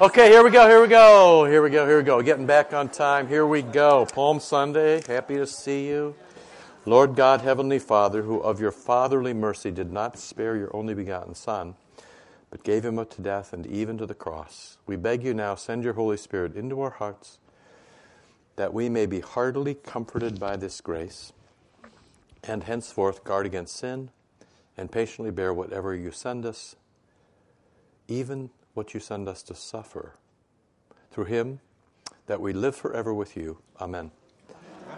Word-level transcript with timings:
Okay, 0.00 0.28
here 0.28 0.44
we 0.44 0.50
go, 0.50 0.68
here 0.68 0.80
we 0.80 0.86
go, 0.86 1.44
here 1.44 1.60
we 1.60 1.70
go, 1.70 1.84
here 1.84 1.96
we 1.96 2.04
go. 2.04 2.22
Getting 2.22 2.46
back 2.46 2.72
on 2.72 2.88
time. 2.88 3.26
Here 3.26 3.44
we 3.44 3.62
go. 3.62 4.06
Palm 4.06 4.38
Sunday. 4.38 5.02
Happy 5.04 5.34
to 5.34 5.44
see 5.44 5.88
you. 5.88 6.14
Lord 6.86 7.16
God, 7.16 7.40
Heavenly 7.40 7.80
Father, 7.80 8.22
who 8.22 8.38
of 8.38 8.60
your 8.60 8.70
fatherly 8.70 9.34
mercy 9.34 9.72
did 9.72 9.92
not 9.92 10.16
spare 10.16 10.54
your 10.54 10.70
only 10.72 10.94
begotten 10.94 11.34
Son, 11.34 11.74
but 12.48 12.62
gave 12.62 12.84
him 12.84 12.96
up 12.96 13.10
to 13.16 13.22
death 13.22 13.52
and 13.52 13.66
even 13.66 13.98
to 13.98 14.06
the 14.06 14.14
cross, 14.14 14.78
we 14.86 14.94
beg 14.94 15.24
you 15.24 15.34
now, 15.34 15.56
send 15.56 15.82
your 15.82 15.94
Holy 15.94 16.16
Spirit 16.16 16.54
into 16.54 16.80
our 16.80 16.90
hearts 16.90 17.40
that 18.54 18.72
we 18.72 18.88
may 18.88 19.04
be 19.04 19.18
heartily 19.18 19.74
comforted 19.74 20.38
by 20.38 20.54
this 20.54 20.80
grace 20.80 21.32
and 22.44 22.62
henceforth 22.62 23.24
guard 23.24 23.46
against 23.46 23.76
sin 23.76 24.10
and 24.76 24.92
patiently 24.92 25.32
bear 25.32 25.52
whatever 25.52 25.92
you 25.92 26.12
send 26.12 26.46
us, 26.46 26.76
even 28.06 28.50
what 28.78 28.94
you 28.94 29.00
send 29.00 29.28
us 29.28 29.42
to 29.42 29.56
suffer. 29.56 30.14
Through 31.10 31.24
him, 31.24 31.58
that 32.28 32.40
we 32.40 32.52
live 32.52 32.76
forever 32.76 33.12
with 33.12 33.36
you. 33.36 33.58
Amen. 33.80 34.12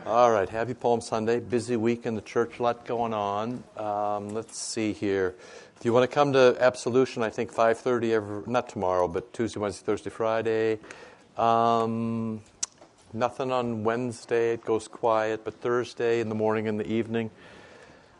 All 0.04 0.30
right, 0.30 0.48
happy 0.48 0.74
Palm 0.74 1.00
Sunday. 1.00 1.40
Busy 1.40 1.76
week 1.76 2.04
in 2.04 2.14
the 2.14 2.20
church, 2.20 2.58
a 2.58 2.62
lot 2.62 2.84
going 2.84 3.14
on. 3.14 3.64
Um, 3.78 4.28
let's 4.28 4.58
see 4.58 4.92
here. 4.92 5.34
If 5.78 5.86
you 5.86 5.94
want 5.94 6.08
to 6.08 6.14
come 6.14 6.34
to 6.34 6.58
absolution, 6.60 7.22
I 7.22 7.30
think 7.30 7.54
5:30 7.54 8.12
every 8.12 8.42
not 8.46 8.68
tomorrow, 8.68 9.08
but 9.08 9.32
Tuesday, 9.32 9.58
Wednesday, 9.58 9.86
Thursday, 9.86 10.10
Friday. 10.10 10.78
Um, 11.38 12.42
nothing 13.14 13.50
on 13.50 13.82
Wednesday; 13.82 14.52
it 14.52 14.62
goes 14.62 14.88
quiet. 14.88 15.42
But 15.42 15.54
Thursday 15.62 16.20
in 16.20 16.28
the 16.28 16.34
morning 16.34 16.68
and 16.68 16.78
the 16.78 16.86
evening, 16.86 17.30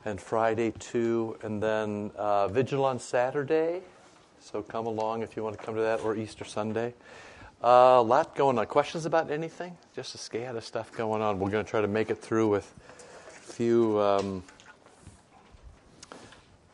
and 0.06 0.18
Friday 0.18 0.70
too, 0.79 1.37
and 1.42 1.62
then 1.62 2.12
uh, 2.16 2.48
vigil 2.48 2.87
on 2.87 2.98
Saturday. 2.98 3.82
So 4.42 4.62
come 4.62 4.86
along 4.86 5.22
if 5.22 5.36
you 5.36 5.44
want 5.44 5.58
to 5.58 5.64
come 5.64 5.74
to 5.74 5.82
that, 5.82 6.00
or 6.00 6.16
Easter 6.16 6.44
Sunday. 6.44 6.94
Uh, 7.62 7.98
a 7.98 8.02
lot 8.02 8.34
going 8.34 8.58
on. 8.58 8.66
Questions 8.66 9.04
about 9.04 9.30
anything? 9.30 9.76
Just 9.95 10.15
a 10.15 10.18
scad 10.18 10.56
of 10.56 10.65
stuff 10.65 10.90
going 10.92 11.20
on. 11.20 11.38
We're 11.38 11.51
going 11.51 11.65
to 11.65 11.70
try 11.70 11.82
to 11.82 11.88
make 11.88 12.09
it 12.09 12.18
through 12.18 12.48
with 12.48 12.73
few, 13.28 14.00
um, 14.00 14.42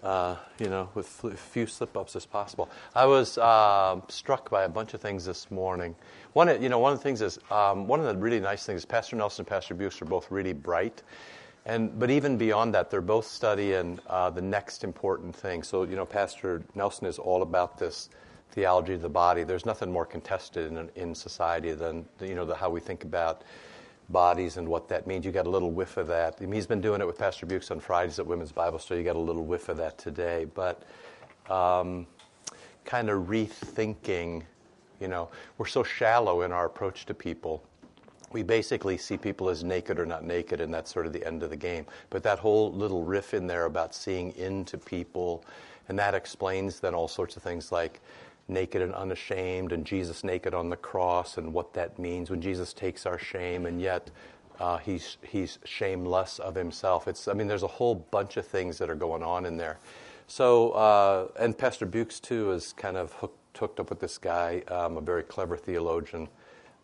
uh, 0.05 0.37
you 0.61 0.69
know, 0.69 0.89
with 0.95 1.09
few 1.53 1.67
slip 1.67 1.97
ups 1.97 2.15
as 2.15 2.25
possible. 2.25 2.71
I 2.95 3.05
was 3.05 3.37
uh, 3.37 4.01
struck 4.09 4.49
by 4.49 4.63
a 4.63 4.69
bunch 4.69 4.95
of 4.95 5.01
things 5.01 5.25
this 5.25 5.51
morning. 5.51 5.97
One, 6.35 6.63
you 6.63 6.69
know, 6.69 6.79
one 6.79 6.93
of 6.93 7.01
the 7.01 7.03
things 7.03 7.21
is 7.21 7.41
um, 7.51 7.89
one 7.89 7.99
of 7.99 8.07
the 8.07 8.15
really 8.17 8.41
nice 8.41 8.65
things. 8.65 8.85
Pastor 8.85 9.17
Nelson 9.17 9.43
and 9.43 9.49
Pastor 9.49 9.75
Bukes 9.75 10.01
are 10.01 10.07
both 10.07 10.31
really 10.31 10.53
bright, 10.53 11.03
and 11.67 11.99
but 11.99 12.11
even 12.11 12.39
beyond 12.39 12.73
that, 12.75 12.91
they're 12.91 13.01
both 13.01 13.27
studying 13.27 13.99
uh, 14.07 14.31
the 14.31 14.41
next 14.41 14.85
important 14.85 15.35
thing. 15.35 15.65
So 15.65 15.83
you 15.83 15.97
know, 15.97 16.07
Pastor 16.07 16.63
Nelson 16.77 17.09
is 17.09 17.19
all 17.19 17.43
about 17.43 17.77
this 17.77 18.09
theology 18.53 18.95
of 18.95 19.03
the 19.03 19.09
body. 19.09 19.43
There's 19.43 19.67
nothing 19.67 19.93
more 19.93 20.07
contested 20.07 20.73
in, 20.73 20.89
in 20.95 21.15
society 21.15 21.73
than 21.73 22.07
you 22.21 22.37
know 22.37 22.45
the, 22.45 22.55
how 22.55 22.71
we 22.71 22.79
think 22.79 23.03
about 23.03 23.43
bodies 24.11 24.59
and 24.59 24.69
what 24.69 24.89
that 24.89 25.09
means. 25.09 25.27
You 25.27 25.33
got 25.33 25.49
a 25.49 25.51
little 25.51 25.73
whiff 25.73 25.97
of 25.97 26.07
that. 26.07 26.37
I 26.39 26.43
mean, 26.43 26.53
he's 26.53 26.69
been 26.69 26.81
doing 26.81 27.01
it 27.01 27.07
with 27.07 27.19
Pastor 27.19 27.47
Bukes 27.47 27.73
on 27.73 27.81
Fridays 27.81 28.21
at 28.21 28.27
Women's 28.27 28.53
Bible 28.53 28.79
Study. 28.79 29.01
You 29.01 29.05
got 29.05 29.17
a 29.17 29.19
little 29.19 29.45
whiff 29.45 29.69
of 29.69 29.77
that 29.79 29.99
today, 29.99 30.47
but 30.55 30.85
um, 31.51 32.07
kind 32.85 33.11
of 33.11 33.25
rethinking. 33.27 34.45
You 35.01 35.09
know, 35.09 35.29
we're 35.59 35.67
so 35.67 35.83
shallow 35.83 36.43
in 36.43 36.53
our 36.53 36.67
approach 36.67 37.07
to 37.07 37.15
people 37.15 37.63
we 38.33 38.43
basically 38.43 38.97
see 38.97 39.17
people 39.17 39.49
as 39.49 39.65
naked 39.65 39.99
or 39.99 40.07
not 40.07 40.25
naked, 40.25 40.61
and 40.61 40.73
that's 40.73 40.93
sort 40.93 41.07
of 41.07 41.13
the 41.13 41.27
end 41.27 41.43
of 41.43 41.51
the 41.51 41.57
game. 41.57 41.87
But 42.11 42.23
that 42.25 42.39
whole 42.39 42.73
little 42.73 43.05
riff 43.05 43.35
in 43.35 43.47
there 43.47 43.65
about 43.65 43.95
seeing 43.95 44.33
into 44.37 44.79
people, 44.79 45.45
and 45.89 45.99
that 45.99 46.15
explains 46.15 46.81
then 46.81 46.95
all 46.95 47.09
sorts 47.09 47.37
of 47.37 47.43
things 47.43 47.71
like 47.71 48.01
naked 48.49 48.83
and 48.83 48.95
unashamed, 48.95 49.73
and 49.73 49.85
Jesus 49.85 50.25
naked 50.25 50.55
on 50.55 50.71
the 50.71 50.77
cross, 50.77 51.39
and 51.39 51.53
what 51.53 51.73
that 51.75 51.99
means 51.99 52.31
when 52.31 52.41
Jesus 52.41 52.73
takes 52.73 53.07
our 53.07 53.19
shame, 53.19 53.67
and 53.67 53.81
yet 53.81 54.11
uh, 54.61 54.79
he's 54.79 55.19
he's 55.23 55.59
shameless 55.65 56.39
of 56.39 56.55
himself. 56.55 57.09
It's 57.09 57.29
I 57.29 57.33
mean, 57.33 57.47
there's 57.47 57.63
a 57.63 57.69
whole 57.69 57.95
bunch 57.95 58.37
of 58.37 58.47
things 58.47 58.79
that 58.79 58.91
are 58.91 58.97
going 58.97 59.23
on 59.23 59.47
in 59.47 59.57
there. 59.57 59.79
So, 60.27 60.73
uh, 60.73 61.29
and 61.39 61.57
Pastor 61.57 61.87
Bukes 61.87 62.19
too 62.19 62.51
is 62.51 62.73
kind 62.73 62.97
of 62.97 63.13
hooked, 63.13 63.59
hooked 63.59 63.79
up 63.79 63.91
with 63.91 64.01
this 64.01 64.19
guy, 64.19 64.63
um, 64.69 64.97
a 64.97 65.01
very 65.01 65.23
clever 65.23 65.57
theologian 65.57 66.29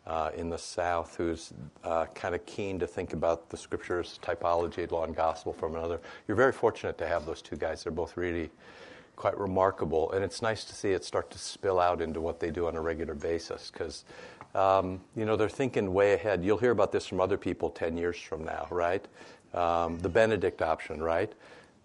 uh, 0.07 0.31
in 0.37 0.51
the 0.51 0.59
South 0.59 1.17
who's 1.17 1.53
uh, 1.85 2.07
kind 2.15 2.35
of 2.35 2.45
keen 2.47 2.79
to 2.79 2.87
think 2.87 3.13
about 3.13 3.49
the 3.51 3.57
scriptures, 3.57 4.19
typology, 4.23 4.91
law, 4.91 5.05
and 5.05 5.15
gospel 5.15 5.53
from 5.53 5.77
another. 5.77 6.01
You're 6.27 6.37
very 6.37 6.53
fortunate 6.53 6.99
to 6.99 7.07
have 7.07 7.25
those 7.25 7.43
two 7.43 7.57
guys. 7.57 7.85
They're 7.85 7.93
both 7.93 8.17
really 8.17 8.51
quite 9.15 9.39
remarkable, 9.39 10.11
and 10.13 10.25
it's 10.25 10.43
nice 10.43 10.65
to 10.65 10.75
see 10.75 10.91
it 10.91 11.05
start 11.05 11.31
to 11.31 11.39
spill 11.39 11.79
out 11.79 12.01
into 12.01 12.21
what 12.21 12.41
they 12.41 12.51
do 12.51 12.67
on 12.67 12.77
a 12.77 12.81
regular 12.81 13.15
basis 13.15 13.71
because. 13.73 14.05
Um, 14.55 15.01
you 15.17 15.25
know, 15.25 15.35
they're 15.35 15.49
thinking 15.49 15.95
way 15.95 16.13
ahead. 16.13 16.45
You'll 16.45 16.59
hear 16.59 16.73
about 16.73 16.93
this 16.93 17.07
from 17.07 17.23
other 17.23 17.39
people 17.39 17.71
10 17.71 17.97
years 17.97 18.19
from 18.19 18.45
now, 18.45 18.67
right? 18.71 19.03
Um, 19.55 19.99
the 20.01 20.11
Benedict 20.11 20.61
option, 20.61 21.03
right? 21.03 21.33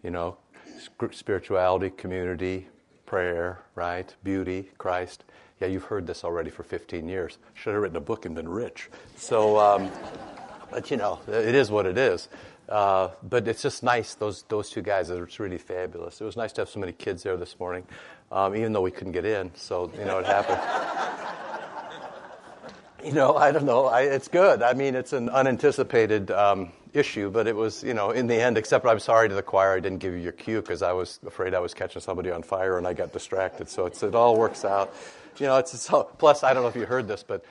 You 0.04 0.12
know, 0.12 0.36
spirituality, 1.12 1.92
community, 1.92 2.68
prayer, 3.06 3.62
right? 3.76 4.14
Beauty, 4.22 4.70
Christ 4.78 5.24
yeah, 5.60 5.68
you've 5.68 5.86
heard 5.86 6.06
this 6.06 6.24
already 6.24 6.50
for 6.50 6.64
15 6.64 7.08
years. 7.08 7.38
Should 7.54 7.74
have 7.74 7.82
written 7.82 7.98
a 7.98 8.02
book 8.02 8.26
and 8.26 8.36
been 8.36 8.50
rich. 8.50 8.90
So, 9.16 9.60
um, 9.60 9.92
but 10.72 10.92
you 10.92 10.98
know, 10.98 11.20
it 11.28 11.56
is 11.56 11.72
what 11.72 11.86
it 11.86 11.98
is. 11.98 12.30
Uh, 12.70 13.10
but 13.24 13.48
it's 13.48 13.62
just 13.62 13.82
nice, 13.82 14.16
those, 14.16 14.44
those 14.50 14.70
two 14.70 14.82
guys, 14.82 15.10
it's 15.10 15.40
really 15.40 15.58
fabulous. 15.58 16.20
It 16.20 16.26
was 16.26 16.36
nice 16.36 16.52
to 16.54 16.62
have 16.62 16.70
so 16.70 16.80
many 16.80 16.92
kids 16.92 17.24
there 17.24 17.38
this 17.38 17.58
morning, 17.60 17.86
um, 18.32 18.56
even 18.56 18.74
though 18.74 18.82
we 18.82 18.92
couldn't 18.92 19.14
get 19.14 19.26
in, 19.26 19.52
so, 19.56 19.90
you 19.98 20.04
know, 20.04 20.20
it 20.20 20.26
happened. 20.26 20.60
you 23.06 23.14
know, 23.14 23.38
I 23.38 23.54
don't 23.54 23.64
know. 23.64 23.86
I, 23.86 24.02
it's 24.02 24.28
good. 24.28 24.62
I 24.62 24.74
mean, 24.74 24.96
it's 24.96 25.14
an 25.14 25.30
unanticipated 25.30 26.30
um, 26.32 26.74
issue, 26.94 27.30
but 27.30 27.48
it 27.48 27.56
was, 27.56 27.84
you 27.84 27.94
know, 27.94 28.12
in 28.12 28.28
the 28.28 28.36
end, 28.36 28.58
except 28.58 28.86
I'm 28.86 29.00
sorry 29.00 29.30
to 29.30 29.36
the 29.36 29.42
choir 29.42 29.74
I 29.74 29.80
didn't 29.80 30.00
give 30.00 30.14
you 30.14 30.20
your 30.20 30.34
cue 30.34 30.60
because 30.60 30.82
I 30.82 30.92
was 30.92 31.20
afraid 31.26 31.54
I 31.54 31.60
was 31.60 31.74
catching 31.74 32.02
somebody 32.02 32.32
on 32.32 32.44
fire 32.44 32.78
and 32.78 32.86
I 32.86 32.94
got 32.94 33.14
distracted. 33.14 33.70
So 33.70 33.86
it 33.86 34.14
all 34.14 34.38
works 34.38 34.66
out. 34.66 34.94
You 35.40 35.48
know, 35.48 35.58
it's, 35.58 35.74
it's 35.74 35.90
plus 36.18 36.44
I 36.44 36.54
don't 36.54 36.64
know 36.64 36.70
if 36.70 36.76
you 36.76 36.86
heard 36.86 37.08
this, 37.08 37.24
but 37.24 37.44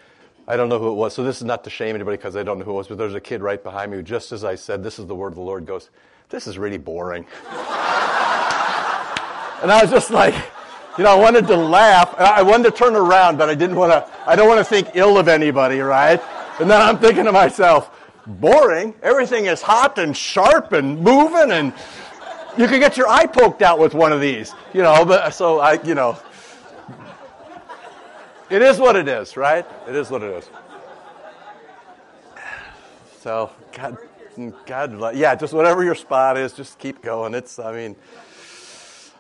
I 0.49 0.57
don't 0.57 0.69
know 0.69 0.79
who 0.79 0.91
it 0.91 0.95
was. 0.95 1.15
So 1.15 1.25
this 1.25 1.39
is 1.39 1.45
not 1.45 1.65
to 1.65 1.71
shame 1.71 1.95
anybody 1.95 2.17
because 2.17 2.37
I 2.37 2.43
don't 2.43 2.59
know 2.59 2.65
who 2.65 2.73
it 2.73 2.75
was. 2.75 2.89
But 2.89 2.99
there's 2.99 3.15
a 3.15 3.21
kid 3.21 3.43
right 3.43 3.63
behind 3.63 3.91
me 3.91 3.97
who, 3.99 4.03
just 4.03 4.33
as 4.33 4.45
I 4.45 4.55
said, 4.55 4.83
"This 4.83 4.99
is 4.99 5.07
the 5.07 5.15
word 5.15 5.29
of 5.29 5.35
the 5.35 5.41
Lord," 5.43 5.67
goes, 5.67 5.91
"This 6.29 6.47
is 6.47 6.59
really 6.59 6.79
boring." 6.79 7.27
and 9.63 9.71
I 9.71 9.81
was 9.83 9.91
just 9.91 10.11
like, 10.11 10.35
you 10.99 11.05
know, 11.05 11.11
I 11.11 11.21
wanted 11.21 11.47
to 11.49 11.57
laugh. 11.57 12.15
I 12.19 12.43
wanted 12.43 12.71
to 12.71 12.77
turn 12.77 12.97
around, 12.97 13.39
but 13.39 13.49
I 13.49 13.55
didn't 13.55 13.77
want 13.77 13.93
to. 13.93 14.09
I 14.27 14.37
don't 14.37 14.49
want 14.49 14.59
to 14.59 14.65
think 14.65 14.91
ill 14.95 15.19
of 15.19 15.29
anybody, 15.29 15.81
right? 15.81 16.21
And 16.61 16.71
then 16.71 16.81
I'm 16.81 16.99
thinking 16.99 17.25
to 17.25 17.33
myself, 17.33 17.91
boring. 18.27 18.95
Everything 19.03 19.47
is 19.47 19.63
hot 19.63 19.99
and 19.99 20.17
sharp 20.17 20.73
and 20.73 21.01
moving, 21.01 21.51
and 21.51 21.73
you 22.57 22.67
could 22.67 22.81
get 22.81 22.97
your 22.97 23.09
eye 23.09 23.27
poked 23.27 23.63
out 23.63 23.79
with 23.79 23.95
one 23.95 24.13
of 24.13 24.21
these, 24.21 24.55
you 24.73 24.83
know. 24.83 25.05
But 25.05 25.31
so 25.35 25.59
I, 25.61 25.83
you 25.83 25.95
know, 25.95 26.19
it 28.51 28.63
is 28.63 28.79
what 28.79 28.97
it 28.97 29.09
is, 29.09 29.37
right? 29.37 29.67
It 29.89 29.95
is 29.95 30.11
what 30.11 30.23
it 30.23 30.33
is. 30.33 30.49
So, 33.21 33.51
God, 33.73 33.99
God, 34.67 35.17
yeah, 35.17 35.35
just 35.35 35.53
whatever 35.53 35.83
your 35.83 35.95
spot 35.95 36.39
is, 36.39 36.53
just 36.53 36.79
keep 36.79 37.03
going. 37.03 37.35
It's, 37.35 37.59
I 37.59 37.73
mean, 37.73 37.97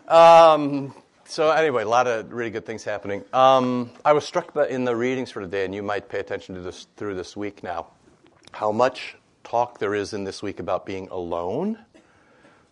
um, 0.06 0.94
so 1.25 1.50
anyway, 1.50 1.82
a 1.82 1.88
lot 1.88 2.06
of 2.06 2.32
really 2.32 2.50
good 2.50 2.65
things 2.65 2.84
happening. 2.84 3.25
Um, 3.32 3.91
I 4.04 4.12
was 4.12 4.25
struck 4.25 4.54
by, 4.54 4.69
in 4.69 4.84
the 4.84 4.94
readings 4.94 5.32
for 5.32 5.41
today, 5.41 5.65
and 5.65 5.75
you 5.75 5.82
might 5.82 6.09
pay 6.09 6.20
attention 6.20 6.54
to 6.54 6.60
this 6.60 6.86
through 6.97 7.16
this 7.16 7.36
week 7.36 7.65
now, 7.65 7.88
how 8.53 8.70
much 8.70 9.16
talk 9.42 9.78
there 9.78 9.94
is 9.94 10.12
in 10.12 10.25
this 10.25 10.42
week 10.42 10.60
about 10.60 10.86
being 10.86 11.09
alone 11.09 11.78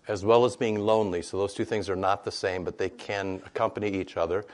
as 0.07 0.25
well 0.25 0.45
as 0.45 0.57
being 0.57 0.79
lonely. 0.79 1.23
So 1.23 1.39
those 1.39 1.55
two 1.55 1.65
things 1.65 1.89
are 1.89 1.97
not 1.97 2.25
the 2.25 2.33
same, 2.33 2.65
but 2.65 2.79
they 2.79 2.91
can 2.91 3.41
accompany 3.47 3.89
each 3.89 4.17
other. 4.17 4.45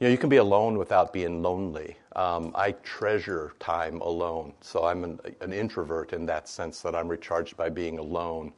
You 0.00 0.06
know, 0.06 0.12
you 0.12 0.18
can 0.18 0.28
be 0.28 0.36
alone 0.36 0.78
without 0.78 1.12
being 1.12 1.42
lonely. 1.42 1.96
Um, 2.14 2.52
I 2.54 2.72
treasure 2.84 3.52
time 3.58 4.00
alone, 4.00 4.52
so 4.60 4.84
I'm 4.84 5.02
an, 5.02 5.20
an, 5.40 5.52
introvert 5.52 6.12
in 6.12 6.24
that 6.26 6.48
sense 6.48 6.80
that 6.82 6.94
I'm 6.94 7.08
recharged 7.08 7.56
by 7.56 7.68
being 7.68 7.98
alone. 7.98 8.52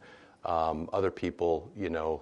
Um, 0.45 0.91
other 0.93 1.11
people, 1.11 1.71
you 1.75 1.89
know, 1.89 2.21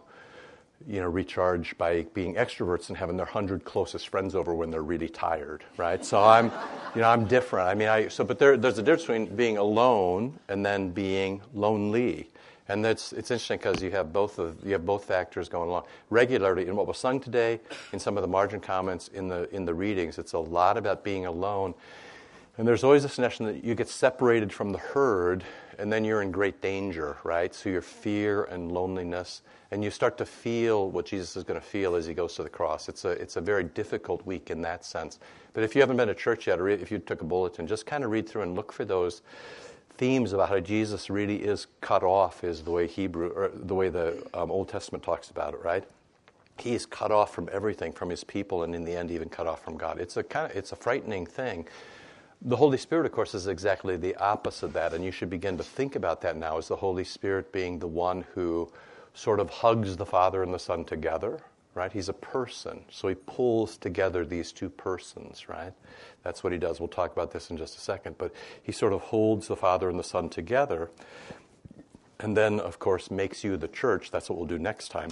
you 0.87 1.01
know, 1.01 1.09
recharge 1.09 1.77
by 1.79 2.03
being 2.15 2.37
extroverts 2.37 2.89
and 2.89 2.97
having 2.97 3.17
their 3.17 3.27
hundred 3.27 3.65
closest 3.65 4.09
friends 4.09 4.37
over 4.37 4.55
when 4.55 4.71
they're 4.71 4.83
really 4.83 5.09
tired, 5.09 5.65
right? 5.77 6.05
So 6.05 6.23
I'm, 6.23 6.53
you 6.95 7.01
know, 7.01 7.09
I'm 7.09 7.25
different. 7.25 7.69
I 7.69 7.75
mean, 7.75 7.89
I 7.89 8.07
so, 8.07 8.23
but 8.23 8.39
there, 8.39 8.57
there's 8.57 8.79
a 8.79 8.83
difference 8.83 9.03
between 9.03 9.35
being 9.35 9.57
alone 9.57 10.39
and 10.49 10.65
then 10.65 10.91
being 10.91 11.43
lonely. 11.55 12.29
And 12.69 12.85
that's, 12.85 13.13
it's 13.13 13.31
interesting 13.31 13.59
because 13.59 13.83
you 13.83 13.91
have 13.93 14.13
both 14.13 14.39
you 14.39 14.73
have 14.73 14.85
both 14.85 15.05
factors 15.05 15.49
going 15.49 15.71
along 15.71 15.85
regularly 16.11 16.67
in 16.67 16.77
what 16.77 16.87
was 16.87 16.99
sung 16.99 17.19
today, 17.19 17.61
in 17.93 17.99
some 17.99 18.17
of 18.17 18.23
the 18.23 18.29
margin 18.29 18.61
comments, 18.61 19.09
in 19.09 19.29
the 19.29 19.49
in 19.55 19.65
the 19.65 19.75
readings. 19.75 20.19
It's 20.19 20.35
a 20.35 20.39
lot 20.39 20.77
about 20.77 21.03
being 21.03 21.25
alone, 21.25 21.75
and 22.59 22.69
there's 22.69 22.85
always 22.85 23.03
this 23.03 23.19
notion 23.19 23.47
that 23.47 23.65
you 23.65 23.75
get 23.75 23.89
separated 23.89 24.53
from 24.53 24.73
the 24.73 24.79
herd 24.79 25.45
and 25.79 25.93
then 25.93 26.05
you're 26.05 26.23
in 26.23 26.33
great 26.33 26.61
danger, 26.61 27.17
right? 27.23 27.55
So 27.55 27.71
your 27.71 27.83
fear 27.83 28.45
and 28.45 28.73
loneliness, 28.73 29.43
and 29.71 29.85
you 29.85 29.91
start 29.91 30.19
to 30.19 30.27
feel 30.27 30.91
what 30.91 31.07
Jesus 31.07 31.37
is 31.37 31.45
going 31.45 31.59
to 31.59 31.65
feel 31.65 31.95
as 31.95 32.05
he 32.05 32.15
goes 32.15 32.35
to 32.35 32.43
the 32.43 32.49
cross. 32.49 32.89
It's 32.89 33.05
a, 33.05 33.11
it's 33.11 33.37
a 33.37 33.41
very 33.41 33.63
difficult 33.63 34.27
week 34.27 34.51
in 34.51 34.61
that 34.63 34.85
sense. 34.85 35.21
But 35.55 35.63
if 35.63 35.77
you 35.77 35.81
haven't 35.81 35.97
been 35.97 36.09
to 36.09 36.15
church 36.15 36.49
yet, 36.49 36.59
or 36.59 36.69
if 36.69 36.91
you 36.91 36.99
took 36.99 37.21
a 37.21 37.25
bulletin, 37.25 37.67
just 37.67 37.87
kind 37.87 38.03
of 38.03 38.11
read 38.11 38.29
through 38.29 38.43
and 38.43 38.57
look 38.57 38.73
for 38.73 38.85
those 38.85 39.23
themes 39.99 40.33
about 40.33 40.49
how 40.49 40.61
Jesus 40.61 41.11
really 41.11 41.45
is 41.45 41.67
cut 41.81 42.03
off, 42.03 42.45
is 42.45 42.63
the 42.63 42.71
way 42.71 42.87
Hebrew, 42.87 43.29
or 43.29 43.51
the 43.53 43.75
way 43.75 43.89
the 43.91 44.25
um, 44.33 44.51
Old 44.51 44.69
Testament 44.69 45.05
talks 45.05 45.31
about 45.31 45.55
it, 45.55 45.63
right? 45.63 45.85
He 46.59 46.75
is 46.75 46.87
cut 46.87 47.11
off 47.11 47.35
from 47.35 47.49
everything, 47.53 47.93
from 47.93 48.09
his 48.09 48.25
people, 48.25 48.63
and 48.63 48.75
in 48.75 48.85
the 48.85 48.95
end, 48.95 49.11
even 49.11 49.29
cut 49.29 49.47
off 49.47 49.63
from 49.63 49.77
God. 49.77 50.01
It's 50.01 50.17
a 50.17 50.23
kind 50.23 50.51
of, 50.51 50.57
it's 50.57 50.73
a 50.73 50.77
frightening 50.77 51.27
thing. 51.27 51.67
The 52.43 52.57
Holy 52.57 52.79
Spirit, 52.79 53.07
of 53.07 53.13
course, 53.13 53.35
is 53.35 53.49
exactly 53.49 53.97
the 53.97 54.15
opposite 54.17 54.67
of 54.67 54.73
that, 54.75 54.95
and 54.95 55.05
you 55.05 55.11
should 55.11 55.31
begin 55.31 55.59
to 55.59 55.65
think 55.65 55.97
about 55.97 56.21
that 56.23 56.37
now 56.37 56.57
as 56.57 56.69
the 56.69 56.77
Holy 56.77 57.05
Spirit 57.05 57.53
being 57.53 57.81
the 57.81 57.89
one 57.89 58.25
who 58.35 58.71
sort 59.15 59.41
of 59.41 59.51
hugs 59.51 59.97
the 59.97 60.07
Father 60.07 60.45
and 60.45 60.55
the 60.55 60.59
Son 60.59 60.85
together, 60.85 61.41
right? 61.79 61.93
He's 61.93 62.09
a 62.09 62.13
person, 62.13 62.81
so 62.91 63.07
he 63.07 63.15
pulls 63.15 63.77
together 63.77 64.27
these 64.27 64.51
two 64.51 64.69
persons, 64.69 65.49
right? 65.49 65.73
That's 66.25 66.43
what 66.43 66.53
he 66.53 66.59
does. 66.59 66.81
We'll 66.81 66.89
talk 66.89 67.13
about 67.13 67.31
this 67.31 67.51
in 67.51 67.57
just 67.57 67.77
a 67.77 67.81
second, 67.81 68.19
but 68.19 68.35
he 68.61 68.73
sort 68.73 68.93
of 68.93 69.01
holds 69.01 69.47
the 69.47 69.55
Father 69.55 69.89
and 69.89 69.97
the 69.97 70.03
Son 70.05 70.29
together, 70.29 70.91
and 72.19 72.37
then, 72.37 72.59
of 72.59 72.81
course, 72.81 73.13
makes 73.13 73.45
you 73.45 73.57
the 73.57 73.69
church. 73.69 74.11
That's 74.11 74.29
what 74.29 74.37
we'll 74.37 74.49
do 74.49 74.59
next 74.59 74.89
time. 74.89 75.11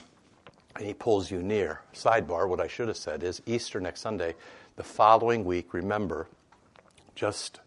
And 0.74 0.84
he 0.84 0.92
pulls 0.92 1.30
you 1.30 1.40
near. 1.40 1.82
Sidebar, 1.94 2.48
what 2.48 2.60
I 2.60 2.66
should 2.66 2.88
have 2.88 2.96
said 2.96 3.22
is 3.22 3.40
Easter 3.46 3.80
next 3.80 4.00
Sunday, 4.00 4.34
the 4.74 4.82
following 4.82 5.44
week, 5.44 5.72
remember, 5.72 6.26
just 7.14 7.60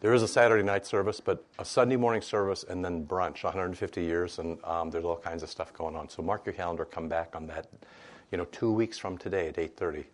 there 0.00 0.12
is 0.12 0.22
a 0.22 0.28
Saturday 0.28 0.62
night 0.62 0.84
service, 0.84 1.20
but 1.20 1.46
a 1.58 1.64
Sunday 1.64 1.96
morning 1.96 2.20
service 2.20 2.64
and 2.68 2.84
then 2.84 3.06
brunch, 3.06 3.44
150 3.44 4.02
years, 4.02 4.38
and 4.38 4.62
um, 4.64 4.90
there's 4.90 5.04
all 5.04 5.16
kinds 5.16 5.42
of 5.42 5.48
stuff 5.48 5.72
going 5.72 5.96
on. 5.96 6.10
So 6.10 6.22
mark 6.22 6.44
your 6.44 6.54
calendar, 6.54 6.84
come 6.84 7.08
back 7.08 7.34
on 7.34 7.46
that, 7.46 7.66
you 8.32 8.38
know, 8.38 8.46
two 8.46 8.72
weeks 8.72 8.98
from 8.98 9.16
today 9.18 9.48
at 9.48 9.58
8:30, 9.58 10.04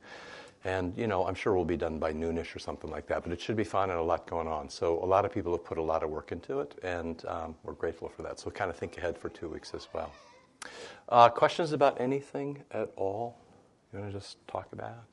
and 0.64 0.96
you 0.96 1.06
know, 1.06 1.26
I'm 1.26 1.34
sure 1.34 1.54
we'll 1.54 1.64
be 1.64 1.76
done 1.76 1.98
by 1.98 2.12
noonish 2.12 2.54
or 2.54 2.58
something 2.58 2.90
like 2.90 3.06
that. 3.06 3.22
But 3.22 3.32
it 3.32 3.40
should 3.40 3.56
be 3.56 3.64
fun 3.64 3.90
and 3.90 3.98
a 3.98 4.02
lot 4.02 4.26
going 4.26 4.48
on. 4.48 4.68
So 4.68 5.02
a 5.02 5.06
lot 5.06 5.24
of 5.24 5.32
people 5.32 5.52
have 5.52 5.64
put 5.64 5.78
a 5.78 5.82
lot 5.82 6.02
of 6.02 6.10
work 6.10 6.32
into 6.32 6.60
it, 6.60 6.78
and 6.82 7.24
um, 7.26 7.54
we're 7.62 7.72
grateful 7.72 8.08
for 8.08 8.22
that. 8.22 8.38
So 8.38 8.50
kind 8.50 8.70
of 8.70 8.76
think 8.76 8.98
ahead 8.98 9.16
for 9.16 9.30
two 9.30 9.48
weeks 9.48 9.72
as 9.72 9.88
well. 9.94 10.12
Uh, 11.08 11.30
questions 11.30 11.72
about 11.72 11.98
anything 12.00 12.62
at 12.72 12.90
all? 12.96 13.38
You 13.92 14.00
want 14.00 14.12
to 14.12 14.18
just 14.18 14.36
talk 14.46 14.68
about? 14.72 15.04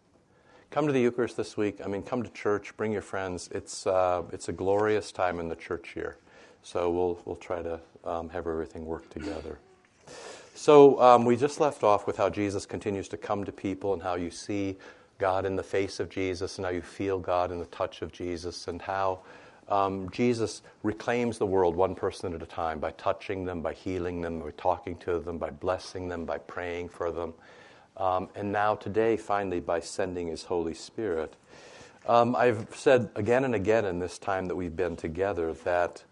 come 0.75 0.87
to 0.87 0.91
the 0.91 0.99
Eucharist 0.99 1.37
this 1.37 1.55
week. 1.55 1.79
I 1.81 1.87
mean, 1.87 2.03
come 2.03 2.21
to 2.21 2.29
church, 2.31 2.75
bring 2.75 2.91
your 2.91 3.01
friends. 3.01 3.47
It's, 3.53 3.87
uh, 3.87 4.23
it's 4.33 4.49
a 4.49 4.51
glorious 4.51 5.13
time 5.13 5.39
in 5.39 5.47
the 5.47 5.55
church 5.55 5.91
here. 5.93 6.17
So 6.63 6.91
we'll, 6.91 7.17
we'll 7.23 7.37
try 7.37 7.61
to 7.61 7.79
um, 8.03 8.27
have 8.27 8.45
everything 8.45 8.85
work 8.85 9.09
together. 9.09 9.59
So 10.57 11.01
um, 11.01 11.25
we 11.25 11.35
just 11.35 11.59
left 11.59 11.83
off 11.83 12.07
with 12.07 12.15
how 12.15 12.29
Jesus 12.29 12.65
continues 12.65 13.09
to 13.09 13.17
come 13.17 13.43
to 13.43 13.51
people 13.51 13.93
and 13.93 14.01
how 14.01 14.15
you 14.15 14.31
see 14.31 14.77
God 15.17 15.45
in 15.45 15.57
the 15.57 15.63
face 15.63 15.99
of 15.99 16.09
Jesus 16.09 16.57
and 16.57 16.65
how 16.65 16.71
you 16.71 16.81
feel 16.81 17.19
God 17.19 17.51
in 17.51 17.59
the 17.59 17.65
touch 17.65 18.01
of 18.01 18.13
Jesus 18.13 18.69
and 18.69 18.81
how 18.81 19.19
um, 19.67 20.09
Jesus 20.11 20.61
reclaims 20.81 21.37
the 21.37 21.45
world 21.45 21.75
one 21.75 21.93
person 21.93 22.33
at 22.33 22.41
a 22.41 22.45
time 22.45 22.79
by 22.79 22.91
touching 22.91 23.43
them, 23.43 23.61
by 23.61 23.73
healing 23.73 24.21
them, 24.21 24.39
by 24.39 24.51
talking 24.51 24.95
to 24.99 25.19
them, 25.19 25.37
by 25.37 25.49
blessing 25.49 26.07
them, 26.07 26.23
by 26.23 26.37
praying 26.37 26.87
for 26.87 27.11
them. 27.11 27.33
Um, 27.97 28.29
and 28.33 28.53
now, 28.53 28.75
today, 28.75 29.17
finally, 29.17 29.59
by 29.59 29.81
sending 29.81 30.27
His 30.27 30.43
Holy 30.43 30.73
Spirit. 30.73 31.33
Um, 32.07 32.33
I've 32.33 32.67
said 32.73 33.09
again 33.15 33.43
and 33.43 33.55
again 33.55 33.83
in 33.83 33.99
this 33.99 34.17
time 34.17 34.45
that 34.45 34.55
we've 34.55 34.75
been 34.75 34.95
together 34.95 35.51
that 35.65 36.03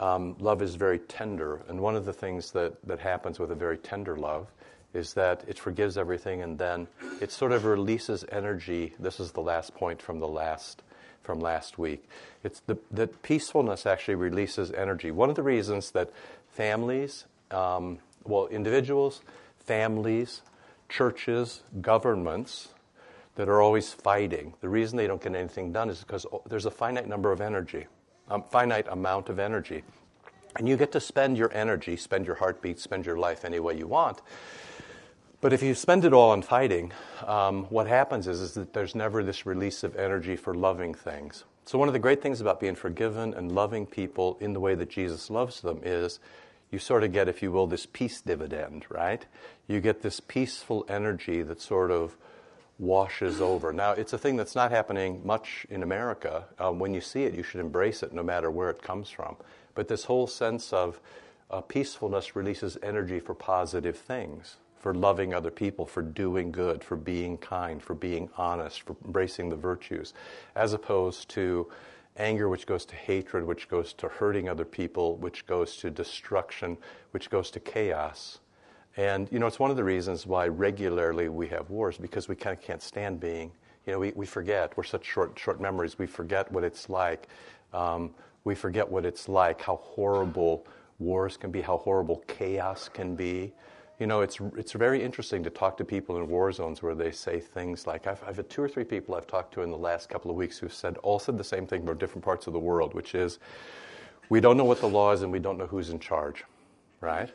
um, 0.00 0.34
love 0.40 0.62
is 0.62 0.74
very 0.74 0.98
tender. 0.98 1.60
And 1.68 1.80
one 1.80 1.94
of 1.94 2.04
the 2.04 2.12
things 2.12 2.50
that, 2.52 2.74
that 2.86 2.98
happens 2.98 3.38
with 3.38 3.52
a 3.52 3.54
very 3.54 3.78
tender 3.78 4.16
love 4.16 4.48
is 4.92 5.14
that 5.14 5.44
it 5.46 5.58
forgives 5.58 5.96
everything 5.96 6.42
and 6.42 6.58
then 6.58 6.88
it 7.20 7.30
sort 7.30 7.52
of 7.52 7.64
releases 7.64 8.24
energy. 8.32 8.94
This 8.98 9.20
is 9.20 9.32
the 9.32 9.40
last 9.40 9.74
point 9.74 10.02
from 10.02 10.18
the 10.18 10.28
last 10.28 10.82
from 11.22 11.38
last 11.38 11.78
week. 11.78 12.08
It's 12.42 12.60
the, 12.60 12.78
that 12.90 13.22
peacefulness 13.22 13.84
actually 13.84 14.14
releases 14.14 14.72
energy. 14.72 15.10
One 15.10 15.28
of 15.28 15.36
the 15.36 15.42
reasons 15.42 15.90
that 15.90 16.10
families, 16.48 17.26
um, 17.50 17.98
well, 18.24 18.46
individuals, 18.46 19.20
families, 19.58 20.40
churches, 20.88 21.62
governments 21.80 22.68
that 23.36 23.48
are 23.48 23.60
always 23.60 23.92
fighting. 23.92 24.54
The 24.60 24.68
reason 24.68 24.96
they 24.96 25.06
don't 25.06 25.22
get 25.22 25.34
anything 25.34 25.72
done 25.72 25.90
is 25.90 26.00
because 26.00 26.26
there's 26.46 26.66
a 26.66 26.70
finite 26.70 27.06
number 27.06 27.32
of 27.32 27.40
energy, 27.40 27.86
a 28.30 28.40
finite 28.40 28.86
amount 28.88 29.28
of 29.28 29.38
energy. 29.38 29.82
And 30.56 30.68
you 30.68 30.76
get 30.76 30.92
to 30.92 31.00
spend 31.00 31.36
your 31.36 31.52
energy, 31.52 31.96
spend 31.96 32.26
your 32.26 32.36
heartbeat, 32.36 32.78
spend 32.78 33.06
your 33.06 33.18
life 33.18 33.44
any 33.44 33.60
way 33.60 33.76
you 33.76 33.86
want. 33.86 34.20
But 35.40 35.52
if 35.52 35.62
you 35.62 35.74
spend 35.74 36.04
it 36.04 36.12
all 36.12 36.30
on 36.30 36.42
fighting, 36.42 36.92
um, 37.26 37.64
what 37.64 37.86
happens 37.86 38.26
is, 38.26 38.40
is 38.40 38.54
that 38.54 38.72
there's 38.74 38.94
never 38.94 39.22
this 39.22 39.46
release 39.46 39.82
of 39.82 39.96
energy 39.96 40.36
for 40.36 40.54
loving 40.54 40.92
things. 40.92 41.44
So, 41.64 41.78
one 41.78 41.88
of 41.88 41.94
the 41.94 42.00
great 42.00 42.20
things 42.20 42.40
about 42.40 42.60
being 42.60 42.74
forgiven 42.74 43.32
and 43.32 43.52
loving 43.52 43.86
people 43.86 44.36
in 44.40 44.52
the 44.52 44.60
way 44.60 44.74
that 44.74 44.90
Jesus 44.90 45.30
loves 45.30 45.60
them 45.60 45.80
is 45.82 46.18
you 46.70 46.78
sort 46.78 47.04
of 47.04 47.12
get, 47.12 47.28
if 47.28 47.42
you 47.42 47.50
will, 47.52 47.66
this 47.66 47.86
peace 47.86 48.20
dividend, 48.20 48.86
right? 48.88 49.24
You 49.66 49.80
get 49.80 50.02
this 50.02 50.20
peaceful 50.20 50.84
energy 50.88 51.42
that 51.42 51.60
sort 51.60 51.90
of 51.90 52.16
washes 52.80 53.40
over. 53.42 53.72
Now, 53.72 53.92
it's 53.92 54.14
a 54.14 54.18
thing 54.18 54.36
that's 54.36 54.54
not 54.54 54.70
happening 54.70 55.20
much 55.24 55.66
in 55.68 55.82
America. 55.82 56.44
Um, 56.58 56.78
when 56.78 56.94
you 56.94 57.00
see 57.02 57.24
it, 57.24 57.34
you 57.34 57.42
should 57.42 57.60
embrace 57.60 58.02
it 58.02 58.12
no 58.12 58.22
matter 58.22 58.50
where 58.50 58.70
it 58.70 58.82
comes 58.82 59.10
from. 59.10 59.36
But 59.74 59.86
this 59.86 60.04
whole 60.04 60.26
sense 60.26 60.72
of 60.72 60.98
uh, 61.50 61.60
peacefulness 61.60 62.34
releases 62.34 62.78
energy 62.82 63.20
for 63.20 63.34
positive 63.34 63.98
things, 63.98 64.56
for 64.78 64.94
loving 64.94 65.34
other 65.34 65.50
people, 65.50 65.84
for 65.84 66.00
doing 66.00 66.50
good, 66.50 66.82
for 66.82 66.96
being 66.96 67.36
kind, 67.36 67.82
for 67.82 67.94
being 67.94 68.30
honest, 68.38 68.82
for 68.82 68.96
embracing 69.04 69.50
the 69.50 69.56
virtues, 69.56 70.14
as 70.56 70.72
opposed 70.72 71.28
to 71.28 71.70
anger, 72.16 72.48
which 72.48 72.66
goes 72.66 72.86
to 72.86 72.96
hatred, 72.96 73.44
which 73.44 73.68
goes 73.68 73.92
to 73.92 74.08
hurting 74.08 74.48
other 74.48 74.64
people, 74.64 75.16
which 75.16 75.46
goes 75.46 75.76
to 75.76 75.90
destruction, 75.90 76.78
which 77.10 77.28
goes 77.28 77.50
to 77.50 77.60
chaos. 77.60 78.38
And, 78.96 79.28
you 79.30 79.38
know, 79.38 79.46
it's 79.46 79.58
one 79.58 79.70
of 79.70 79.76
the 79.76 79.84
reasons 79.84 80.26
why 80.26 80.48
regularly 80.48 81.28
we 81.28 81.46
have 81.48 81.70
wars, 81.70 81.96
because 81.96 82.28
we 82.28 82.34
kind 82.34 82.56
of 82.56 82.62
can't 82.62 82.82
stand 82.82 83.20
being, 83.20 83.52
you 83.86 83.92
know, 83.92 83.98
we, 83.98 84.12
we 84.14 84.26
forget. 84.26 84.76
We're 84.76 84.84
such 84.84 85.04
short, 85.04 85.38
short 85.38 85.60
memories. 85.60 85.98
We 85.98 86.06
forget 86.06 86.50
what 86.52 86.64
it's 86.64 86.88
like. 86.90 87.28
Um, 87.72 88.10
we 88.44 88.54
forget 88.54 88.88
what 88.88 89.04
it's 89.04 89.28
like, 89.28 89.60
how 89.62 89.76
horrible 89.76 90.66
wars 90.98 91.36
can 91.36 91.50
be, 91.50 91.60
how 91.60 91.78
horrible 91.78 92.22
chaos 92.26 92.88
can 92.92 93.14
be. 93.14 93.52
You 93.98 94.06
know, 94.06 94.22
it's, 94.22 94.38
it's 94.56 94.72
very 94.72 95.02
interesting 95.02 95.42
to 95.44 95.50
talk 95.50 95.76
to 95.76 95.84
people 95.84 96.16
in 96.16 96.26
war 96.28 96.50
zones 96.52 96.82
where 96.82 96.94
they 96.94 97.10
say 97.10 97.38
things 97.38 97.86
like, 97.86 98.06
I've, 98.06 98.22
I've 98.26 98.36
had 98.36 98.48
two 98.48 98.62
or 98.62 98.68
three 98.68 98.84
people 98.84 99.14
I've 99.14 99.26
talked 99.26 99.52
to 99.54 99.62
in 99.62 99.70
the 99.70 99.76
last 99.76 100.08
couple 100.08 100.30
of 100.30 100.36
weeks 100.36 100.58
who 100.58 100.68
said, 100.68 100.96
all 100.98 101.18
said 101.18 101.36
the 101.36 101.44
same 101.44 101.66
thing 101.66 101.84
from 101.84 101.98
different 101.98 102.24
parts 102.24 102.46
of 102.46 102.54
the 102.54 102.58
world, 102.58 102.94
which 102.94 103.14
is, 103.14 103.38
we 104.30 104.40
don't 104.40 104.56
know 104.56 104.64
what 104.64 104.80
the 104.80 104.88
law 104.88 105.12
is 105.12 105.22
and 105.22 105.30
we 105.30 105.38
don't 105.38 105.58
know 105.58 105.66
who's 105.66 105.90
in 105.90 105.98
charge, 105.98 106.44
right? 107.00 107.30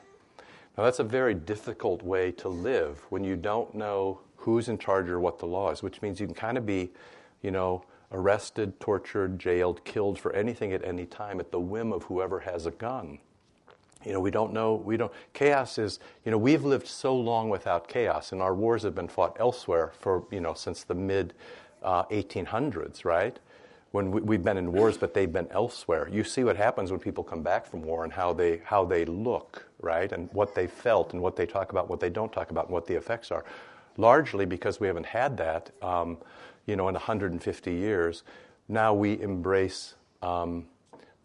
Now, 0.78 0.84
that's 0.84 1.00
a 1.00 1.06
very 1.06 1.34
difficult 1.34 2.04
way 2.04 2.32
to 2.34 2.50
live 2.50 3.06
when 3.10 3.24
you 3.24 3.38
don't 3.38 3.74
know 3.74 4.20
who's 4.36 4.68
in 4.68 4.78
charge 4.78 5.10
or 5.10 5.20
what 5.20 5.40
the 5.40 5.46
law 5.46 5.72
is, 5.72 5.82
which 5.82 6.02
means 6.02 6.20
you 6.20 6.28
can 6.28 6.36
kind 6.36 6.58
of 6.58 6.66
be, 6.66 6.92
you 7.42 7.52
know, 7.52 7.84
arrested, 8.12 8.80
tortured, 8.80 9.40
jailed, 9.40 9.84
killed 9.86 10.20
for 10.20 10.34
anything 10.34 10.74
at 10.74 10.84
any 10.84 11.06
time 11.06 11.40
at 11.40 11.52
the 11.52 11.60
whim 11.60 11.94
of 11.94 12.04
whoever 12.04 12.40
has 12.42 12.66
a 12.66 12.72
gun. 12.72 13.20
You 14.06 14.14
know, 14.14 14.20
we 14.20 14.30
don't 14.30 14.54
know, 14.54 14.76
we 14.76 14.98
don't, 14.98 15.12
chaos 15.34 15.78
is, 15.78 16.00
you 16.26 16.32
know, 16.32 16.38
we've 16.38 16.64
lived 16.64 16.88
so 16.88 17.16
long 17.16 17.50
without 17.50 17.88
chaos, 17.88 18.32
and 18.32 18.42
our 18.42 18.54
wars 18.54 18.84
have 18.84 18.94
been 18.94 19.08
fought 19.08 19.36
elsewhere 19.40 19.94
for, 20.00 20.26
you 20.30 20.42
know, 20.42 20.54
since 20.54 20.84
the 20.84 20.94
mid 20.94 21.34
uh, 21.82 22.04
1800s, 22.06 23.04
right? 23.04 23.40
When 23.96 24.12
we, 24.12 24.36
have 24.36 24.44
been 24.44 24.58
in 24.58 24.74
wars, 24.74 24.98
but 24.98 25.14
they've 25.14 25.32
been 25.32 25.48
elsewhere. 25.52 26.10
You 26.12 26.26
see 26.26 26.44
what 26.44 26.58
happens 26.58 26.92
when 26.92 27.00
people 27.00 27.24
come 27.24 27.42
back 27.42 27.66
from 27.66 27.82
war 27.82 28.04
and 28.04 28.12
how 28.12 28.34
they, 28.34 28.60
how 28.66 28.84
they 28.84 29.06
look, 29.06 29.70
right? 29.80 30.12
And 30.12 30.28
what 30.34 30.54
they 30.54 30.68
felt 30.68 31.14
and 31.14 31.22
what 31.22 31.38
they 31.38 31.46
talk 31.46 31.72
about, 31.72 31.90
what 31.90 32.02
they 32.02 32.10
don't 32.10 32.34
talk 32.34 32.52
about, 32.52 32.66
and 32.66 32.74
what 32.74 32.88
the 32.88 32.96
effects 32.96 33.32
are. 33.32 33.46
Largely 33.96 34.46
because 34.46 34.82
we 34.82 34.88
haven't 34.88 35.06
had 35.06 35.38
that, 35.38 35.72
um, 35.82 36.18
you 36.66 36.76
know, 36.76 36.90
in 36.90 36.94
150 36.94 37.74
years. 37.74 38.24
Now 38.68 38.94
we 38.94 39.22
embrace 39.22 39.96
um, 40.22 40.66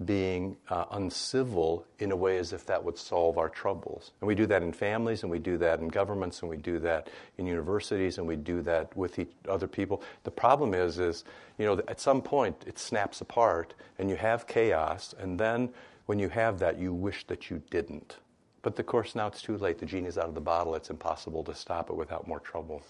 being 0.05 0.57
uh, 0.71 0.87
uncivil 0.93 1.85
in 1.99 2.11
a 2.11 2.17
way 2.17 2.39
as 2.39 2.53
if 2.53 2.65
that 2.67 2.83
would 2.83 2.97
solve 2.97 3.37
our 3.37 3.51
troubles. 3.51 4.13
And 4.21 4.29
we 4.29 4.35
do 4.35 4.47
that 4.47 4.63
in 4.63 4.73
families, 4.73 5.23
and 5.23 5.31
we 5.31 5.39
do 5.39 5.59
that 5.59 5.81
in 5.81 5.89
governments, 5.89 6.41
and 6.41 6.49
we 6.49 6.57
do 6.57 6.79
that 6.79 7.09
in 7.37 7.47
universities, 7.47 8.17
and 8.17 8.27
we 8.27 8.37
do 8.37 8.63
that 8.63 8.97
with 8.97 9.19
each, 9.19 9.31
other 9.47 9.67
people. 9.67 10.03
The 10.25 10.31
problem 10.31 10.73
is, 10.73 10.99
is 10.99 11.25
you 11.59 11.67
know, 11.67 11.83
at 11.87 12.01
some 12.01 12.23
point 12.23 12.65
it 12.67 12.79
snaps 12.79 13.21
apart, 13.21 13.75
and 13.99 14.09
you 14.09 14.17
have 14.17 14.47
chaos, 14.47 15.15
and 15.19 15.39
then 15.39 15.69
when 16.07 16.19
you 16.19 16.31
have 16.31 16.59
that, 16.61 16.79
you 16.79 16.95
wish 16.95 17.27
that 17.27 17.51
you 17.51 17.63
didn't. 17.71 18.17
But 18.63 18.79
of 18.79 18.87
course, 18.87 19.15
now 19.15 19.27
it's 19.27 19.43
too 19.43 19.57
late. 19.57 19.79
The 19.79 19.87
genie's 19.87 20.19
out 20.19 20.29
of 20.29 20.35
the 20.35 20.41
bottle. 20.41 20.75
It's 20.75 20.91
impossible 20.91 21.45
to 21.45 21.55
stop 21.55 21.91
it 21.91 21.97
without 21.97 22.27
more 22.27 22.41
trouble. 22.41 22.83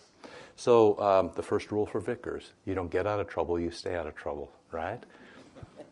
So 0.56 0.98
um, 1.00 1.30
the 1.34 1.42
first 1.42 1.72
rule 1.72 1.86
for 1.86 2.00
vicars: 2.00 2.52
you 2.64 2.74
don't 2.74 2.90
get 2.90 3.06
out 3.06 3.20
of 3.20 3.28
trouble, 3.28 3.58
you 3.58 3.70
stay 3.70 3.96
out 3.96 4.06
of 4.06 4.14
trouble, 4.14 4.52
right? 4.70 5.02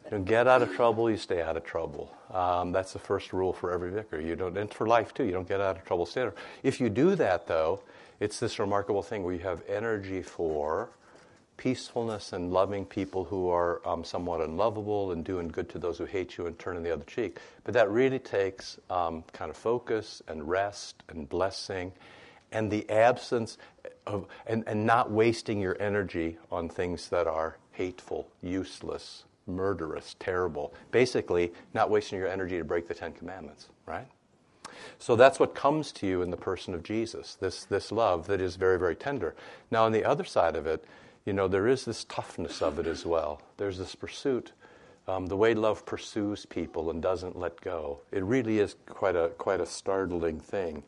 You 0.09 0.17
don't 0.17 0.25
get 0.25 0.49
out 0.49 0.63
of 0.63 0.75
trouble, 0.75 1.11
you 1.11 1.19
stay 1.19 1.43
out 1.43 1.59
of 1.59 1.65
trouble. 1.65 2.11
Um, 2.31 2.73
that's 2.73 2.95
the 2.95 2.99
first 2.99 3.35
rule 3.35 3.53
for 3.53 3.73
every 3.73 3.91
vicar. 3.91 4.19
You 4.19 4.37
don't, 4.37 4.57
and 4.57 4.73
for 4.73 4.87
life 4.87 5.13
too. 5.13 5.25
You 5.25 5.33
don't 5.33 5.47
get 5.47 5.61
out 5.61 5.77
of 5.77 5.85
trouble, 5.85 6.07
stay 6.07 6.23
out 6.23 6.29
of. 6.29 6.35
If 6.63 6.81
you 6.81 6.89
do 6.89 7.15
that, 7.17 7.47
though, 7.47 7.83
it's 8.19 8.41
this 8.41 8.59
remarkable 8.59 9.03
thing 9.03 9.23
where 9.23 9.35
you 9.35 9.41
have 9.41 9.63
energy 9.69 10.23
for 10.23 10.89
peacefulness 11.59 12.33
and 12.33 12.51
loving 12.53 12.87
people 12.87 13.25
who 13.25 13.51
are 13.51 13.87
um, 13.87 14.03
somewhat 14.03 14.41
unlovable 14.41 15.13
and 15.13 15.25
doing 15.27 15.47
good 15.47 15.69
to 15.69 15.79
those 15.79 15.99
who 15.99 16.07
hate 16.07 16.39
you 16.39 16.47
and 16.47 16.59
turning 16.59 16.83
the 16.83 16.91
other 16.91 17.05
cheek. 17.05 17.39
But 17.65 17.75
that 17.75 17.91
really 17.91 18.19
takes 18.19 18.79
um, 18.89 19.25
kind 19.35 19.51
of 19.51 19.59
focus 19.59 20.23
and 20.27 20.49
rest 20.49 21.03
and 21.11 21.29
blessing 21.29 21.93
and 22.51 22.71
the 22.71 22.89
absence 22.89 23.59
of, 24.07 24.27
and, 24.47 24.65
and 24.67 24.87
not 24.87 25.11
wasting 25.11 25.61
your 25.61 25.77
energy 25.79 26.39
on 26.51 26.71
things 26.71 27.11
that 27.11 27.27
are 27.27 27.59
hateful, 27.73 28.27
useless, 28.41 29.25
murderous, 29.49 30.15
terrible. 30.19 30.75
Basically, 30.91 31.53
not 31.75 31.91
wasting 31.91 32.19
your 32.19 32.29
energy 32.29 32.59
to 32.59 32.65
break 32.65 32.87
the 32.87 32.95
Ten 32.95 33.13
Commandments, 33.13 33.69
right? 33.87 34.07
So 34.99 35.17
that's 35.17 35.41
what 35.41 35.55
comes 35.55 35.93
to 35.93 36.07
you 36.07 36.23
in 36.23 36.31
the 36.31 36.37
person 36.37 36.75
of 36.75 36.83
Jesus, 36.83 37.37
this, 37.41 37.65
this 37.65 37.91
love 37.91 38.27
that 38.27 38.41
is 38.41 38.57
very, 38.57 38.79
very 38.79 38.95
tender. 38.95 39.35
Now, 39.71 39.85
on 39.85 39.93
the 39.93 40.05
other 40.05 40.25
side 40.25 40.57
of 40.57 40.67
it, 40.67 40.85
you 41.25 41.33
know, 41.33 41.49
there 41.49 41.67
is 41.67 41.85
this 41.85 42.05
toughness 42.05 42.63
of 42.63 42.79
it 42.79 42.87
as 42.87 43.05
well. 43.05 43.43
There's 43.57 43.79
this 43.79 43.95
pursuit, 43.95 44.53
um, 45.07 45.27
the 45.27 45.37
way 45.37 45.55
love 45.55 45.85
pursues 45.85 46.47
people 46.47 46.91
and 46.91 47.03
doesn't 47.03 47.39
let 47.39 47.61
go. 47.61 48.01
It 48.13 48.23
really 48.25 48.61
is 48.61 48.77
quite 48.87 49.17
a, 49.17 49.31
quite 49.39 49.61
a 49.61 49.67
startling 49.67 50.41
thing. 50.41 50.83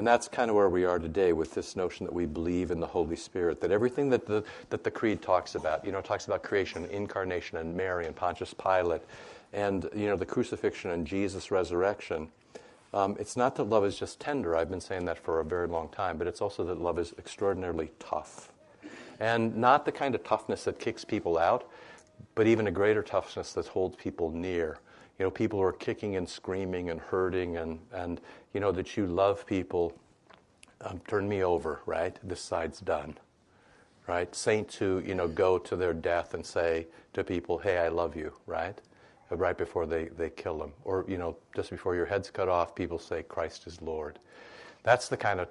And 0.00 0.06
that's 0.06 0.28
kind 0.28 0.48
of 0.48 0.56
where 0.56 0.70
we 0.70 0.86
are 0.86 0.98
today 0.98 1.34
with 1.34 1.52
this 1.52 1.76
notion 1.76 2.06
that 2.06 2.12
we 2.14 2.24
believe 2.24 2.70
in 2.70 2.80
the 2.80 2.86
Holy 2.86 3.16
Spirit, 3.16 3.60
that 3.60 3.70
everything 3.70 4.08
that 4.08 4.24
the, 4.24 4.42
that 4.70 4.82
the 4.82 4.90
Creed 4.90 5.20
talks 5.20 5.56
about, 5.56 5.84
you 5.84 5.92
know, 5.92 6.00
talks 6.00 6.24
about 6.24 6.42
creation, 6.42 6.84
and 6.84 6.90
incarnation, 6.90 7.58
and 7.58 7.76
Mary, 7.76 8.06
and 8.06 8.16
Pontius 8.16 8.54
Pilate, 8.54 9.02
and, 9.52 9.90
you 9.94 10.06
know, 10.06 10.16
the 10.16 10.24
crucifixion 10.24 10.90
and 10.90 11.06
Jesus' 11.06 11.50
resurrection. 11.50 12.28
Um, 12.94 13.14
it's 13.20 13.36
not 13.36 13.56
that 13.56 13.64
love 13.64 13.84
is 13.84 13.98
just 13.98 14.18
tender, 14.18 14.56
I've 14.56 14.70
been 14.70 14.80
saying 14.80 15.04
that 15.04 15.18
for 15.18 15.38
a 15.40 15.44
very 15.44 15.68
long 15.68 15.90
time, 15.90 16.16
but 16.16 16.26
it's 16.26 16.40
also 16.40 16.64
that 16.64 16.80
love 16.80 16.98
is 16.98 17.12
extraordinarily 17.18 17.90
tough. 17.98 18.50
And 19.20 19.54
not 19.54 19.84
the 19.84 19.92
kind 19.92 20.14
of 20.14 20.24
toughness 20.24 20.64
that 20.64 20.78
kicks 20.78 21.04
people 21.04 21.36
out, 21.36 21.70
but 22.34 22.46
even 22.46 22.66
a 22.66 22.70
greater 22.70 23.02
toughness 23.02 23.52
that 23.52 23.66
holds 23.68 23.96
people 23.96 24.30
near 24.30 24.78
you 25.20 25.26
know, 25.26 25.30
people 25.30 25.58
who 25.58 25.64
are 25.66 25.72
kicking 25.74 26.16
and 26.16 26.26
screaming 26.26 26.88
and 26.88 26.98
hurting 26.98 27.58
and, 27.58 27.78
and 27.92 28.22
you 28.54 28.60
know, 28.60 28.72
that 28.72 28.96
you 28.96 29.06
love 29.06 29.46
people, 29.46 29.92
um, 30.80 30.98
turn 31.06 31.28
me 31.28 31.44
over, 31.44 31.82
right? 31.84 32.16
This 32.26 32.40
side's 32.40 32.80
done, 32.80 33.18
right? 34.08 34.34
Saints 34.34 34.76
who, 34.76 35.02
you 35.04 35.14
know, 35.14 35.28
go 35.28 35.58
to 35.58 35.76
their 35.76 35.92
death 35.92 36.32
and 36.32 36.44
say 36.44 36.86
to 37.12 37.22
people, 37.22 37.58
hey, 37.58 37.76
I 37.76 37.88
love 37.88 38.16
you, 38.16 38.32
right? 38.46 38.80
Right 39.28 39.58
before 39.58 39.84
they, 39.84 40.04
they 40.06 40.30
kill 40.30 40.56
them. 40.56 40.72
Or, 40.84 41.04
you 41.06 41.18
know, 41.18 41.36
just 41.54 41.68
before 41.68 41.94
your 41.94 42.06
head's 42.06 42.30
cut 42.30 42.48
off, 42.48 42.74
people 42.74 42.98
say, 42.98 43.22
Christ 43.22 43.66
is 43.66 43.82
Lord. 43.82 44.18
That's 44.84 45.08
the 45.08 45.18
kind 45.18 45.38
of 45.38 45.48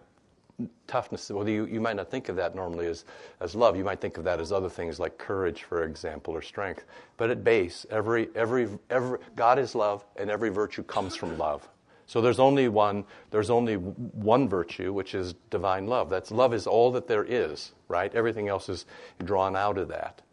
toughness. 0.87 1.29
Well, 1.29 1.47
you, 1.47 1.65
you 1.65 1.79
might 1.79 1.95
not 1.95 2.09
think 2.09 2.29
of 2.29 2.35
that 2.37 2.55
normally 2.55 2.87
as, 2.87 3.05
as 3.39 3.55
love. 3.55 3.75
You 3.75 3.83
might 3.83 4.01
think 4.01 4.17
of 4.17 4.23
that 4.25 4.39
as 4.39 4.51
other 4.51 4.69
things 4.69 4.99
like 4.99 5.17
courage, 5.17 5.63
for 5.63 5.83
example, 5.83 6.33
or 6.33 6.41
strength. 6.41 6.85
But 7.17 7.29
at 7.29 7.43
base, 7.43 7.85
every, 7.89 8.29
every, 8.35 8.67
every, 8.89 9.19
God 9.35 9.59
is 9.59 9.75
love, 9.75 10.05
and 10.15 10.29
every 10.29 10.49
virtue 10.49 10.83
comes 10.83 11.15
from 11.15 11.37
love. 11.37 11.67
So 12.05 12.21
there's 12.21 12.39
only 12.39 12.69
one, 12.69 13.05
there's 13.29 13.51
only 13.51 13.75
one 13.75 14.49
virtue, 14.49 14.91
which 14.93 15.13
is 15.13 15.35
divine 15.51 15.85
love. 15.85 16.09
That's 16.09 16.31
love 16.31 16.55
is 16.55 16.65
all 16.65 16.91
that 16.93 17.07
there 17.07 17.23
is, 17.23 17.71
right? 17.87 18.13
Everything 18.15 18.47
else 18.47 18.67
is 18.67 18.87
drawn 19.23 19.55
out 19.55 19.77
of 19.77 19.89
that. 19.89 20.23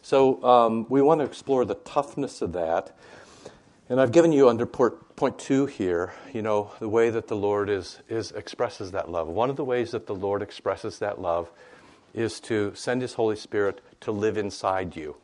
So 0.00 0.42
um, 0.42 0.86
we 0.88 1.02
want 1.02 1.20
to 1.20 1.26
explore 1.26 1.66
the 1.66 1.74
toughness 1.74 2.40
of 2.40 2.54
that. 2.54 2.96
And 3.90 4.00
I've 4.00 4.12
given 4.12 4.32
you 4.32 4.48
under 4.48 4.64
port, 4.64 5.04
point 5.18 5.36
two 5.36 5.66
here, 5.66 6.14
you 6.32 6.40
know, 6.42 6.70
the 6.78 6.88
way 6.88 7.10
that 7.10 7.26
the 7.26 7.34
Lord 7.34 7.68
is, 7.68 7.98
is 8.08 8.30
expresses 8.30 8.92
that 8.92 9.10
love. 9.10 9.26
One 9.26 9.50
of 9.50 9.56
the 9.56 9.64
ways 9.64 9.90
that 9.90 10.06
the 10.06 10.14
Lord 10.14 10.42
expresses 10.42 11.00
that 11.00 11.20
love 11.20 11.50
is 12.14 12.38
to 12.40 12.72
send 12.76 13.02
His 13.02 13.14
Holy 13.14 13.34
Spirit 13.34 13.80
to 14.02 14.12
live 14.12 14.38
inside 14.38 14.94
you, 14.94 15.16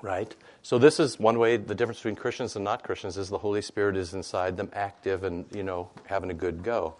right? 0.00 0.32
So 0.62 0.78
this 0.78 1.00
is 1.00 1.18
one 1.18 1.40
way. 1.40 1.56
The 1.56 1.74
difference 1.74 1.98
between 1.98 2.14
Christians 2.14 2.54
and 2.54 2.64
not 2.64 2.84
Christians 2.84 3.16
is 3.16 3.28
the 3.28 3.38
Holy 3.38 3.62
Spirit 3.62 3.96
is 3.96 4.14
inside 4.14 4.56
them, 4.56 4.70
active 4.72 5.24
and 5.24 5.44
you 5.52 5.64
know 5.64 5.90
having 6.06 6.30
a 6.30 6.34
good 6.34 6.62
go. 6.62 6.94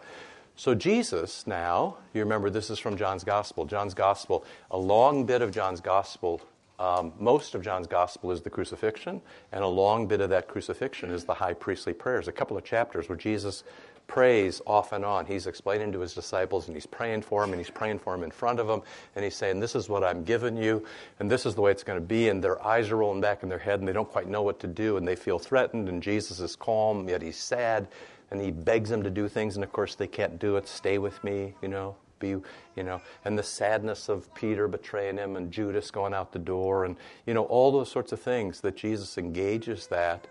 So 0.56 0.74
Jesus 0.74 1.46
now, 1.46 1.96
you 2.12 2.22
remember 2.22 2.50
this 2.50 2.70
is 2.70 2.80
from 2.80 2.96
John's 2.96 3.22
Gospel. 3.22 3.66
John's 3.66 3.94
Gospel, 3.94 4.44
a 4.70 4.78
long 4.78 5.26
bit 5.26 5.42
of 5.42 5.52
John's 5.52 5.80
Gospel 5.80 6.42
um, 6.80 7.12
most 7.18 7.54
of 7.54 7.62
John's 7.62 7.86
gospel 7.86 8.32
is 8.32 8.40
the 8.40 8.48
crucifixion, 8.48 9.20
and 9.52 9.62
a 9.62 9.66
long 9.66 10.06
bit 10.06 10.22
of 10.22 10.30
that 10.30 10.48
crucifixion 10.48 11.10
is 11.10 11.24
the 11.24 11.34
high 11.34 11.52
priestly 11.52 11.92
prayers. 11.92 12.26
A 12.26 12.32
couple 12.32 12.56
of 12.56 12.64
chapters 12.64 13.06
where 13.06 13.18
Jesus 13.18 13.64
prays 14.06 14.62
off 14.66 14.92
and 14.92 15.04
on. 15.04 15.26
He's 15.26 15.46
explaining 15.46 15.92
to 15.92 16.00
his 16.00 16.14
disciples, 16.14 16.68
and 16.68 16.76
he's 16.76 16.86
praying 16.86 17.20
for 17.20 17.42
them, 17.42 17.52
and 17.52 17.60
he's 17.60 17.70
praying 17.70 17.98
for 17.98 18.14
them 18.14 18.24
in 18.24 18.30
front 18.30 18.58
of 18.58 18.66
them, 18.66 18.80
and 19.14 19.22
he's 19.22 19.36
saying, 19.36 19.60
This 19.60 19.76
is 19.76 19.90
what 19.90 20.02
I'm 20.02 20.24
giving 20.24 20.56
you, 20.56 20.84
and 21.18 21.30
this 21.30 21.44
is 21.44 21.54
the 21.54 21.60
way 21.60 21.70
it's 21.70 21.84
going 21.84 22.00
to 22.00 22.04
be. 22.04 22.30
And 22.30 22.42
their 22.42 22.64
eyes 22.66 22.90
are 22.90 22.96
rolling 22.96 23.20
back 23.20 23.42
in 23.42 23.50
their 23.50 23.58
head, 23.58 23.80
and 23.80 23.86
they 23.86 23.92
don't 23.92 24.10
quite 24.10 24.26
know 24.26 24.42
what 24.42 24.58
to 24.60 24.66
do, 24.66 24.96
and 24.96 25.06
they 25.06 25.16
feel 25.16 25.38
threatened, 25.38 25.88
and 25.88 26.02
Jesus 26.02 26.40
is 26.40 26.56
calm, 26.56 27.08
yet 27.10 27.20
he's 27.20 27.36
sad, 27.36 27.88
and 28.30 28.40
he 28.40 28.50
begs 28.50 28.88
them 28.88 29.02
to 29.02 29.10
do 29.10 29.28
things, 29.28 29.56
and 29.56 29.62
of 29.62 29.70
course 29.70 29.96
they 29.96 30.06
can't 30.06 30.38
do 30.38 30.56
it. 30.56 30.66
Stay 30.66 30.96
with 30.96 31.22
me, 31.22 31.52
you 31.60 31.68
know, 31.68 31.94
be, 32.20 32.28
you 32.76 32.84
know, 32.84 33.00
and 33.24 33.36
the 33.36 33.42
sadness 33.42 34.08
of 34.08 34.32
Peter 34.34 34.68
betraying 34.68 35.16
him 35.18 35.34
and 35.34 35.50
Judas 35.50 35.90
going 35.90 36.14
out 36.14 36.30
the 36.30 36.38
door 36.38 36.84
and, 36.84 36.96
you 37.26 37.34
know, 37.34 37.44
all 37.44 37.72
those 37.72 37.90
sorts 37.90 38.12
of 38.12 38.20
things 38.20 38.60
that 38.60 38.76
Jesus 38.76 39.18
engages 39.18 39.88
that. 39.88 40.28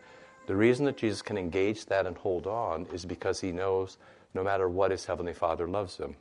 The 0.47 0.55
reason 0.55 0.85
that 0.85 0.95
Jesus 0.95 1.21
can 1.21 1.37
engage 1.37 1.85
that 1.87 2.07
and 2.07 2.17
hold 2.17 2.47
on 2.47 2.87
is 2.93 3.05
because 3.05 3.41
he 3.41 3.51
knows 3.51 3.97
no 4.33 4.43
matter 4.43 4.69
what 4.69 4.91
his 4.91 5.05
Heavenly 5.05 5.33
Father 5.33 5.67
loves 5.67 5.97
him. 5.97 6.15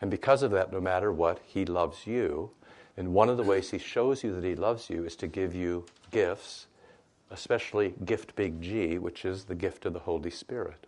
And 0.00 0.10
because 0.10 0.42
of 0.42 0.50
that, 0.50 0.72
no 0.72 0.80
matter 0.80 1.12
what, 1.12 1.40
he 1.46 1.64
loves 1.64 2.06
you. 2.06 2.50
And 2.96 3.14
one 3.14 3.28
of 3.28 3.36
the 3.36 3.44
ways 3.44 3.70
he 3.70 3.78
shows 3.78 4.24
you 4.24 4.34
that 4.34 4.44
he 4.44 4.56
loves 4.56 4.90
you 4.90 5.04
is 5.04 5.14
to 5.16 5.28
give 5.28 5.54
you 5.54 5.86
gifts, 6.10 6.66
especially 7.30 7.94
gift 8.04 8.34
big 8.34 8.60
G, 8.60 8.98
which 8.98 9.24
is 9.24 9.44
the 9.44 9.54
gift 9.54 9.86
of 9.86 9.92
the 9.92 10.00
Holy 10.00 10.30
Spirit. 10.30 10.87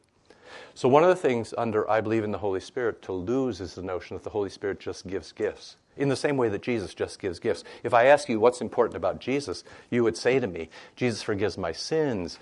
So, 0.74 0.88
one 0.88 1.02
of 1.02 1.08
the 1.08 1.16
things 1.16 1.54
under 1.56 1.88
I 1.90 2.00
believe 2.00 2.24
in 2.24 2.32
the 2.32 2.38
Holy 2.38 2.60
Spirit 2.60 3.02
to 3.02 3.12
lose 3.12 3.60
is 3.60 3.74
the 3.74 3.82
notion 3.82 4.16
that 4.16 4.24
the 4.24 4.30
Holy 4.30 4.50
Spirit 4.50 4.80
just 4.80 5.06
gives 5.06 5.32
gifts. 5.32 5.76
In 5.96 6.08
the 6.08 6.16
same 6.16 6.36
way 6.36 6.48
that 6.48 6.62
Jesus 6.62 6.94
just 6.94 7.20
gives 7.20 7.38
gifts. 7.38 7.64
If 7.82 7.92
I 7.92 8.06
ask 8.06 8.28
you 8.28 8.40
what's 8.40 8.60
important 8.60 8.96
about 8.96 9.20
Jesus, 9.20 9.64
you 9.90 10.02
would 10.02 10.16
say 10.16 10.38
to 10.38 10.46
me, 10.46 10.70
Jesus 10.96 11.22
forgives 11.22 11.58
my 11.58 11.72
sins. 11.72 12.38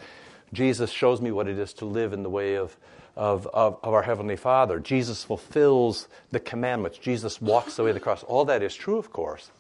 Jesus 0.53 0.91
shows 0.91 1.21
me 1.21 1.31
what 1.33 1.49
it 1.49 1.59
is 1.59 1.73
to 1.75 1.85
live 1.85 2.13
in 2.13 2.23
the 2.23 2.31
way 2.31 2.55
of, 2.57 2.77
of, 3.17 3.47
of, 3.49 3.79
of 3.83 3.95
our 3.95 4.03
Heavenly 4.03 4.37
Father. 4.37 4.79
Jesus 4.79 5.25
fulfills 5.25 6.09
the 6.31 6.41
commandments. 6.41 6.99
Jesus 6.99 7.41
walks 7.41 7.77
the 7.77 7.85
way 7.85 7.91
of 7.91 7.95
the 7.95 8.01
cross. 8.01 8.23
All 8.23 8.45
that 8.45 8.63
is 8.63 8.75
true, 8.75 8.99
of 8.99 9.13
course. 9.13 9.51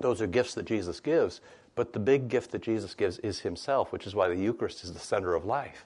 Those 0.00 0.20
are 0.20 0.26
gifts 0.26 0.54
that 0.54 0.64
Jesus 0.64 1.00
gives. 1.00 1.40
But 1.74 1.92
the 1.92 1.98
big 1.98 2.28
gift 2.28 2.52
that 2.52 2.62
Jesus 2.62 2.94
gives 2.94 3.18
is 3.18 3.40
Himself, 3.40 3.92
which 3.92 4.06
is 4.06 4.14
why 4.14 4.28
the 4.28 4.36
Eucharist 4.36 4.82
is 4.82 4.92
the 4.92 4.98
center 4.98 5.34
of 5.34 5.44
life. 5.44 5.84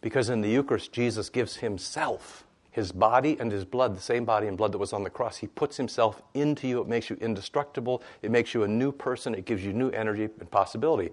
Because 0.00 0.30
in 0.30 0.40
the 0.40 0.48
Eucharist, 0.48 0.92
Jesus 0.92 1.28
gives 1.28 1.56
himself, 1.56 2.44
his 2.70 2.92
body 2.92 3.36
and 3.40 3.50
his 3.50 3.64
blood, 3.64 3.96
the 3.96 4.00
same 4.00 4.24
body 4.24 4.46
and 4.46 4.56
blood 4.56 4.72
that 4.72 4.78
was 4.78 4.92
on 4.92 5.02
the 5.02 5.10
cross. 5.10 5.38
He 5.38 5.48
puts 5.48 5.76
himself 5.76 6.22
into 6.34 6.68
you. 6.68 6.80
It 6.80 6.86
makes 6.86 7.10
you 7.10 7.16
indestructible. 7.20 8.02
It 8.22 8.30
makes 8.30 8.54
you 8.54 8.62
a 8.62 8.68
new 8.68 8.92
person. 8.92 9.34
It 9.34 9.44
gives 9.44 9.64
you 9.64 9.72
new 9.72 9.90
energy 9.90 10.24
and 10.24 10.50
possibility. 10.50 11.10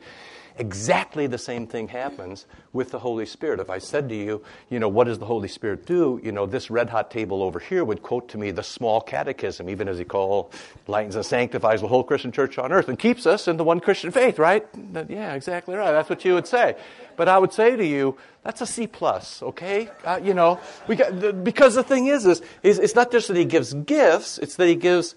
Exactly 0.58 1.28
the 1.28 1.38
same 1.38 1.68
thing 1.68 1.90
happens 1.90 2.46
with 2.72 2.92
the 2.92 3.00
Holy 3.00 3.26
Spirit. 3.26 3.60
If 3.60 3.70
I 3.70 3.78
said 3.78 4.08
to 4.08 4.16
you, 4.16 4.42
you 4.70 4.80
know, 4.80 4.88
what 4.88 5.04
does 5.04 5.20
the 5.20 5.26
Holy 5.26 5.50
Spirit 5.50 5.86
do? 5.86 6.22
You 6.24 6.32
know, 6.32 6.46
this 6.46 6.70
red 6.70 6.90
hot 6.90 7.12
table 7.12 7.44
over 7.44 7.60
here 7.60 7.84
would 7.84 8.02
quote 8.02 8.30
to 8.30 8.38
me 8.38 8.52
the 8.52 8.64
small 8.64 9.02
catechism, 9.02 9.70
even 9.70 9.90
as 9.90 9.98
he 9.98 10.06
call, 10.06 10.52
lightens 10.88 11.18
and 11.18 11.26
sanctifies 11.26 11.82
the 11.82 11.90
whole 11.90 12.04
Christian 12.04 12.32
church 12.32 12.58
on 12.58 12.72
earth 12.72 12.88
and 12.88 12.98
keeps 12.98 13.26
us 13.26 13.50
in 13.50 13.58
the 13.58 13.66
one 13.66 13.82
Christian 13.82 14.12
faith, 14.12 14.40
right? 14.40 14.66
Yeah, 15.10 15.34
exactly 15.34 15.76
right. 15.76 15.92
That's 15.92 16.10
what 16.10 16.24
you 16.24 16.36
would 16.36 16.48
say. 16.48 16.76
But 17.18 17.28
I 17.28 17.38
would 17.38 17.52
say 17.52 17.76
to 17.76 17.86
you, 17.86 18.18
that's 18.44 18.62
a 18.62 18.66
C 18.66 18.88
plus, 18.88 19.44
okay? 19.44 19.90
Uh, 20.06 20.22
you 20.24 20.34
know, 20.34 20.62
got, 20.88 21.44
because 21.44 21.76
the 21.76 21.84
thing 21.84 22.08
is, 22.08 22.26
is, 22.26 22.42
is, 22.64 22.80
it's 22.80 22.96
not 22.96 23.12
just 23.12 23.28
that 23.28 23.36
he 23.36 23.46
gives 23.46 23.74
gifts, 23.74 24.38
it's 24.38 24.56
that 24.56 24.68
he 24.68 24.76
gives 24.76 25.16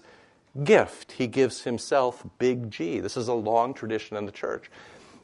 gift. 0.63 1.13
He 1.13 1.27
gives 1.27 1.63
himself 1.63 2.25
big 2.37 2.71
G. 2.71 2.99
This 2.99 3.15
is 3.15 3.27
a 3.27 3.33
long 3.33 3.73
tradition 3.73 4.17
in 4.17 4.25
the 4.25 4.31
church. 4.31 4.69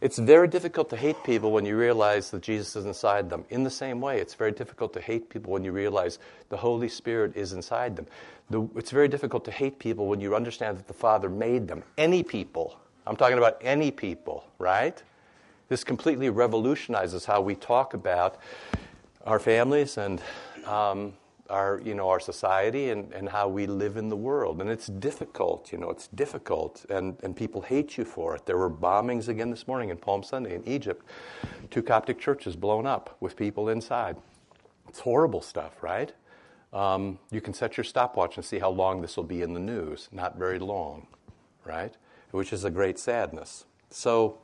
It's 0.06 0.20
very 0.20 0.48
difficult 0.48 0.92
to 0.92 0.98
hate 0.98 1.24
people 1.24 1.52
when 1.52 1.66
you 1.66 1.76
realize 1.76 2.30
that 2.30 2.44
Jesus 2.44 2.76
is 2.76 2.86
inside 2.86 3.28
them. 3.28 3.44
In 3.50 3.64
the 3.64 3.72
same 3.72 4.00
way, 4.00 4.20
it's 4.20 4.36
very 4.36 4.52
difficult 4.52 4.94
to 4.94 5.02
hate 5.02 5.32
people 5.32 5.52
when 5.52 5.64
you 5.64 5.72
realize 5.72 6.20
the 6.50 6.58
Holy 6.58 6.90
Spirit 6.90 7.36
is 7.36 7.54
inside 7.54 7.96
them. 7.96 8.06
The, 8.52 8.70
it's 8.76 8.92
very 8.92 9.08
difficult 9.08 9.46
to 9.46 9.52
hate 9.52 9.80
people 9.80 10.06
when 10.06 10.22
you 10.22 10.36
understand 10.36 10.78
that 10.78 10.88
the 10.88 10.94
Father 10.94 11.28
made 11.28 11.68
them. 11.68 11.82
Any 11.98 12.22
people. 12.22 12.78
I'm 13.08 13.16
talking 13.16 13.40
about 13.40 13.58
any 13.62 13.90
people, 13.90 14.46
right? 14.60 15.02
This 15.70 15.84
completely 15.84 16.30
revolutionizes 16.30 17.26
how 17.26 17.42
we 17.42 17.56
talk 17.56 17.96
about 17.96 18.38
our 19.26 19.40
families 19.40 19.98
and 19.98 20.22
um, 20.68 21.14
our, 21.50 21.82
you 21.84 21.94
know, 21.94 22.10
our 22.10 22.20
society 22.20 22.90
and, 22.90 23.12
and 23.14 23.30
how 23.30 23.48
we 23.48 23.68
live 23.68 23.98
in 23.98 24.10
the 24.10 24.16
world. 24.16 24.62
And 24.62 24.70
it's 24.70 24.88
difficult, 24.88 25.72
you 25.72 25.78
know, 25.78 25.90
it's 25.90 26.08
difficult, 26.08 26.86
and, 26.90 27.18
and 27.24 27.36
people 27.36 27.62
hate 27.62 27.98
you 27.98 28.06
for 28.06 28.36
it. 28.36 28.46
There 28.46 28.58
were 28.58 28.70
bombings 28.70 29.28
again 29.28 29.52
this 29.52 29.68
morning 29.68 29.90
in 29.90 29.98
Palm 29.98 30.24
Sunday 30.24 30.56
in 30.56 30.68
Egypt. 30.68 31.06
Two 31.70 31.84
Coptic 31.84 32.20
churches 32.20 32.56
blown 32.56 32.86
up 32.86 33.18
with 33.20 33.36
people 33.36 33.70
inside. 33.70 34.18
It's 34.88 35.00
horrible 35.00 35.42
stuff, 35.42 35.84
right? 35.84 36.14
Um, 36.74 37.20
you 37.32 37.42
can 37.42 37.54
set 37.54 37.78
your 37.78 37.84
stopwatch 37.84 38.36
and 38.38 38.46
see 38.46 38.60
how 38.60 38.70
long 38.70 39.02
this 39.02 39.16
will 39.16 39.24
be 39.24 39.42
in 39.42 39.54
the 39.54 39.60
news. 39.60 40.10
Not 40.12 40.38
very 40.38 40.60
long, 40.60 41.08
right? 41.64 41.94
Which 42.32 42.52
is 42.52 42.64
a 42.66 42.70
great 42.70 43.00
sadness. 43.00 43.66
So, 43.90 44.40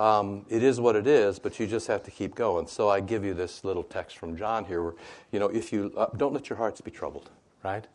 um, 0.00 0.46
it 0.48 0.62
is 0.62 0.80
what 0.80 0.96
it 0.96 1.06
is, 1.06 1.38
but 1.38 1.60
you 1.60 1.66
just 1.66 1.86
have 1.88 2.02
to 2.04 2.10
keep 2.10 2.34
going. 2.34 2.66
So 2.66 2.88
I 2.88 3.00
give 3.00 3.22
you 3.22 3.34
this 3.34 3.64
little 3.64 3.82
text 3.82 4.16
from 4.16 4.34
John 4.34 4.64
here, 4.64 4.82
where 4.82 4.94
you 5.30 5.38
know, 5.38 5.48
if 5.48 5.72
you 5.72 5.92
uh, 5.96 6.06
don't 6.16 6.32
let 6.32 6.48
your 6.48 6.56
hearts 6.56 6.80
be 6.80 6.90
troubled, 6.90 7.28
right? 7.62 7.86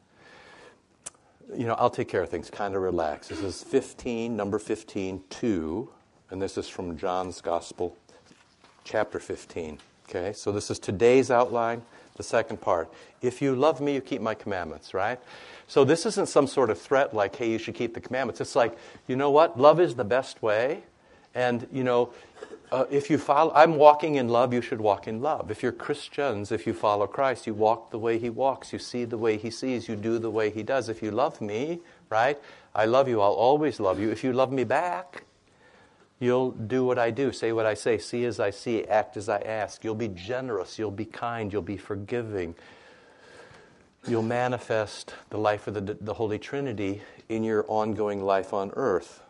You 1.55 1.65
know, 1.65 1.73
I'll 1.73 1.89
take 1.89 2.07
care 2.07 2.21
of 2.21 2.29
things. 2.29 2.49
Kind 2.51 2.75
of 2.75 2.83
relax. 2.83 3.29
This 3.29 3.41
is 3.41 3.63
15, 3.63 4.35
number 4.35 4.59
15, 4.59 5.23
2, 5.29 5.89
and 6.29 6.41
this 6.41 6.57
is 6.59 6.67
from 6.67 6.95
John's 6.95 7.41
Gospel, 7.41 7.97
chapter 8.83 9.19
15. 9.19 9.79
Okay, 10.07 10.31
so 10.33 10.51
this 10.51 10.69
is 10.69 10.77
today's 10.77 11.31
outline, 11.31 11.81
the 12.17 12.23
second 12.23 12.61
part. 12.61 12.87
If 13.23 13.41
you 13.41 13.55
love 13.55 13.81
me, 13.81 13.95
you 13.95 14.01
keep 14.01 14.21
my 14.21 14.35
commandments, 14.35 14.93
right? 14.93 15.19
So 15.67 15.83
this 15.83 16.05
isn't 16.05 16.29
some 16.29 16.45
sort 16.45 16.69
of 16.69 16.79
threat 16.79 17.15
like, 17.15 17.35
hey, 17.35 17.49
you 17.49 17.57
should 17.57 17.73
keep 17.73 17.95
the 17.95 18.01
commandments. 18.01 18.39
It's 18.39 18.55
like, 18.55 18.77
you 19.07 19.15
know 19.15 19.31
what? 19.31 19.59
Love 19.59 19.79
is 19.79 19.95
the 19.95 20.05
best 20.05 20.43
way 20.43 20.83
and, 21.35 21.67
you 21.71 21.83
know, 21.83 22.13
uh, 22.71 22.85
if 22.89 23.09
you 23.09 23.17
follow, 23.17 23.51
I'm 23.53 23.75
walking 23.75 24.15
in 24.15 24.27
love, 24.27 24.53
you 24.53 24.61
should 24.61 24.81
walk 24.81 25.07
in 25.07 25.21
love. 25.21 25.51
If 25.51 25.61
you're 25.61 25.71
Christians, 25.71 26.51
if 26.51 26.65
you 26.65 26.73
follow 26.73 27.05
Christ, 27.05 27.45
you 27.45 27.53
walk 27.53 27.91
the 27.91 27.99
way 27.99 28.17
He 28.17 28.29
walks, 28.29 28.73
you 28.73 28.79
see 28.79 29.05
the 29.05 29.17
way 29.17 29.37
He 29.37 29.51
sees, 29.51 29.87
you 29.87 29.95
do 29.95 30.17
the 30.17 30.31
way 30.31 30.49
He 30.49 30.63
does. 30.63 30.89
If 30.89 31.03
you 31.03 31.11
love 31.11 31.41
me, 31.41 31.81
right, 32.09 32.39
I 32.73 32.85
love 32.85 33.07
you, 33.07 33.21
I'll 33.21 33.33
always 33.33 33.79
love 33.79 33.99
you. 33.99 34.09
If 34.09 34.23
you 34.23 34.33
love 34.33 34.51
me 34.51 34.63
back, 34.63 35.25
you'll 36.19 36.51
do 36.51 36.85
what 36.85 36.97
I 36.97 37.11
do, 37.11 37.31
say 37.31 37.51
what 37.51 37.65
I 37.65 37.75
say, 37.75 37.97
see 37.97 38.25
as 38.25 38.39
I 38.39 38.49
see, 38.49 38.83
act 38.85 39.15
as 39.15 39.29
I 39.29 39.39
ask. 39.39 39.83
You'll 39.83 39.95
be 39.95 40.07
generous, 40.07 40.79
you'll 40.79 40.91
be 40.91 41.05
kind, 41.05 41.53
you'll 41.53 41.61
be 41.61 41.77
forgiving. 41.77 42.55
You'll 44.07 44.23
manifest 44.23 45.13
the 45.29 45.37
life 45.37 45.67
of 45.67 45.73
the, 45.73 45.97
the 45.99 46.13
Holy 46.13 46.39
Trinity 46.39 47.01
in 47.27 47.43
your 47.43 47.65
ongoing 47.67 48.23
life 48.23 48.53
on 48.53 48.71
earth. 48.75 49.21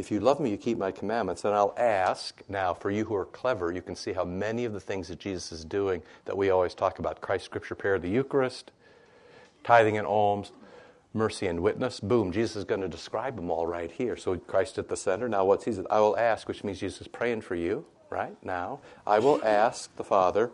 If 0.00 0.10
you 0.10 0.18
love 0.18 0.40
me, 0.40 0.50
you 0.50 0.56
keep 0.56 0.78
my 0.78 0.90
commandments. 0.90 1.44
And 1.44 1.54
I'll 1.54 1.74
ask 1.76 2.42
now, 2.48 2.74
for 2.74 2.90
you 2.90 3.04
who 3.04 3.14
are 3.14 3.26
clever, 3.26 3.70
you 3.70 3.82
can 3.82 3.94
see 3.94 4.12
how 4.12 4.24
many 4.24 4.64
of 4.64 4.72
the 4.72 4.80
things 4.80 5.08
that 5.08 5.18
Jesus 5.18 5.52
is 5.52 5.64
doing 5.64 6.02
that 6.24 6.36
we 6.36 6.50
always 6.50 6.74
talk 6.74 6.98
about 6.98 7.20
Christ, 7.20 7.44
Scripture, 7.44 7.74
prayer, 7.74 7.98
the 7.98 8.08
Eucharist, 8.08 8.72
tithing 9.62 9.98
and 9.98 10.06
alms, 10.06 10.52
mercy 11.12 11.46
and 11.46 11.60
witness. 11.60 12.00
Boom, 12.00 12.32
Jesus 12.32 12.56
is 12.56 12.64
going 12.64 12.80
to 12.80 12.88
describe 12.88 13.36
them 13.36 13.50
all 13.50 13.66
right 13.66 13.90
here. 13.90 14.16
So 14.16 14.36
Christ 14.38 14.78
at 14.78 14.88
the 14.88 14.96
center. 14.96 15.28
Now, 15.28 15.44
what's 15.44 15.64
he? 15.64 15.76
I 15.90 16.00
will 16.00 16.16
ask, 16.16 16.48
which 16.48 16.64
means 16.64 16.80
Jesus 16.80 17.02
is 17.02 17.08
praying 17.08 17.42
for 17.42 17.54
you 17.54 17.84
right 18.08 18.36
now. 18.42 18.80
I 19.06 19.18
will 19.18 19.44
ask 19.44 19.94
the 19.96 20.04
Father, 20.04 20.50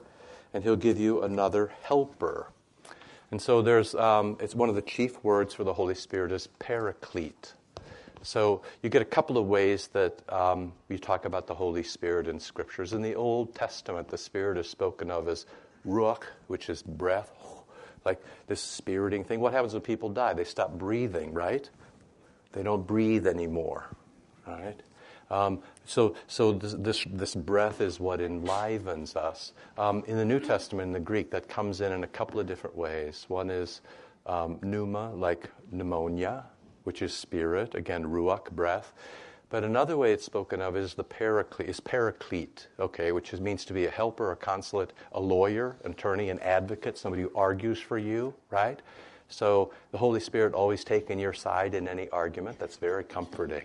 and 0.52 0.64
He'll 0.64 0.76
give 0.76 0.98
you 0.98 1.22
another 1.22 1.72
helper. 1.82 2.50
And 3.30 3.40
so 3.40 3.62
there's, 3.62 3.94
um, 3.94 4.36
it's 4.40 4.54
one 4.54 4.68
of 4.68 4.74
the 4.74 4.82
chief 4.82 5.22
words 5.24 5.54
for 5.54 5.64
the 5.64 5.74
Holy 5.74 5.94
Spirit 5.94 6.32
is 6.32 6.48
paraclete. 6.58 7.54
So 8.26 8.62
you 8.83 8.90
get 8.90 9.02
a 9.02 9.06
couple 9.06 9.38
of 9.38 9.47
ways 9.47 9.87
that 9.92 10.21
um, 10.33 10.73
you 10.88 10.99
talk 10.99 11.26
about 11.26 11.47
the 11.47 11.54
Holy 11.54 11.85
Spirit 11.85 12.26
in 12.26 12.40
scriptures. 12.40 12.92
In 12.92 13.00
the 13.00 13.14
Old 13.14 13.54
Testament, 13.54 14.09
the 14.09 14.18
Spirit 14.18 14.59
is 14.59 14.68
spoken 14.68 15.12
of 15.12 15.28
as 15.28 15.47
ruach, 15.87 16.25
which 16.49 16.68
is 16.68 16.83
breath, 16.83 17.30
like 18.04 18.21
this 18.49 18.61
spiriting 18.61 19.23
thing. 19.23 19.38
What 19.38 19.52
happens 19.52 19.75
when 19.75 19.83
people 19.83 20.09
die? 20.09 20.35
They 20.35 20.42
stop 20.42 20.73
breathing, 20.73 21.35
right? 21.35 21.71
They 22.50 22.64
don't 22.64 22.85
breathe 22.85 23.28
anymore, 23.28 23.90
right? 24.45 24.80
Um, 25.30 25.61
so, 25.85 26.16
so 26.26 26.50
this, 26.50 26.75
this, 26.78 27.06
this, 27.09 27.35
breath 27.37 27.80
is 27.80 28.00
what 28.00 28.21
enlivens 28.21 29.14
us. 29.14 29.52
Um, 29.78 30.02
in 30.09 30.16
the 30.16 30.25
New 30.25 30.40
Testament, 30.40 30.88
in 30.88 30.92
the 30.92 31.00
Greek, 31.00 31.30
that 31.30 31.49
comes 31.49 31.80
in 31.80 31.92
in 31.92 32.02
a 32.02 32.09
couple 32.09 32.40
of 32.40 32.47
different 32.47 32.76
ways. 32.76 33.25
One 33.28 33.50
is 33.50 33.83
um, 34.26 34.59
pneuma, 34.62 35.12
like 35.14 35.49
pneumonia, 35.71 36.45
which 36.86 37.02
is 37.02 37.12
spirit, 37.12 37.74
again, 37.74 38.04
ruach, 38.04 38.50
breath. 38.52 38.92
But 39.50 39.64
another 39.64 39.96
way 39.96 40.12
it's 40.12 40.24
spoken 40.24 40.60
of 40.60 40.76
is 40.76 40.94
the 40.94 41.04
paraclete, 41.04 41.68
is 41.68 41.80
paraclete, 41.80 42.68
okay, 42.78 43.12
which 43.12 43.32
is, 43.32 43.40
means 43.40 43.64
to 43.64 43.72
be 43.72 43.86
a 43.86 43.90
helper, 43.90 44.30
a 44.32 44.36
consulate, 44.36 44.92
a 45.12 45.20
lawyer, 45.20 45.76
an 45.84 45.92
attorney, 45.92 46.30
an 46.30 46.38
advocate, 46.40 46.96
somebody 46.96 47.22
who 47.22 47.32
argues 47.34 47.80
for 47.80 47.99
you, 47.99 48.34
right? 48.50 48.80
So 49.28 49.72
the 49.90 49.99
Holy 49.99 50.20
Spirit 50.20 50.54
always 50.54 50.84
taking 50.84 51.18
your 51.18 51.32
side 51.32 51.75
in 51.75 51.88
any 51.88 52.08
argument. 52.10 52.58
That's 52.58 52.76
very 52.76 53.04
comforting. 53.04 53.64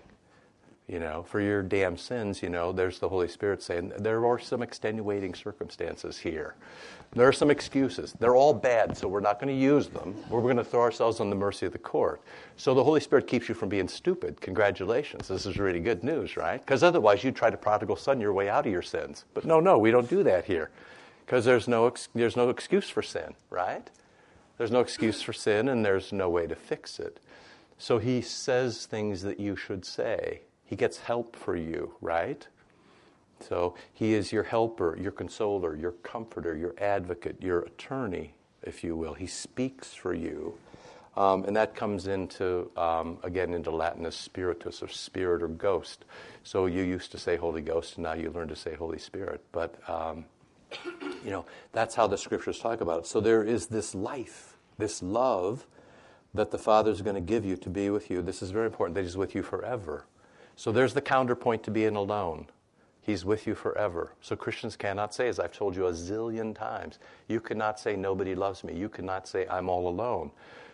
You 0.92 1.00
know, 1.00 1.24
for 1.24 1.40
your 1.40 1.64
damn 1.64 1.96
sins, 1.96 2.44
you 2.44 2.50
know, 2.50 2.74
there's 2.74 3.00
the 3.00 3.08
Holy 3.08 3.30
Spirit 3.30 3.64
saying, 3.64 3.94
there 3.98 4.26
are 4.26 4.38
some 4.38 4.62
extenuating 4.62 5.34
circumstances 5.34 6.18
here. 6.18 6.54
There 7.14 7.26
are 7.26 7.32
some 7.32 7.50
excuses. 7.50 8.12
They're 8.20 8.36
all 8.36 8.54
bad, 8.54 8.98
so 8.98 9.08
we're 9.08 9.22
not 9.22 9.40
going 9.40 9.56
to 9.56 9.62
use 9.62 9.88
them. 9.88 10.14
We're 10.30 10.42
going 10.42 10.58
to 10.58 10.66
throw 10.66 10.82
ourselves 10.82 11.22
on 11.22 11.30
the 11.30 11.36
mercy 11.36 11.66
of 11.66 11.72
the 11.72 11.78
court. 11.78 12.22
So 12.58 12.74
the 12.74 12.84
Holy 12.84 13.00
Spirit 13.00 13.26
keeps 13.26 13.48
you 13.48 13.56
from 13.56 13.70
being 13.70 13.88
stupid. 13.88 14.42
Congratulations. 14.42 15.30
This 15.30 15.46
is 15.46 15.58
really 15.58 15.80
good 15.80 16.04
news, 16.04 16.36
right? 16.36 16.60
Because 16.60 16.84
otherwise 16.84 17.24
you'd 17.24 17.38
try 17.38 17.50
to 17.50 17.56
prodigal 17.56 17.96
son 17.96 18.20
your 18.20 18.34
way 18.34 18.50
out 18.50 18.66
of 18.66 18.72
your 18.74 18.82
sins. 18.82 19.24
But 19.34 19.46
no, 19.46 19.62
no, 19.62 19.78
we 19.78 19.92
don't 19.92 20.10
do 20.10 20.24
that 20.24 20.44
here. 20.44 20.72
Because 21.26 21.46
there's 21.46 21.70
no, 21.70 21.88
ex- 21.88 22.10
there's 22.14 22.36
no 22.36 22.50
excuse 22.50 22.90
for 22.90 23.02
sin, 23.02 23.34
right? 23.50 23.90
There's 24.58 24.72
no 24.72 24.82
excuse 24.82 25.22
for 25.22 25.32
sin, 25.32 25.70
and 25.70 25.86
there's 25.86 26.12
no 26.12 26.30
way 26.30 26.48
to 26.48 26.56
fix 26.56 27.00
it. 27.00 27.22
So 27.78 27.98
he 27.98 28.20
says 28.20 28.86
things 28.86 29.22
that 29.22 29.40
you 29.40 29.56
should 29.56 29.86
say 29.86 30.42
he 30.72 30.78
gets 30.78 31.00
help 31.00 31.36
for 31.36 31.54
you, 31.54 31.96
right? 32.00 32.48
So 33.42 33.76
he 33.94 34.14
is 34.14 34.32
your 34.32 34.44
helper, 34.44 34.98
your 34.98 35.12
consoler, 35.12 35.76
your 35.76 35.92
comforter, 35.92 36.56
your 36.56 36.74
advocate, 36.78 37.36
your 37.42 37.64
attorney, 37.64 38.36
if 38.64 38.82
you 38.82 38.96
will. 38.96 39.14
He 39.14 39.28
speaks 39.28 39.94
for 39.94 40.14
you. 40.14 40.58
Um, 41.18 41.44
and 41.44 41.54
that 41.58 41.76
comes 41.76 42.08
into, 42.08 42.72
um, 42.78 43.18
again, 43.22 43.54
into 43.54 43.70
Latin 43.70 44.06
as 44.06 44.16
spiritus 44.16 44.82
or 44.82 44.88
spirit 44.88 45.44
or 45.44 45.50
ghost. 45.50 46.06
So 46.46 46.68
you 46.68 46.84
used 46.84 47.12
to 47.12 47.18
say 47.18 47.36
Holy 47.36 47.62
Ghost, 47.62 47.98
and 47.98 48.04
now 48.04 48.14
you 48.14 48.32
learn 48.32 48.48
to 48.48 48.56
say 48.56 48.74
Holy 48.74 48.98
Spirit. 48.98 49.42
But, 49.52 49.76
um, 49.90 50.24
you 51.26 51.32
know, 51.32 51.44
that's 51.74 51.96
how 51.96 52.08
the 52.08 52.18
scriptures 52.18 52.60
talk 52.60 52.80
about 52.80 53.00
it. 53.00 53.08
So 53.08 53.20
there 53.20 53.44
is 53.44 53.68
this 53.68 53.94
life, 53.94 54.56
this 54.78 55.04
love 55.04 55.68
that 56.34 56.50
the 56.50 56.58
Father 56.58 56.92
is 56.92 57.02
going 57.02 57.16
to 57.16 57.22
give 57.22 57.44
you 57.44 57.58
to 57.58 57.70
be 57.70 57.90
with 57.90 58.10
you. 58.10 58.22
This 58.22 58.42
is 58.42 58.52
very 58.52 58.68
important 58.68 58.96
that 58.96 59.02
He's 59.02 59.18
with 59.18 59.36
you 59.36 59.44
forever. 59.44 60.06
So 60.56 60.72
there's 60.72 60.94
the 60.94 61.02
counterpoint 61.02 61.64
to 61.64 61.72
being 61.72 61.96
alone. 61.96 62.48
He's 63.02 63.26
with 63.26 63.48
you 63.48 63.56
forever. 63.56 64.14
So 64.22 64.36
Christians 64.36 64.76
cannot 64.76 65.14
say, 65.14 65.28
as 65.28 65.40
I've 65.40 65.52
told 65.52 65.76
you 65.76 65.88
a 65.88 65.92
zillion 65.92 66.56
times, 66.56 67.00
you 67.28 67.40
cannot 67.40 67.80
say 67.80 67.96
nobody 67.96 68.36
loves 68.36 68.64
me. 68.64 68.76
You 68.76 68.90
cannot 68.90 69.28
say 69.28 69.48
I'm 69.48 69.70
all 69.70 69.88
alone. 69.88 70.32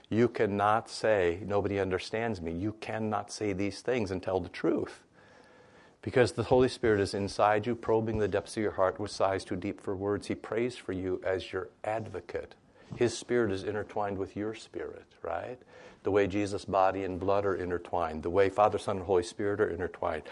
You 0.09 0.27
cannot 0.27 0.89
say 0.89 1.39
nobody 1.45 1.79
understands 1.79 2.41
me. 2.41 2.51
You 2.51 2.73
cannot 2.81 3.31
say 3.31 3.53
these 3.53 3.81
things 3.81 4.11
and 4.11 4.21
tell 4.21 4.39
the 4.39 4.49
truth. 4.49 5.03
Because 6.01 6.33
the 6.33 6.43
Holy 6.43 6.69
Spirit 6.69 6.99
is 7.01 7.13
inside 7.13 7.65
you, 7.65 7.75
probing 7.75 8.17
the 8.17 8.27
depths 8.27 8.55
of 8.55 8.63
your 8.63 8.71
heart 8.71 8.99
with 8.99 9.11
sighs 9.11 9.43
too 9.43 9.55
deep 9.55 9.81
for 9.81 9.95
words. 9.95 10.27
He 10.27 10.35
prays 10.35 10.75
for 10.75 10.93
you 10.93 11.21
as 11.25 11.51
your 11.51 11.69
advocate. 11.83 12.55
His 12.95 13.17
spirit 13.17 13.51
is 13.51 13.63
intertwined 13.63 14.17
with 14.17 14.35
your 14.35 14.55
spirit, 14.55 15.05
right? 15.21 15.59
the 16.07 16.11
way 16.11 16.25
Jesus' 16.25 16.63
body 16.63 17.03
and 17.03 17.19
blood 17.19 17.45
are 17.45 17.55
intertwined, 17.55 18.23
the 18.23 18.29
way 18.29 18.47
Father, 18.49 18.77
Son, 18.77 18.95
and 18.95 19.05
Holy 19.05 19.23
Spirit 19.23 19.59
are 19.59 19.69
intertwined, 19.69 20.23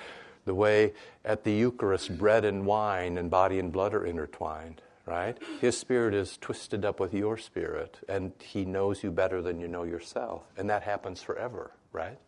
the 0.46 0.56
way 0.56 0.94
at 1.26 1.44
the 1.44 1.52
Eucharist 1.52 2.18
bread 2.18 2.46
and 2.46 2.66
wine 2.66 3.18
and 3.18 3.30
body 3.30 3.60
and 3.60 3.74
blood 3.74 3.94
are 3.94 4.06
intertwined, 4.06 4.82
right? 5.06 5.38
His 5.60 5.78
spirit 5.78 6.14
is 6.14 6.38
twisted 6.38 6.86
up 6.86 7.02
with 7.02 7.14
your 7.14 7.38
spirit, 7.38 8.00
and 8.08 8.32
he 8.40 8.64
knows 8.64 9.04
you 9.04 9.12
better 9.12 9.42
than 9.42 9.60
you 9.60 9.68
know 9.68 9.84
yourself. 9.84 10.44
And 10.56 10.70
that 10.70 10.84
happens 10.84 11.22
forever, 11.22 11.72
right? 11.92 12.20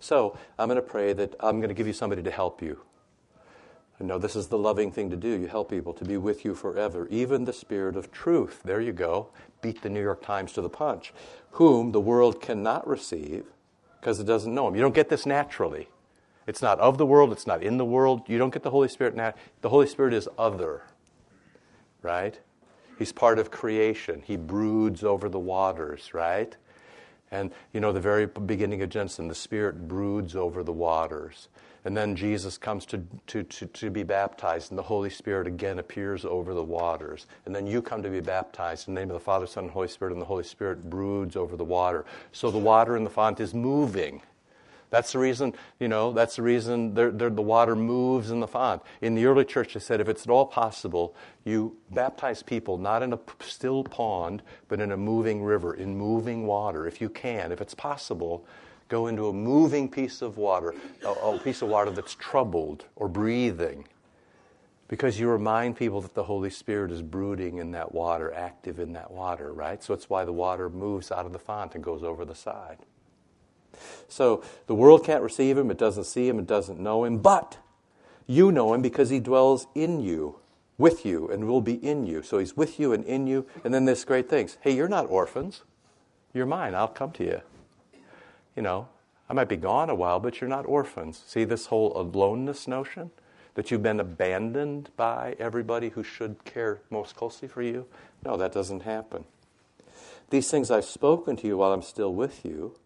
So 0.00 0.38
I'm 0.58 0.68
going 0.68 0.76
to 0.76 0.82
pray 0.82 1.12
that 1.12 1.34
I'm 1.40 1.58
going 1.58 1.68
to 1.68 1.74
give 1.74 1.86
you 1.86 1.92
somebody 1.92 2.22
to 2.22 2.30
help 2.30 2.62
you. 2.62 2.80
You 4.00 4.06
know, 4.06 4.18
this 4.18 4.36
is 4.36 4.48
the 4.48 4.58
loving 4.58 4.92
thing 4.92 5.08
to 5.10 5.16
do. 5.16 5.28
You 5.28 5.46
help 5.46 5.70
people 5.70 5.94
to 5.94 6.04
be 6.04 6.16
with 6.18 6.44
you 6.44 6.54
forever, 6.54 7.08
even 7.10 7.44
the 7.44 7.52
Spirit 7.52 7.96
of 7.96 8.12
truth. 8.12 8.60
There 8.64 8.80
you 8.80 8.92
go. 8.92 9.28
Beat 9.62 9.82
the 9.82 9.88
New 9.88 10.02
York 10.02 10.22
Times 10.22 10.52
to 10.52 10.60
the 10.60 10.68
punch. 10.68 11.14
Whom 11.52 11.92
the 11.92 12.00
world 12.00 12.40
cannot 12.40 12.86
receive 12.86 13.46
because 14.00 14.20
it 14.20 14.24
doesn't 14.24 14.54
know 14.54 14.68
him. 14.68 14.76
You 14.76 14.82
don't 14.82 14.94
get 14.94 15.08
this 15.08 15.26
naturally. 15.26 15.88
It's 16.46 16.62
not 16.62 16.78
of 16.78 16.98
the 16.98 17.06
world, 17.06 17.32
it's 17.32 17.46
not 17.46 17.62
in 17.62 17.76
the 17.76 17.84
world. 17.84 18.22
You 18.28 18.38
don't 18.38 18.52
get 18.52 18.62
the 18.62 18.70
Holy 18.70 18.88
Spirit. 18.88 19.16
Nat- 19.16 19.36
the 19.62 19.68
Holy 19.68 19.86
Spirit 19.86 20.14
is 20.14 20.28
other, 20.38 20.82
right? 22.02 22.38
He's 22.98 23.12
part 23.12 23.38
of 23.38 23.50
creation. 23.50 24.22
He 24.24 24.36
broods 24.36 25.02
over 25.02 25.28
the 25.28 25.40
waters, 25.40 26.14
right? 26.14 26.56
And, 27.30 27.50
you 27.72 27.80
know, 27.80 27.92
the 27.92 28.00
very 28.00 28.26
beginning 28.26 28.82
of 28.82 28.90
Genesis, 28.90 29.26
the 29.26 29.34
Spirit 29.34 29.88
broods 29.88 30.36
over 30.36 30.62
the 30.62 30.72
waters. 30.72 31.48
And 31.86 31.96
then 31.96 32.16
Jesus 32.16 32.58
comes 32.58 32.84
to, 32.86 33.00
to, 33.28 33.44
to, 33.44 33.66
to, 33.66 33.90
be 33.90 34.02
baptized, 34.02 34.72
and 34.72 34.78
the 34.78 34.82
Holy 34.82 35.08
Spirit 35.08 35.46
again 35.46 35.78
appears 35.78 36.24
over 36.24 36.52
the 36.52 36.64
waters. 36.64 37.28
And 37.44 37.54
then 37.54 37.64
you 37.64 37.80
come 37.80 38.02
to 38.02 38.10
be 38.10 38.18
baptized 38.18 38.88
in 38.88 38.94
the 38.94 39.00
name 39.00 39.08
of 39.08 39.14
the 39.14 39.20
Father, 39.20 39.46
Son, 39.46 39.64
and 39.64 39.72
Holy 39.72 39.86
Spirit, 39.86 40.10
and 40.12 40.20
the 40.20 40.26
Holy 40.26 40.42
Spirit 40.42 40.90
broods 40.90 41.36
over 41.36 41.56
the 41.56 41.62
water. 41.64 42.04
So 42.32 42.50
the 42.50 42.58
water 42.58 42.96
in 42.96 43.04
the 43.04 43.10
font 43.10 43.38
is 43.38 43.54
moving. 43.54 44.20
That's 44.90 45.12
the 45.12 45.20
reason, 45.20 45.54
you 45.78 45.86
know, 45.86 46.12
that's 46.12 46.34
the 46.34 46.42
reason 46.42 46.92
they're, 46.92 47.12
they're, 47.12 47.30
the 47.30 47.40
water 47.40 47.76
moves 47.76 48.32
in 48.32 48.40
the 48.40 48.48
font. 48.48 48.82
In 49.00 49.14
the 49.14 49.26
early 49.26 49.44
church, 49.44 49.74
they 49.74 49.80
said 49.80 50.00
if 50.00 50.08
it's 50.08 50.24
at 50.24 50.30
all 50.30 50.46
possible, 50.46 51.14
you 51.44 51.76
baptize 51.92 52.42
people 52.42 52.78
not 52.78 53.04
in 53.04 53.12
a 53.12 53.18
still 53.38 53.84
pond, 53.84 54.42
but 54.66 54.80
in 54.80 54.90
a 54.90 54.96
moving 54.96 55.40
river, 55.40 55.72
in 55.72 55.96
moving 55.96 56.48
water. 56.48 56.84
If 56.88 57.00
you 57.00 57.08
can, 57.08 57.52
if 57.52 57.60
it's 57.60 57.74
possible, 57.74 58.44
go 58.88 59.06
into 59.08 59.28
a 59.28 59.32
moving 59.32 59.88
piece 59.88 60.22
of 60.22 60.36
water, 60.36 60.74
a, 61.04 61.10
a 61.10 61.38
piece 61.38 61.62
of 61.62 61.68
water 61.68 61.90
that's 61.90 62.14
troubled 62.14 62.84
or 62.96 63.08
breathing. 63.08 63.86
Because 64.88 65.18
you 65.18 65.28
remind 65.28 65.76
people 65.76 66.00
that 66.00 66.14
the 66.14 66.24
Holy 66.24 66.50
Spirit 66.50 66.92
is 66.92 67.02
brooding 67.02 67.58
in 67.58 67.72
that 67.72 67.92
water, 67.92 68.32
active 68.32 68.78
in 68.78 68.92
that 68.92 69.10
water, 69.10 69.52
right? 69.52 69.82
So 69.82 69.94
it's 69.94 70.08
why 70.08 70.24
the 70.24 70.32
water 70.32 70.70
moves 70.70 71.10
out 71.10 71.26
of 71.26 71.32
the 71.32 71.40
font 71.40 71.74
and 71.74 71.82
goes 71.82 72.04
over 72.04 72.24
the 72.24 72.36
side. 72.36 72.78
So 74.08 74.44
the 74.68 74.74
world 74.74 75.04
can't 75.04 75.22
receive 75.22 75.58
him, 75.58 75.70
it 75.70 75.78
doesn't 75.78 76.04
see 76.04 76.28
him, 76.28 76.38
it 76.38 76.46
doesn't 76.46 76.78
know 76.78 77.04
him, 77.04 77.18
but 77.18 77.58
you 78.26 78.52
know 78.52 78.72
him 78.74 78.80
because 78.80 79.10
he 79.10 79.20
dwells 79.20 79.66
in 79.74 80.00
you, 80.00 80.36
with 80.78 81.04
you, 81.04 81.28
and 81.28 81.46
will 81.46 81.60
be 81.60 81.74
in 81.74 82.06
you. 82.06 82.22
So 82.22 82.38
he's 82.38 82.56
with 82.56 82.78
you 82.78 82.92
and 82.92 83.04
in 83.04 83.26
you. 83.26 83.46
And 83.64 83.74
then 83.74 83.84
this 83.84 84.04
great 84.04 84.28
things. 84.28 84.58
Hey, 84.60 84.72
you're 84.72 84.88
not 84.88 85.10
orphans. 85.10 85.62
You're 86.32 86.46
mine. 86.46 86.74
I'll 86.74 86.88
come 86.88 87.12
to 87.12 87.24
you. 87.24 87.40
You 88.56 88.62
know, 88.62 88.88
I 89.28 89.34
might 89.34 89.48
be 89.48 89.56
gone 89.56 89.90
a 89.90 89.94
while, 89.94 90.18
but 90.18 90.40
you're 90.40 90.48
not 90.48 90.66
orphans. 90.66 91.22
See 91.26 91.44
this 91.44 91.66
whole 91.66 91.92
aloneness 92.00 92.66
notion? 92.66 93.10
That 93.54 93.70
you've 93.70 93.82
been 93.82 94.00
abandoned 94.00 94.90
by 94.96 95.34
everybody 95.38 95.90
who 95.90 96.02
should 96.02 96.44
care 96.44 96.80
most 96.90 97.16
closely 97.16 97.48
for 97.48 97.62
you? 97.62 97.86
No, 98.24 98.36
that 98.36 98.52
doesn't 98.52 98.82
happen. 98.82 99.24
These 100.30 100.50
things 100.50 100.70
I've 100.70 100.84
spoken 100.84 101.36
to 101.36 101.46
you 101.46 101.56
while 101.56 101.72
I'm 101.72 101.82
still 101.82 102.12
with 102.12 102.44
you, 102.44 102.76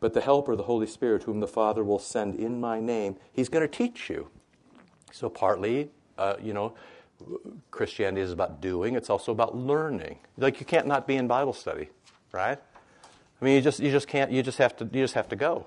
but 0.00 0.14
the 0.14 0.20
Helper, 0.20 0.56
the 0.56 0.64
Holy 0.64 0.86
Spirit, 0.86 1.24
whom 1.24 1.40
the 1.40 1.46
Father 1.46 1.84
will 1.84 1.98
send 1.98 2.34
in 2.34 2.60
my 2.60 2.80
name, 2.80 3.16
he's 3.32 3.48
going 3.48 3.62
to 3.62 3.68
teach 3.68 4.08
you. 4.08 4.28
So, 5.12 5.28
partly, 5.28 5.90
uh, 6.16 6.36
you 6.42 6.52
know, 6.52 6.74
Christianity 7.70 8.22
is 8.22 8.32
about 8.32 8.60
doing, 8.60 8.94
it's 8.94 9.10
also 9.10 9.32
about 9.32 9.56
learning. 9.56 10.18
Like, 10.36 10.60
you 10.60 10.66
can't 10.66 10.86
not 10.86 11.06
be 11.06 11.16
in 11.16 11.28
Bible 11.28 11.52
study, 11.52 11.90
right? 12.32 12.58
I 13.40 13.44
mean, 13.44 13.54
you 13.54 13.60
just, 13.60 13.80
you 13.80 13.90
just 13.90 14.08
can't, 14.08 14.30
you 14.30 14.42
just 14.42 14.58
have 14.58 14.76
to, 14.78 14.84
you 14.84 15.02
just 15.02 15.14
have 15.14 15.28
to 15.28 15.36
go. 15.36 15.66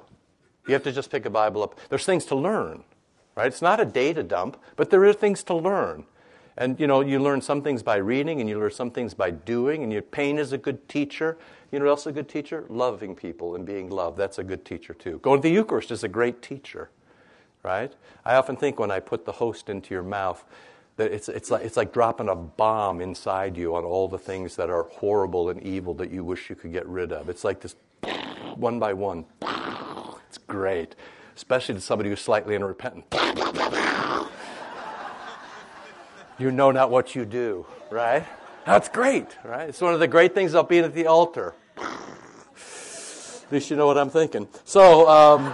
You 0.68 0.74
have 0.74 0.84
to 0.84 0.92
just 0.92 1.10
pick 1.10 1.26
a 1.26 1.30
Bible 1.30 1.64
up. 1.64 1.80
There's 1.90 2.06
things 2.06 2.26
to 2.26 2.36
learn, 2.36 2.84
right? 3.36 3.48
It's 3.48 3.62
not 3.62 3.80
a 3.80 3.86
data 3.86 4.24
dump, 4.24 4.58
but 4.76 4.90
there 4.90 5.04
are 5.06 5.14
things 5.14 5.44
to 5.44 5.56
learn. 5.56 6.06
And, 6.58 6.80
you 6.80 6.86
know, 6.86 7.02
you 7.02 7.18
learn 7.20 7.42
some 7.42 7.62
things 7.62 7.82
by 7.82 7.96
reading 7.96 8.42
and 8.42 8.50
you 8.50 8.60
learn 8.60 8.72
some 8.72 8.92
things 8.92 9.14
by 9.14 9.32
doing, 9.32 9.84
and 9.84 9.92
your 9.92 10.02
pain 10.02 10.38
is 10.38 10.52
a 10.52 10.58
good 10.58 10.88
teacher. 10.90 11.38
You 11.72 11.80
know 11.80 11.86
what 11.86 11.92
else 11.92 12.02
is 12.02 12.08
a 12.08 12.12
good 12.12 12.30
teacher? 12.30 12.66
Loving 12.68 13.16
people 13.16 13.56
and 13.56 13.66
being 13.66 13.90
loved. 13.90 14.18
That's 14.18 14.38
a 14.38 14.44
good 14.44 14.66
teacher, 14.66 14.94
too. 14.94 15.20
Going 15.20 15.42
to 15.42 15.48
the 15.48 15.54
Eucharist 15.54 15.92
is 15.92 16.04
a 16.04 16.10
great 16.10 16.42
teacher, 16.42 16.90
right? 17.64 17.94
I 18.26 18.36
often 18.36 18.58
think 18.58 18.80
when 18.80 18.92
I 18.92 19.00
put 19.00 19.26
the 19.26 19.32
host 19.32 19.70
into 19.70 19.94
your 19.94 20.04
mouth, 20.04 20.44
it's, 21.04 21.30
it's, 21.30 21.52
like, 21.52 21.64
it's 21.64 21.78
like 21.78 21.94
dropping 21.94 22.30
a 22.30 22.36
bomb 22.36 23.02
inside 23.02 23.58
you 23.58 23.76
on 23.76 23.84
all 23.84 24.08
the 24.08 24.18
things 24.18 24.56
that 24.56 24.70
are 24.70 24.84
horrible 24.84 25.50
and 25.50 25.62
evil 25.64 25.94
that 25.96 26.12
you 26.12 26.24
wish 26.24 26.50
you 26.50 26.56
could 26.56 26.72
get 26.72 26.88
rid 26.88 27.12
of. 27.12 27.30
It's 27.30 27.44
like 27.44 27.62
this 27.62 27.76
one 28.56 28.80
by 28.80 28.94
one. 28.94 29.26
It's 30.28 30.38
great, 30.38 30.96
especially 31.36 31.76
to 31.76 31.82
somebody 31.82 32.10
who's 32.10 32.22
slightly 32.22 32.56
unrepentant. 32.56 33.06
you 36.38 36.52
know 36.52 36.72
not 36.72 36.90
what 36.90 37.16
you 37.16 37.26
do, 37.26 37.66
right? 37.90 38.26
That's 38.66 38.90
great, 38.90 39.38
right? 39.44 39.70
It's 39.70 39.82
one 39.82 39.94
of 39.94 40.00
the 40.00 40.08
great 40.08 40.34
things 40.34 40.54
about 40.54 40.70
being 40.70 40.84
at 40.84 40.94
the 40.94 41.08
altar. 41.08 41.54
At 41.78 43.52
least 43.52 43.70
you 43.70 43.76
know 43.76 43.88
what 43.88 43.98
I'm 43.98 44.10
thinking. 44.10 44.48
So, 44.64 45.10
um, 45.10 45.54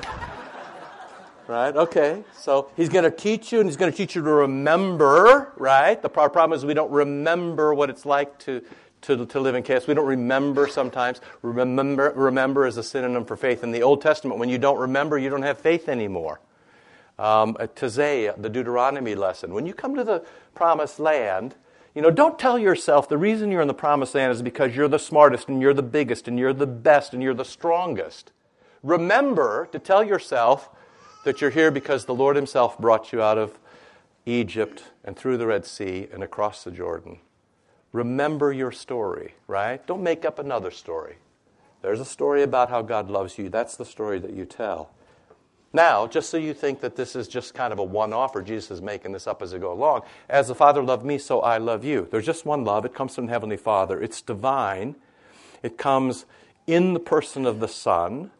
right? 1.47 1.75
Okay. 1.75 2.23
So 2.37 2.69
he's 2.75 2.89
going 2.89 3.03
to 3.03 3.11
teach 3.11 3.51
you, 3.51 3.59
and 3.59 3.69
he's 3.69 3.77
going 3.77 3.91
to 3.91 3.97
teach 3.97 4.15
you 4.15 4.21
to 4.23 4.31
remember, 4.31 5.53
right? 5.57 6.01
The 6.01 6.09
problem 6.09 6.53
is 6.53 6.65
we 6.65 6.73
don't 6.73 6.91
remember 6.91 7.73
what 7.73 7.89
it's 7.89 8.05
like 8.05 8.37
to, 8.39 8.61
to, 9.01 9.25
to 9.25 9.39
live 9.39 9.55
in 9.55 9.63
chaos. 9.63 9.87
We 9.87 9.93
don't 9.93 10.07
remember 10.07 10.67
sometimes. 10.67 11.21
Remember, 11.41 12.11
remember 12.15 12.67
is 12.67 12.77
a 12.77 12.83
synonym 12.83 13.25
for 13.25 13.37
faith. 13.37 13.63
In 13.63 13.71
the 13.71 13.83
Old 13.83 14.01
Testament, 14.01 14.39
when 14.39 14.49
you 14.49 14.57
don't 14.57 14.79
remember, 14.79 15.17
you 15.17 15.29
don't 15.29 15.43
have 15.43 15.57
faith 15.57 15.89
anymore. 15.89 16.39
Um, 17.19 17.55
Tazay, 17.55 18.39
the 18.39 18.49
Deuteronomy 18.49 19.15
lesson. 19.15 19.53
When 19.53 19.65
you 19.65 19.73
come 19.73 19.95
to 19.95 20.03
the 20.03 20.23
promised 20.53 20.99
land, 20.99 21.55
you 21.95 22.03
know, 22.03 22.11
don't 22.11 22.37
tell 22.37 22.59
yourself 22.59 23.09
the 23.09 23.17
reason 23.17 23.49
you're 23.49 23.61
in 23.61 23.67
the 23.67 23.73
promised 23.73 24.13
land 24.13 24.31
is 24.31 24.43
because 24.43 24.75
you're 24.75 24.87
the 24.87 24.99
smartest 24.99 25.47
and 25.47 25.59
you're 25.59 25.73
the 25.73 25.81
biggest 25.81 26.27
and 26.27 26.37
you're 26.37 26.53
the 26.53 26.67
best 26.67 27.13
and 27.13 27.23
you're 27.23 27.33
the 27.33 27.43
strongest. 27.43 28.31
Remember 28.83 29.67
to 29.71 29.79
tell 29.79 30.03
yourself 30.03 30.69
that 31.27 31.41
you're 31.41 31.49
here 31.49 31.71
because 31.71 32.05
the 32.05 32.15
Lord 32.15 32.37
Himself 32.37 32.79
brought 32.79 33.11
you 33.11 33.21
out 33.21 33.37
of 33.37 33.59
Egypt 34.25 34.85
and 35.03 35.13
through 35.13 35.35
the 35.35 35.45
Red 35.45 35.65
Sea 35.65 36.07
and 36.13 36.23
across 36.23 36.63
the 36.63 36.71
Jordan. 36.71 37.19
Remember 37.91 38.53
your 38.53 38.71
story, 38.71 39.33
right? 39.45 39.85
Don't 39.85 40.01
make 40.01 40.23
up 40.23 40.39
another 40.39 40.71
story. 40.71 41.17
There's 41.81 41.99
a 41.99 42.05
story 42.05 42.43
about 42.43 42.69
how 42.69 42.81
God 42.81 43.09
loves 43.09 43.37
you. 43.37 43.49
That's 43.49 43.75
the 43.75 43.83
story 43.83 44.19
that 44.19 44.31
you 44.31 44.45
tell. 44.45 44.89
Now, 45.73 46.07
just 46.07 46.29
so 46.29 46.37
you 46.37 46.53
think 46.53 46.79
that 46.79 46.95
this 46.95 47.13
is 47.13 47.27
just 47.27 47.53
kind 47.53 47.73
of 47.73 47.79
a 47.79 47.83
one 47.83 48.13
off, 48.13 48.33
or 48.33 48.41
Jesus 48.41 48.71
is 48.71 48.81
making 48.81 49.11
this 49.11 49.27
up 49.27 49.41
as 49.41 49.51
they 49.51 49.59
go 49.59 49.73
along, 49.73 50.03
as 50.29 50.47
the 50.47 50.55
Father 50.55 50.81
loved 50.81 51.05
me, 51.05 51.17
so 51.17 51.41
I 51.41 51.57
love 51.57 51.83
you. 51.83 52.07
There's 52.09 52.25
just 52.25 52.45
one 52.45 52.63
love. 52.63 52.85
It 52.85 52.93
comes 52.93 53.15
from 53.15 53.25
the 53.25 53.33
Heavenly 53.33 53.57
Father. 53.57 54.01
It's 54.01 54.21
divine. 54.21 54.95
It 55.61 55.77
comes 55.77 56.25
in 56.67 56.93
the 56.93 57.01
person 57.01 57.45
of 57.45 57.59
the 57.59 57.67
Son 57.67 58.31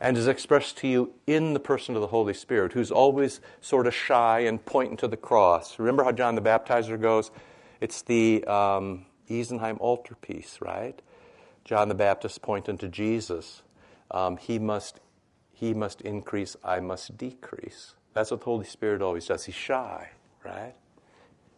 and 0.00 0.16
is 0.16 0.26
expressed 0.26 0.76
to 0.78 0.88
you 0.88 1.14
in 1.26 1.54
the 1.54 1.60
person 1.60 1.94
of 1.94 2.00
the 2.00 2.08
Holy 2.08 2.34
Spirit, 2.34 2.72
who's 2.72 2.90
always 2.90 3.40
sort 3.60 3.86
of 3.86 3.94
shy 3.94 4.40
and 4.40 4.64
pointing 4.64 4.96
to 4.98 5.08
the 5.08 5.16
cross. 5.16 5.78
Remember 5.78 6.04
how 6.04 6.12
John 6.12 6.34
the 6.34 6.42
Baptizer 6.42 7.00
goes? 7.00 7.30
It's 7.80 8.02
the 8.02 8.44
um, 8.44 9.06
Isenheim 9.28 9.78
altarpiece, 9.78 10.58
right? 10.60 11.00
John 11.64 11.88
the 11.88 11.94
Baptist 11.94 12.42
pointing 12.42 12.78
to 12.78 12.88
Jesus. 12.88 13.62
Um, 14.10 14.36
he 14.36 14.58
must 14.58 15.00
he 15.52 15.72
must 15.72 16.02
increase, 16.02 16.54
I 16.62 16.80
must 16.80 17.16
decrease. 17.16 17.94
That's 18.12 18.30
what 18.30 18.40
the 18.40 18.44
Holy 18.44 18.66
Spirit 18.66 19.00
always 19.00 19.26
does. 19.26 19.46
He's 19.46 19.54
shy, 19.54 20.10
right? 20.44 20.74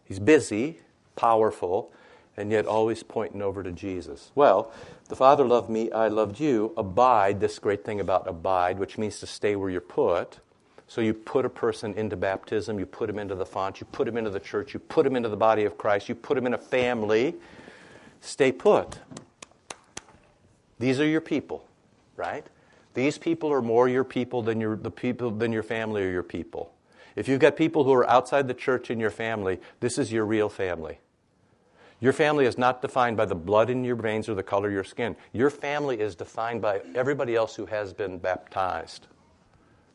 He's 0.05 0.21
busy, 0.21 0.79
powerful, 1.17 1.93
and 2.39 2.53
yet 2.53 2.67
always 2.67 3.03
pointing 3.03 3.43
over 3.43 3.65
to 3.65 3.73
Jesus. 3.73 4.31
Well, 4.37 4.73
the 5.09 5.17
Father 5.17 5.45
loved 5.45 5.69
me, 5.69 5.91
I 5.91 6.07
loved 6.07 6.39
you. 6.39 6.73
Abide, 6.77 7.41
this 7.41 7.59
great 7.59 7.85
thing 7.85 7.99
about 7.99 8.29
abide, 8.29 8.79
which 8.79 8.97
means 8.97 9.19
to 9.19 9.27
stay 9.27 9.57
where 9.57 9.69
you're 9.69 9.81
put. 9.81 10.39
So 10.87 11.01
you 11.01 11.15
put 11.15 11.45
a 11.45 11.51
person 11.51 11.95
into 11.95 12.17
baptism, 12.17 12.79
you 12.79 12.87
put 12.87 13.11
him 13.11 13.19
into 13.19 13.35
the 13.35 13.45
font, 13.45 13.81
you 13.81 13.87
put 13.91 14.07
him 14.07 14.17
into 14.17 14.31
the 14.31 14.39
church, 14.39 14.73
you 14.73 14.79
put 14.79 15.05
him 15.05 15.17
into 15.17 15.29
the 15.29 15.37
body 15.37 15.65
of 15.65 15.77
Christ, 15.77 16.09
you 16.09 16.15
put 16.15 16.39
him 16.39 16.47
in 16.47 16.55
a 16.55 16.59
family. 16.59 17.35
Stay 18.21 18.53
put. 18.53 19.01
These 20.79 21.01
are 21.01 21.07
your 21.07 21.21
people, 21.21 21.67
right? 22.17 22.47
These 22.95 23.19
people 23.19 23.53
are 23.53 23.61
more 23.61 23.89
your 23.89 24.05
people 24.05 24.43
than 24.43 24.61
your, 24.61 24.77
the 24.77 24.93
people 24.93 25.33
than 25.33 25.53
your 25.53 25.65
family 25.65 26.05
or 26.05 26.11
your 26.11 26.23
people. 26.23 26.73
If 27.17 27.27
you've 27.27 27.41
got 27.41 27.57
people 27.57 27.83
who 27.83 27.93
are 27.95 28.09
outside 28.09 28.47
the 28.47 28.55
church 28.55 28.93
in 28.93 29.01
your 29.01 29.11
family, 29.11 29.59
this 29.81 29.99
is 29.99 30.13
your 30.13 30.25
real 30.25 30.49
family. 30.49 31.01
Your 32.01 32.13
family 32.13 32.47
is 32.47 32.57
not 32.57 32.81
defined 32.81 33.17
by 33.17 33.25
the 33.25 33.35
blood 33.35 33.71
in 33.71 33.85
your 33.85 33.97
veins 33.97 34.29
or 34.29 34.35
the 34.35 34.43
color 34.43 34.69
of 34.69 34.75
your 34.75 34.85
skin. 34.85 35.17
Your 35.33 35.51
family 35.51 36.01
is 36.01 36.15
defined 36.15 36.63
by 36.63 36.81
everybody 36.95 37.35
else 37.35 37.57
who 37.57 37.67
has 37.67 37.93
been 37.93 38.19
baptized. 38.19 39.09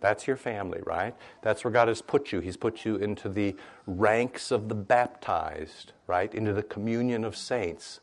That's 0.01 0.27
your 0.27 0.35
family, 0.35 0.81
right? 0.85 1.15
That's 1.41 1.63
where 1.63 1.71
God 1.71 1.87
has 1.87 2.01
put 2.01 2.33
you. 2.33 2.41
He's 2.41 2.57
put 2.57 2.83
you 2.83 2.97
into 2.97 3.29
the 3.29 3.55
ranks 3.87 4.51
of 4.51 4.67
the 4.67 4.75
baptized, 4.75 5.93
right? 6.07 6.33
Into 6.35 6.51
the 6.51 6.63
communion 6.63 7.23
of 7.23 7.37
saints. 7.37 8.01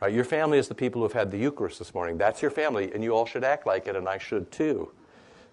Right? 0.00 0.14
Your 0.14 0.24
family 0.24 0.58
is 0.58 0.68
the 0.68 0.76
people 0.76 1.00
who 1.00 1.04
have 1.06 1.12
had 1.12 1.32
the 1.32 1.38
Eucharist 1.38 1.80
this 1.80 1.92
morning. 1.92 2.18
That's 2.18 2.40
your 2.40 2.52
family, 2.52 2.92
and 2.94 3.02
you 3.02 3.10
all 3.10 3.26
should 3.26 3.42
act 3.42 3.66
like 3.66 3.88
it, 3.88 3.96
and 3.96 4.08
I 4.08 4.16
should 4.18 4.52
too. 4.52 4.92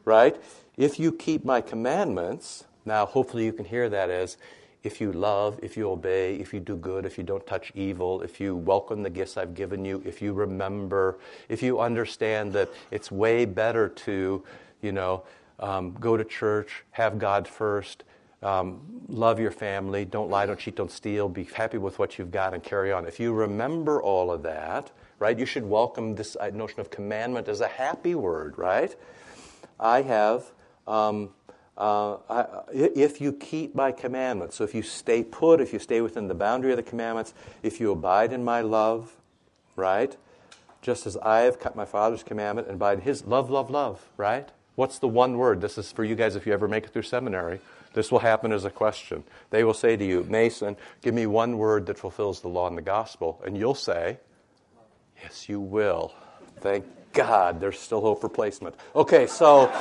Right? 0.06 0.40
If 0.78 1.00
you 1.00 1.12
keep 1.12 1.44
my 1.44 1.62
commandments, 1.62 2.66
now 2.86 3.08
hopefully 3.08 3.46
you 3.46 3.54
can 3.54 3.66
hear 3.66 3.90
that 3.90 4.12
as 4.12 4.38
if 4.84 5.00
you 5.00 5.12
love, 5.12 5.60
if 5.62 5.78
you 5.78 5.90
obey, 5.90 6.36
if 6.36 6.54
you 6.54 6.60
do 6.60 6.76
good, 6.76 7.06
if 7.06 7.18
you 7.18 7.24
don't 7.24 7.46
touch 7.46 7.72
evil, 7.76 8.22
if 8.22 8.40
you 8.40 8.56
welcome 8.56 9.04
the 9.04 9.10
gifts 9.10 9.38
I've 9.38 9.54
given 9.54 9.86
you, 9.86 10.02
if 10.06 10.22
you 10.22 10.34
remember, 10.34 11.20
if 11.50 11.62
you 11.62 11.80
understand 11.80 12.54
that 12.54 12.70
it's 12.90 13.12
way 13.12 13.46
better 13.46 13.90
to, 13.90 14.44
you 14.82 14.92
know, 14.92 15.24
um, 15.60 15.94
go 16.00 16.18
to 16.18 16.24
church, 16.24 16.84
have 16.92 17.20
God 17.20 17.48
first, 17.48 18.04
um, 18.42 18.82
love 19.08 19.40
your 19.40 19.52
family, 19.52 20.04
don't 20.04 20.30
lie, 20.32 20.48
don't 20.48 20.58
cheat, 20.58 20.76
don't 20.76 20.90
steal, 20.90 21.30
be 21.30 21.44
happy 21.44 21.78
with 21.78 22.00
what 22.00 22.18
you've 22.18 22.32
got, 22.32 22.56
and 22.56 22.64
carry 22.64 22.92
on. 22.92 23.06
If 23.06 23.20
you 23.20 23.34
remember 23.34 24.02
all 24.02 24.32
of 24.32 24.42
that, 24.44 24.90
right, 25.20 25.38
you 25.38 25.46
should 25.46 25.64
welcome 25.64 26.16
this 26.16 26.36
uh, 26.40 26.50
notion 26.50 26.80
of 26.80 26.90
commandment 26.90 27.48
as 27.48 27.62
a 27.62 27.68
happy 27.68 28.16
word, 28.16 28.58
right? 28.58 28.96
I 29.80 30.02
have, 30.02 30.52
um, 30.88 31.30
uh, 31.82 32.64
if 32.72 33.20
you 33.20 33.34
keep 33.34 33.74
my 33.74 33.92
commandments, 33.92 34.56
so 34.56 34.64
if 34.64 34.76
you 34.76 34.84
stay 34.84 35.24
put, 35.24 35.60
if 35.60 35.74
you 35.74 35.80
stay 35.80 36.00
within 36.02 36.28
the 36.28 36.36
boundary 36.36 36.72
of 36.72 36.78
the 36.78 36.84
commandments, 36.84 37.34
if 37.64 37.80
you 37.80 37.92
abide 37.92 38.32
in 38.32 38.44
my 38.44 38.62
love, 38.62 39.18
right? 39.76 40.16
Just 40.84 41.08
as 41.08 41.18
I 41.18 41.40
have 41.42 41.60
kept 41.60 41.76
my 41.76 41.86
Father's 41.86 42.22
commandment 42.22 42.68
and 42.68 42.76
abide 42.76 43.00
in 43.00 43.04
his 43.04 43.26
love, 43.26 43.50
love, 43.50 43.72
love, 43.72 44.08
right? 44.16 44.48
What's 44.76 45.00
the 45.00 45.08
one 45.08 45.38
word? 45.38 45.60
This 45.60 45.78
is 45.80 45.92
for 45.92 46.04
you 46.04 46.14
guys 46.14 46.36
if 46.36 46.46
you 46.46 46.54
ever 46.54 46.68
make 46.68 46.86
it 46.86 46.94
through 46.94 47.02
seminary. 47.02 47.60
This 47.94 48.12
will 48.12 48.20
happen 48.20 48.52
as 48.52 48.64
a 48.64 48.70
question. 48.70 49.24
They 49.50 49.64
will 49.64 49.74
say 49.74 49.98
to 49.98 50.06
you, 50.06 50.24
Mason, 50.30 50.78
give 51.02 51.16
me 51.16 51.26
one 51.26 51.58
word 51.58 51.88
that 51.88 51.98
fulfills 51.98 52.42
the 52.42 52.48
law 52.48 52.68
and 52.68 52.78
the 52.78 52.84
gospel. 52.84 53.42
And 53.46 53.58
you'll 53.58 53.76
say, 53.76 54.20
Yes, 55.22 55.50
you 55.50 55.60
will. 55.60 56.14
Thank 56.62 56.86
God 57.12 57.60
there's 57.60 57.80
still 57.80 58.02
hope 58.02 58.22
for 58.22 58.30
placement. 58.30 58.76
Okay, 58.96 59.26
so. 59.26 59.72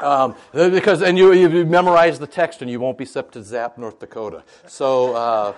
Um, 0.00 0.34
because 0.52 1.02
and 1.02 1.16
you 1.16 1.32
you 1.32 1.64
memorize 1.64 2.18
the 2.18 2.26
text 2.26 2.62
and 2.62 2.70
you 2.70 2.80
won't 2.80 2.98
be 2.98 3.04
sent 3.04 3.32
to 3.32 3.42
Zap, 3.42 3.78
North 3.78 3.98
Dakota. 3.98 4.42
So 4.66 5.14
uh, 5.14 5.54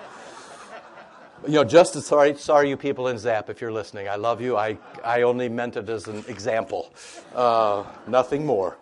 you 1.45 1.53
know, 1.53 1.63
just 1.63 1.95
as 1.95 2.05
sorry, 2.05 2.35
sorry 2.35 2.69
you 2.69 2.77
people 2.77 3.07
in 3.07 3.17
Zap 3.17 3.49
if 3.49 3.61
you're 3.61 3.71
listening. 3.71 4.07
I 4.07 4.15
love 4.15 4.41
you. 4.41 4.57
I 4.57 4.77
I 5.03 5.23
only 5.23 5.49
meant 5.49 5.75
it 5.77 5.89
as 5.89 6.07
an 6.07 6.23
example, 6.27 6.93
uh, 7.35 7.83
nothing 8.07 8.45
more. 8.45 8.77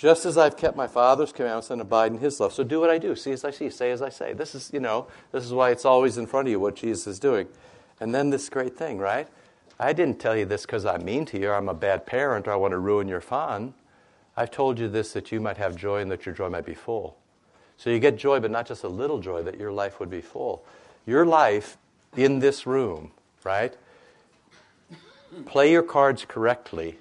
Just 0.00 0.24
as 0.24 0.38
I've 0.38 0.56
kept 0.56 0.78
my 0.78 0.86
Father's 0.86 1.30
commandments 1.30 1.68
and 1.70 1.82
abide 1.82 2.12
in 2.12 2.18
His 2.18 2.40
love. 2.40 2.54
So 2.54 2.64
do 2.64 2.80
what 2.80 2.88
I 2.88 2.96
do. 2.96 3.14
See 3.14 3.32
as 3.32 3.44
I 3.44 3.50
see. 3.50 3.68
Say 3.68 3.90
as 3.90 4.00
I 4.00 4.08
say. 4.08 4.32
This 4.32 4.54
is, 4.54 4.70
you 4.72 4.80
know, 4.80 5.08
this 5.30 5.44
is 5.44 5.52
why 5.52 5.72
it's 5.72 5.84
always 5.84 6.16
in 6.16 6.26
front 6.26 6.48
of 6.48 6.52
you 6.52 6.58
what 6.58 6.74
Jesus 6.74 7.06
is 7.06 7.18
doing. 7.18 7.48
And 8.00 8.14
then 8.14 8.30
this 8.30 8.48
great 8.48 8.74
thing, 8.74 8.96
right? 8.96 9.28
I 9.78 9.92
didn't 9.92 10.18
tell 10.18 10.34
you 10.34 10.46
this 10.46 10.62
because 10.62 10.86
I'm 10.86 11.04
mean 11.04 11.26
to 11.26 11.38
you 11.38 11.50
or 11.50 11.54
I'm 11.54 11.68
a 11.68 11.74
bad 11.74 12.06
parent 12.06 12.48
or 12.48 12.52
I 12.52 12.56
want 12.56 12.72
to 12.72 12.78
ruin 12.78 13.08
your 13.08 13.20
fun. 13.20 13.74
I've 14.40 14.50
told 14.50 14.78
you 14.78 14.88
this 14.88 15.12
that 15.12 15.30
you 15.30 15.38
might 15.38 15.58
have 15.58 15.76
joy 15.76 16.00
and 16.00 16.10
that 16.10 16.24
your 16.24 16.34
joy 16.34 16.48
might 16.48 16.64
be 16.64 16.72
full. 16.72 17.18
So 17.76 17.90
you 17.90 17.98
get 17.98 18.16
joy, 18.16 18.40
but 18.40 18.50
not 18.50 18.66
just 18.66 18.84
a 18.84 18.88
little 18.88 19.20
joy, 19.20 19.42
that 19.42 19.58
your 19.58 19.70
life 19.70 20.00
would 20.00 20.08
be 20.08 20.22
full. 20.22 20.64
Your 21.04 21.26
life 21.26 21.76
in 22.16 22.38
this 22.38 22.66
room, 22.66 23.10
right? 23.44 23.76
Play 25.44 25.70
your 25.72 25.82
cards 25.82 26.24
correctly 26.26 26.96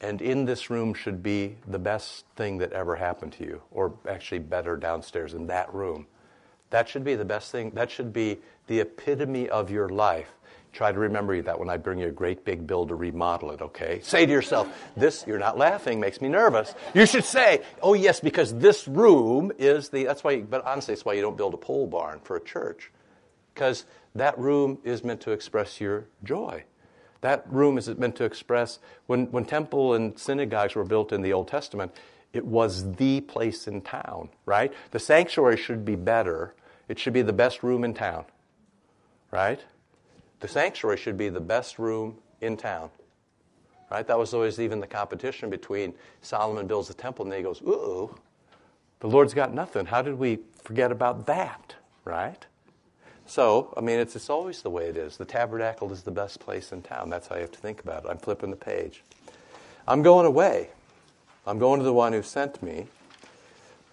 and 0.00 0.20
in 0.20 0.44
this 0.44 0.68
room 0.68 0.92
should 0.92 1.22
be 1.22 1.54
the 1.68 1.78
best 1.78 2.26
thing 2.34 2.58
that 2.58 2.72
ever 2.72 2.96
happened 2.96 3.34
to 3.34 3.44
you, 3.44 3.62
or 3.70 3.94
actually 4.08 4.40
better 4.40 4.76
downstairs 4.76 5.34
in 5.34 5.46
that 5.46 5.72
room. 5.72 6.08
That 6.70 6.88
should 6.88 7.04
be 7.04 7.14
the 7.14 7.24
best 7.24 7.52
thing. 7.52 7.70
That 7.70 7.92
should 7.92 8.12
be 8.12 8.38
the 8.66 8.80
epitome 8.80 9.48
of 9.48 9.70
your 9.70 9.88
life. 9.88 10.34
Try 10.76 10.92
to 10.92 10.98
remember 10.98 11.40
that 11.40 11.58
when 11.58 11.70
I 11.70 11.78
bring 11.78 12.00
you 12.00 12.08
a 12.08 12.12
great 12.12 12.44
big 12.44 12.66
bill 12.66 12.86
to 12.86 12.94
remodel 12.94 13.50
it, 13.52 13.62
okay? 13.62 14.00
Say 14.02 14.26
to 14.26 14.30
yourself, 14.30 14.68
this, 14.94 15.24
you're 15.26 15.38
not 15.38 15.56
laughing, 15.56 15.98
makes 15.98 16.20
me 16.20 16.28
nervous. 16.28 16.74
You 16.92 17.06
should 17.06 17.24
say, 17.24 17.62
oh, 17.80 17.94
yes, 17.94 18.20
because 18.20 18.52
this 18.52 18.86
room 18.86 19.52
is 19.56 19.88
the, 19.88 20.04
that's 20.04 20.22
why, 20.22 20.32
you, 20.32 20.42
but 20.42 20.66
honestly, 20.66 20.92
it's 20.92 21.02
why 21.02 21.14
you 21.14 21.22
don't 21.22 21.38
build 21.38 21.54
a 21.54 21.56
pole 21.56 21.86
barn 21.86 22.20
for 22.24 22.36
a 22.36 22.44
church. 22.44 22.92
Because 23.54 23.86
that 24.14 24.38
room 24.38 24.76
is 24.84 25.02
meant 25.02 25.22
to 25.22 25.30
express 25.30 25.80
your 25.80 26.08
joy. 26.22 26.64
That 27.22 27.50
room 27.50 27.78
is 27.78 27.88
meant 27.88 28.16
to 28.16 28.24
express, 28.24 28.78
when, 29.06 29.30
when 29.30 29.46
temple 29.46 29.94
and 29.94 30.18
synagogues 30.18 30.74
were 30.74 30.84
built 30.84 31.10
in 31.10 31.22
the 31.22 31.32
Old 31.32 31.48
Testament, 31.48 31.90
it 32.34 32.44
was 32.44 32.96
the 32.96 33.22
place 33.22 33.66
in 33.66 33.80
town, 33.80 34.28
right? 34.44 34.74
The 34.90 34.98
sanctuary 34.98 35.56
should 35.56 35.86
be 35.86 35.96
better. 35.96 36.54
It 36.86 36.98
should 36.98 37.14
be 37.14 37.22
the 37.22 37.32
best 37.32 37.62
room 37.62 37.82
in 37.82 37.94
town, 37.94 38.26
right? 39.30 39.60
The 40.40 40.48
sanctuary 40.48 40.96
should 40.96 41.16
be 41.16 41.28
the 41.28 41.40
best 41.40 41.78
room 41.78 42.18
in 42.40 42.56
town, 42.56 42.90
right? 43.90 44.06
That 44.06 44.18
was 44.18 44.34
always 44.34 44.60
even 44.60 44.80
the 44.80 44.86
competition 44.86 45.50
between 45.50 45.94
Solomon 46.20 46.66
builds 46.66 46.88
the 46.88 46.94
temple 46.94 47.24
and 47.24 47.34
he 47.34 47.42
goes, 47.42 47.62
ooh, 47.62 48.14
the 49.00 49.08
Lord's 49.08 49.34
got 49.34 49.52
nothing. 49.52 49.86
How 49.86 50.02
did 50.02 50.18
we 50.18 50.40
forget 50.62 50.92
about 50.92 51.26
that, 51.26 51.74
right? 52.04 52.44
So, 53.26 53.74
I 53.76 53.80
mean, 53.80 53.98
it's, 53.98 54.14
it's 54.14 54.30
always 54.30 54.62
the 54.62 54.70
way 54.70 54.86
it 54.86 54.96
is. 54.96 55.16
The 55.16 55.24
tabernacle 55.24 55.92
is 55.92 56.02
the 56.02 56.12
best 56.12 56.38
place 56.38 56.70
in 56.70 56.82
town. 56.82 57.10
That's 57.10 57.26
how 57.26 57.34
you 57.34 57.42
have 57.42 57.52
to 57.52 57.58
think 57.58 57.80
about 57.80 58.04
it. 58.04 58.10
I'm 58.10 58.18
flipping 58.18 58.50
the 58.50 58.56
page. 58.56 59.02
I'm 59.88 60.02
going 60.02 60.26
away. 60.26 60.70
I'm 61.46 61.58
going 61.58 61.80
to 61.80 61.84
the 61.84 61.92
one 61.92 62.12
who 62.12 62.22
sent 62.22 62.62
me. 62.62 62.86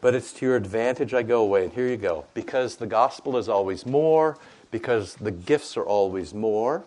But 0.02 0.14
it's 0.14 0.34
to 0.34 0.46
your 0.46 0.56
advantage 0.56 1.14
I 1.14 1.24
go 1.24 1.42
away. 1.42 1.64
And 1.64 1.74
here 1.74 1.88
you 1.88 1.98
go. 1.98 2.26
Because 2.34 2.76
the 2.76 2.86
gospel 2.86 3.38
is 3.38 3.50
always 3.50 3.86
more, 3.86 4.38
because 4.74 5.14
the 5.16 5.32
gifts 5.32 5.78
are 5.78 5.86
always 5.86 6.34
more. 6.34 6.84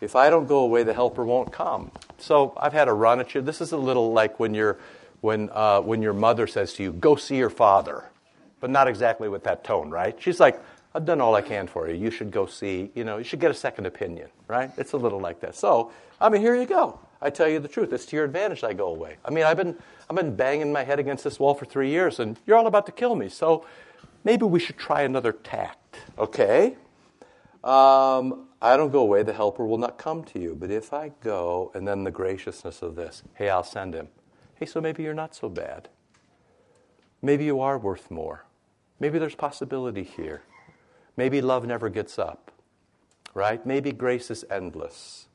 If 0.00 0.16
I 0.16 0.30
don't 0.30 0.48
go 0.48 0.60
away, 0.60 0.82
the 0.82 0.94
helper 0.94 1.24
won't 1.24 1.52
come. 1.52 1.90
So 2.18 2.54
I've 2.56 2.72
had 2.72 2.88
a 2.88 2.94
run 2.94 3.20
at 3.20 3.34
you. 3.34 3.42
This 3.42 3.60
is 3.60 3.72
a 3.72 3.76
little 3.76 4.12
like 4.12 4.40
when, 4.40 4.54
you're, 4.54 4.78
when, 5.20 5.50
uh, 5.52 5.82
when 5.82 6.00
your 6.00 6.14
mother 6.14 6.46
says 6.46 6.72
to 6.74 6.82
you, 6.82 6.92
go 6.94 7.14
see 7.14 7.36
your 7.36 7.50
father. 7.50 8.04
But 8.58 8.70
not 8.70 8.88
exactly 8.88 9.28
with 9.28 9.44
that 9.44 9.64
tone, 9.64 9.90
right? 9.90 10.16
She's 10.18 10.40
like, 10.40 10.58
I've 10.94 11.04
done 11.04 11.20
all 11.20 11.34
I 11.34 11.42
can 11.42 11.66
for 11.66 11.90
you. 11.90 11.94
You 11.94 12.10
should 12.10 12.30
go 12.30 12.46
see, 12.46 12.90
you 12.94 13.04
know, 13.04 13.18
you 13.18 13.24
should 13.24 13.40
get 13.40 13.50
a 13.50 13.54
second 13.54 13.84
opinion, 13.84 14.30
right? 14.48 14.70
It's 14.78 14.92
a 14.92 14.96
little 14.96 15.20
like 15.20 15.40
that. 15.40 15.54
So, 15.54 15.92
I 16.18 16.30
mean, 16.30 16.40
here 16.40 16.56
you 16.56 16.64
go. 16.64 16.98
I 17.20 17.28
tell 17.28 17.48
you 17.48 17.58
the 17.60 17.68
truth. 17.68 17.92
It's 17.92 18.06
to 18.06 18.16
your 18.16 18.24
advantage 18.24 18.64
I 18.64 18.72
go 18.72 18.88
away. 18.88 19.16
I 19.24 19.30
mean, 19.30 19.44
I've 19.44 19.58
been, 19.58 19.76
I've 20.08 20.16
been 20.16 20.34
banging 20.34 20.72
my 20.72 20.84
head 20.84 20.98
against 20.98 21.22
this 21.22 21.38
wall 21.38 21.54
for 21.54 21.66
three 21.66 21.90
years, 21.90 22.18
and 22.18 22.38
you're 22.46 22.56
all 22.56 22.66
about 22.66 22.86
to 22.86 22.92
kill 22.92 23.14
me. 23.14 23.28
So 23.28 23.66
maybe 24.24 24.46
we 24.46 24.58
should 24.58 24.78
try 24.78 25.02
another 25.02 25.32
tact, 25.32 25.98
okay? 26.16 26.76
Um, 27.64 28.48
I 28.60 28.76
don't 28.76 28.92
go 28.92 29.00
away, 29.00 29.22
the 29.22 29.32
helper 29.32 29.64
will 29.64 29.78
not 29.78 29.96
come 29.96 30.22
to 30.24 30.38
you. 30.38 30.54
But 30.54 30.70
if 30.70 30.92
I 30.92 31.12
go, 31.22 31.72
and 31.74 31.88
then 31.88 32.04
the 32.04 32.10
graciousness 32.10 32.82
of 32.82 32.94
this, 32.94 33.22
hey, 33.34 33.48
I'll 33.48 33.64
send 33.64 33.94
him. 33.94 34.08
Hey, 34.56 34.66
so 34.66 34.80
maybe 34.80 35.02
you're 35.02 35.14
not 35.14 35.34
so 35.34 35.48
bad. 35.48 35.88
Maybe 37.22 37.46
you 37.46 37.60
are 37.60 37.78
worth 37.78 38.10
more. 38.10 38.44
Maybe 39.00 39.18
there's 39.18 39.34
possibility 39.34 40.02
here. 40.02 40.42
Maybe 41.16 41.40
love 41.40 41.66
never 41.66 41.88
gets 41.88 42.18
up, 42.18 42.50
right? 43.32 43.64
Maybe 43.64 43.92
grace 43.92 44.30
is 44.30 44.44
endless. 44.50 45.26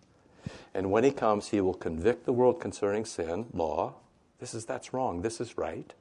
And 0.74 0.92
when 0.92 1.04
he 1.04 1.12
comes, 1.12 1.50
he 1.50 1.62
will 1.62 1.74
convict 1.74 2.26
the 2.26 2.34
world 2.34 2.60
concerning 2.60 3.06
sin, 3.06 3.48
law. 3.54 3.96
This 4.40 4.54
is 4.54 4.66
that's 4.66 4.94
wrong. 4.94 5.22
This 5.22 5.42
is 5.42 5.58
right, 5.58 5.94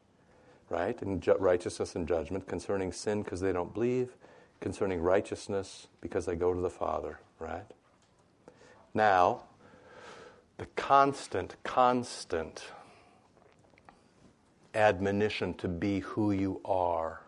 right? 0.68 1.00
And 1.00 1.22
ju- 1.22 1.36
righteousness 1.38 1.94
and 1.94 2.06
judgment 2.06 2.46
concerning 2.46 2.92
sin 2.92 3.22
because 3.22 3.40
they 3.40 3.52
don't 3.52 3.72
believe, 3.72 4.10
concerning 4.60 5.00
righteousness 5.00 5.88
because 6.00 6.26
they 6.26 6.36
go 6.36 6.52
to 6.52 6.60
the 6.60 6.70
Father, 6.70 7.20
right? 7.38 7.66
Now, 8.94 9.42
the 10.56 10.66
constant, 10.76 11.56
constant 11.62 12.64
admonition 14.74 15.54
to 15.54 15.68
be 15.68 16.00
who 16.00 16.32
you 16.32 16.60
are, 16.64 17.22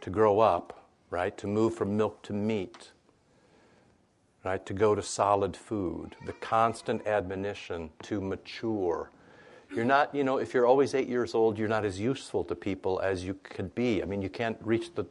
to 0.00 0.10
grow 0.10 0.40
up 0.40 0.86
right? 1.10 1.36
To 1.38 1.46
move 1.46 1.74
from 1.74 1.96
milk 1.96 2.22
to 2.22 2.32
meat, 2.32 2.92
right? 4.44 4.64
To 4.66 4.74
go 4.74 4.94
to 4.94 5.02
solid 5.02 5.56
food, 5.56 6.16
the 6.24 6.32
constant 6.34 7.06
admonition 7.06 7.90
to 8.02 8.20
mature. 8.20 9.10
You're 9.74 9.84
not, 9.84 10.14
you 10.14 10.24
know, 10.24 10.38
if 10.38 10.54
you're 10.54 10.66
always 10.66 10.94
eight 10.94 11.08
years 11.08 11.34
old, 11.34 11.58
you're 11.58 11.68
not 11.68 11.84
as 11.84 11.98
useful 11.98 12.44
to 12.44 12.54
people 12.54 13.00
as 13.00 13.24
you 13.24 13.34
could 13.42 13.74
be. 13.74 14.02
I 14.02 14.06
mean, 14.06 14.22
you 14.22 14.28
can't 14.28 14.58
reach 14.60 14.94
the 14.94 15.06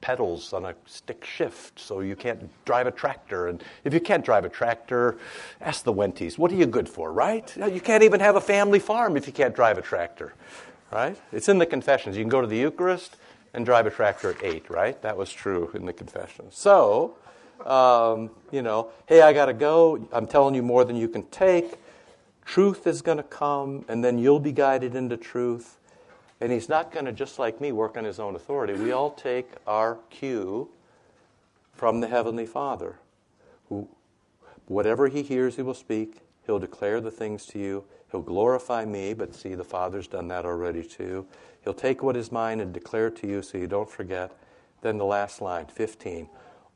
pedals 0.00 0.52
on 0.52 0.64
a 0.64 0.74
stick 0.86 1.24
shift, 1.24 1.78
so 1.78 2.00
you 2.00 2.16
can't 2.16 2.48
drive 2.64 2.86
a 2.86 2.90
tractor. 2.90 3.48
And 3.48 3.62
if 3.84 3.92
you 3.92 4.00
can't 4.00 4.24
drive 4.24 4.44
a 4.44 4.48
tractor, 4.48 5.18
ask 5.60 5.84
the 5.84 5.92
Wenties, 5.92 6.38
what 6.38 6.50
are 6.52 6.56
you 6.56 6.66
good 6.66 6.88
for, 6.88 7.12
right? 7.12 7.54
You 7.56 7.80
can't 7.80 8.02
even 8.02 8.20
have 8.20 8.36
a 8.36 8.40
family 8.40 8.78
farm 8.78 9.16
if 9.16 9.26
you 9.26 9.32
can't 9.32 9.54
drive 9.54 9.78
a 9.78 9.82
tractor, 9.82 10.34
right? 10.92 11.16
It's 11.32 11.48
in 11.48 11.58
the 11.58 11.66
confessions. 11.66 12.16
You 12.16 12.22
can 12.22 12.30
go 12.30 12.40
to 12.40 12.46
the 12.46 12.56
Eucharist, 12.56 13.16
and 13.54 13.66
drive 13.66 13.86
a 13.86 13.90
tractor 13.90 14.30
at 14.30 14.42
eight, 14.44 14.68
right? 14.70 15.00
That 15.02 15.16
was 15.16 15.32
true 15.32 15.70
in 15.74 15.84
the 15.84 15.92
confession. 15.92 16.46
So, 16.50 17.16
um, 17.64 18.30
you 18.50 18.62
know, 18.62 18.90
hey, 19.06 19.22
I 19.22 19.32
got 19.32 19.46
to 19.46 19.52
go. 19.52 20.06
I'm 20.12 20.26
telling 20.26 20.54
you 20.54 20.62
more 20.62 20.84
than 20.84 20.96
you 20.96 21.08
can 21.08 21.24
take. 21.24 21.74
Truth 22.44 22.86
is 22.86 23.02
going 23.02 23.18
to 23.18 23.24
come, 23.24 23.84
and 23.88 24.04
then 24.04 24.18
you'll 24.18 24.40
be 24.40 24.52
guided 24.52 24.94
into 24.94 25.16
truth. 25.16 25.78
And 26.40 26.50
he's 26.50 26.68
not 26.68 26.90
going 26.90 27.04
to, 27.04 27.12
just 27.12 27.38
like 27.38 27.60
me, 27.60 27.70
work 27.72 27.96
on 27.96 28.04
his 28.04 28.18
own 28.18 28.34
authority. 28.34 28.72
We 28.72 28.92
all 28.92 29.10
take 29.10 29.50
our 29.66 29.98
cue 30.08 30.68
from 31.74 32.00
the 32.00 32.08
Heavenly 32.08 32.46
Father, 32.46 32.96
who, 33.68 33.88
whatever 34.66 35.08
he 35.08 35.22
hears, 35.22 35.56
he 35.56 35.62
will 35.62 35.74
speak. 35.74 36.20
He'll 36.46 36.58
declare 36.58 37.00
the 37.00 37.10
things 37.10 37.46
to 37.46 37.58
you. 37.58 37.84
He'll 38.10 38.22
glorify 38.22 38.84
me, 38.84 39.14
but 39.14 39.34
see, 39.34 39.54
the 39.54 39.64
Father's 39.64 40.08
done 40.08 40.28
that 40.28 40.44
already 40.44 40.82
too. 40.82 41.26
He'll 41.62 41.74
take 41.74 42.02
what 42.02 42.16
is 42.16 42.32
mine 42.32 42.60
and 42.60 42.72
declare 42.72 43.08
it 43.08 43.16
to 43.16 43.26
you 43.26 43.42
so 43.42 43.58
you 43.58 43.66
don't 43.66 43.90
forget. 43.90 44.32
Then 44.80 44.98
the 44.98 45.04
last 45.04 45.40
line, 45.40 45.66
15. 45.66 46.28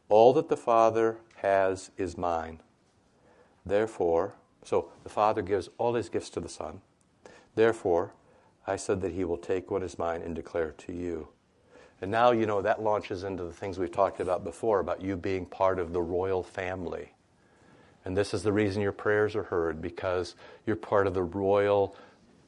All 0.08 0.32
that 0.34 0.48
the 0.48 0.56
Father 0.56 1.18
has 1.36 1.90
is 1.96 2.18
mine. 2.18 2.60
Therefore, 3.64 4.34
so 4.62 4.90
the 5.02 5.08
Father 5.08 5.42
gives 5.42 5.70
all 5.78 5.94
his 5.94 6.08
gifts 6.08 6.30
to 6.30 6.40
the 6.40 6.48
Son. 6.48 6.82
Therefore, 7.54 8.12
I 8.66 8.76
said 8.76 9.00
that 9.02 9.12
he 9.12 9.24
will 9.24 9.36
take 9.36 9.70
what 9.70 9.82
is 9.82 9.98
mine 9.98 10.22
and 10.22 10.34
declare 10.34 10.72
to 10.72 10.92
you. 10.92 11.28
And 12.00 12.10
now, 12.10 12.32
you 12.32 12.46
know, 12.46 12.60
that 12.62 12.82
launches 12.82 13.24
into 13.24 13.44
the 13.44 13.52
things 13.52 13.78
we've 13.78 13.92
talked 13.92 14.20
about 14.20 14.44
before 14.44 14.80
about 14.80 15.02
you 15.02 15.16
being 15.16 15.46
part 15.46 15.78
of 15.78 15.92
the 15.92 16.02
royal 16.02 16.42
family. 16.42 17.12
And 18.04 18.16
this 18.16 18.34
is 18.34 18.42
the 18.42 18.52
reason 18.52 18.82
your 18.82 18.92
prayers 18.92 19.34
are 19.34 19.44
heard 19.44 19.80
because 19.80 20.34
you're 20.66 20.76
part 20.76 21.06
of 21.06 21.14
the 21.14 21.22
royal 21.22 21.96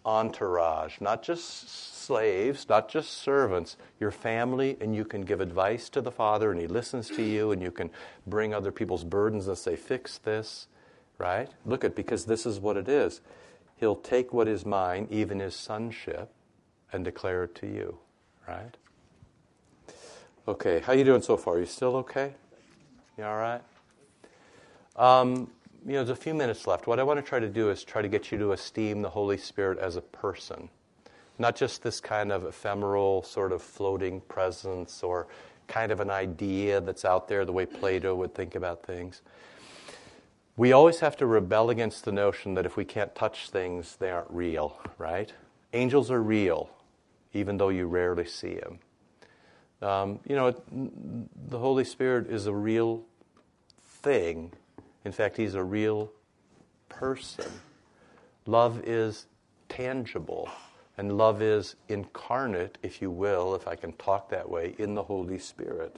entourage, 0.05 1.01
not 1.01 1.23
just 1.23 1.69
slaves, 2.05 2.69
not 2.69 2.89
just 2.89 3.11
servants, 3.11 3.77
your 3.99 4.11
family, 4.11 4.77
and 4.81 4.95
you 4.95 5.05
can 5.05 5.23
give 5.23 5.41
advice 5.41 5.89
to 5.89 6.01
the 6.01 6.13
Father, 6.13 6.53
and 6.53 6.61
He 6.61 6.67
listens 6.69 7.09
to 7.09 7.23
you, 7.23 7.51
and 7.51 7.61
you 7.61 7.71
can 7.71 7.91
bring 8.27 8.55
other 8.55 8.71
people's 8.71 9.05
burdens 9.05 9.49
and 9.49 9.59
say, 9.59 9.75
Fix 9.75 10.19
this, 10.19 10.69
right? 11.19 11.49
Look 11.65 11.83
at, 11.83 11.97
because 11.97 12.27
this 12.27 12.47
is 12.47 12.61
what 12.61 12.77
it 12.77 12.89
is. 12.89 13.21
He'll 13.77 13.97
take 13.97 14.33
what 14.33 14.49
is 14.49 14.65
mine, 14.65 15.07
even 15.11 15.41
His 15.41 15.55
sonship, 15.55 16.31
and 16.93 17.05
declare 17.05 17.45
it 17.45 17.55
to 17.57 17.67
you, 17.67 17.99
right? 18.49 18.75
Okay, 20.49 20.81
how 20.81 20.93
you 20.93 21.05
doing 21.05 21.23
so 21.23 21.37
far? 21.37 21.59
You 21.59 21.67
still 21.67 21.97
okay? 21.97 22.33
You 23.19 23.25
all 23.25 23.37
right? 23.37 23.63
Um, 24.97 25.51
you 25.85 25.93
know, 25.93 26.05
there's 26.05 26.11
a 26.11 26.21
few 26.21 26.35
minutes 26.35 26.67
left. 26.67 26.87
What 26.87 26.99
I 26.99 27.03
want 27.03 27.19
to 27.19 27.29
try 27.29 27.39
to 27.39 27.49
do 27.49 27.71
is 27.71 27.85
try 27.85 28.03
to 28.03 28.09
get 28.09 28.33
you 28.33 28.39
to 28.39 28.53
esteem 28.53 29.03
the 29.03 29.11
Holy 29.11 29.37
Spirit 29.37 29.79
as 29.79 29.97
a 29.97 30.01
person, 30.01 30.69
not 31.39 31.55
just 31.55 31.83
this 31.83 32.01
kind 32.01 32.33
of 32.33 32.45
ephemeral, 32.45 33.23
sort 33.23 33.53
of 33.53 33.63
floating 33.63 34.21
presence 34.23 35.03
or 35.03 35.27
kind 35.69 35.93
of 35.93 36.01
an 36.01 36.11
idea 36.11 36.81
that's 36.81 37.05
out 37.05 37.29
there, 37.29 37.45
the 37.45 37.53
way 37.53 37.67
Plato 37.67 38.15
would 38.15 38.35
think 38.35 38.55
about 38.55 38.85
things. 38.85 39.23
We 40.57 40.73
always 40.73 41.01
have 41.01 41.17
to 41.19 41.27
rebel 41.27 41.71
against 41.71 42.05
the 42.05 42.13
notion 42.13 42.55
that 42.55 42.65
if 42.65 42.77
we 42.77 42.85
can't 42.85 43.15
touch 43.15 43.51
things, 43.51 43.97
they 43.97 44.11
aren't 44.11 44.31
real, 44.31 44.79
right? 44.99 45.33
Angels 45.73 46.11
are 46.11 46.23
real, 46.23 46.71
even 47.35 47.59
though 47.59 47.69
you 47.69 47.87
rarely 47.87 48.25
see 48.27 48.55
them. 48.55 48.79
Um, 49.83 50.21
you 50.27 50.35
know, 50.35 50.55
the 51.49 51.59
Holy 51.59 51.85
Spirit 51.85 52.31
is 52.31 52.47
a 52.47 52.55
real 52.55 53.05
thing 54.01 54.53
in 55.07 55.13
fact, 55.13 55.37
he's 55.37 55.55
a 55.55 55.63
real 55.63 56.11
person. 56.89 57.49
Love 58.45 58.83
is 58.85 59.27
tangible, 59.69 60.51
and 60.99 61.17
love 61.17 61.41
is 61.41 61.77
incarnate, 61.89 62.77
if 62.83 63.01
you 63.01 63.13
will, 63.13 63.55
if 63.55 63.69
I 63.69 63.77
can 63.77 63.93
talk 63.93 64.29
that 64.31 64.51
way, 64.51 64.75
in 64.79 64.97
the 64.97 65.05
Holy 65.05 65.39
Spirit. 65.39 65.95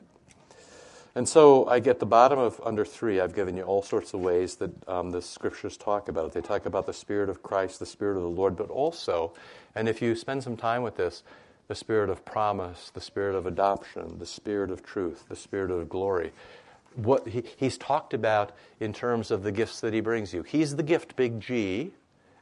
And 1.18 1.28
so 1.28 1.66
I 1.66 1.80
get 1.80 1.98
the 1.98 2.06
bottom 2.06 2.38
of 2.38 2.60
under 2.64 2.84
three. 2.84 3.18
I've 3.18 3.34
given 3.34 3.56
you 3.56 3.64
all 3.64 3.82
sorts 3.82 4.14
of 4.14 4.20
ways 4.20 4.54
that 4.54 4.70
um, 4.88 5.10
the 5.10 5.20
scriptures 5.20 5.76
talk 5.76 6.08
about 6.08 6.26
it. 6.26 6.32
They 6.32 6.40
talk 6.40 6.64
about 6.64 6.86
the 6.86 6.92
Spirit 6.92 7.28
of 7.28 7.42
Christ, 7.42 7.80
the 7.80 7.86
Spirit 7.86 8.16
of 8.16 8.22
the 8.22 8.28
Lord, 8.28 8.56
but 8.56 8.70
also, 8.70 9.32
and 9.74 9.88
if 9.88 10.00
you 10.00 10.14
spend 10.14 10.44
some 10.44 10.56
time 10.56 10.84
with 10.84 10.96
this, 10.96 11.24
the 11.66 11.74
Spirit 11.74 12.08
of 12.08 12.24
promise, 12.24 12.92
the 12.94 13.00
Spirit 13.00 13.34
of 13.34 13.46
adoption, 13.46 14.20
the 14.20 14.26
Spirit 14.26 14.70
of 14.70 14.84
truth, 14.84 15.24
the 15.28 15.34
Spirit 15.34 15.72
of 15.72 15.88
glory 15.88 16.30
what 16.94 17.26
he, 17.26 17.42
he's 17.56 17.78
talked 17.78 18.14
about 18.14 18.52
in 18.78 18.92
terms 18.92 19.32
of 19.32 19.42
the 19.42 19.50
gifts 19.50 19.80
that 19.80 19.92
he 19.92 20.00
brings 20.00 20.32
you. 20.32 20.44
He's 20.44 20.76
the 20.76 20.84
gift, 20.84 21.16
big 21.16 21.40
G, 21.40 21.90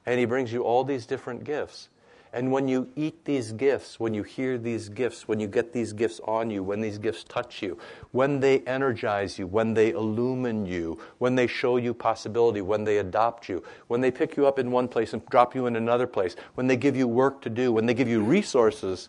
and 0.04 0.20
he 0.20 0.26
brings 0.26 0.52
you 0.52 0.64
all 0.64 0.84
these 0.84 1.06
different 1.06 1.44
gifts. 1.44 1.88
And 2.36 2.52
when 2.52 2.68
you 2.68 2.90
eat 2.96 3.24
these 3.24 3.52
gifts, 3.52 3.98
when 3.98 4.12
you 4.12 4.22
hear 4.22 4.58
these 4.58 4.90
gifts, 4.90 5.26
when 5.26 5.40
you 5.40 5.46
get 5.46 5.72
these 5.72 5.94
gifts 5.94 6.20
on 6.24 6.50
you, 6.50 6.62
when 6.62 6.82
these 6.82 6.98
gifts 6.98 7.24
touch 7.24 7.62
you, 7.62 7.78
when 8.12 8.40
they 8.40 8.60
energize 8.60 9.38
you, 9.38 9.46
when 9.46 9.72
they 9.72 9.92
illumine 9.92 10.66
you, 10.66 10.98
when 11.16 11.34
they 11.34 11.46
show 11.46 11.78
you 11.78 11.94
possibility, 11.94 12.60
when 12.60 12.84
they 12.84 12.98
adopt 12.98 13.48
you, 13.48 13.64
when 13.86 14.02
they 14.02 14.10
pick 14.10 14.36
you 14.36 14.46
up 14.46 14.58
in 14.58 14.70
one 14.70 14.86
place 14.86 15.14
and 15.14 15.24
drop 15.30 15.54
you 15.54 15.64
in 15.64 15.76
another 15.76 16.06
place, 16.06 16.36
when 16.56 16.66
they 16.66 16.76
give 16.76 16.94
you 16.94 17.08
work 17.08 17.40
to 17.40 17.48
do, 17.48 17.72
when 17.72 17.86
they 17.86 17.94
give 17.94 18.06
you 18.06 18.22
resources, 18.22 19.08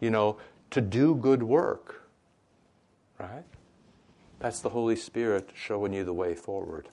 you 0.00 0.08
know, 0.08 0.38
to 0.70 0.80
do 0.80 1.14
good 1.16 1.42
work, 1.42 2.08
right? 3.18 3.44
That's 4.38 4.60
the 4.60 4.70
Holy 4.70 4.96
Spirit 4.96 5.50
showing 5.52 5.92
you 5.92 6.04
the 6.04 6.14
way 6.14 6.34
forward. 6.34 6.88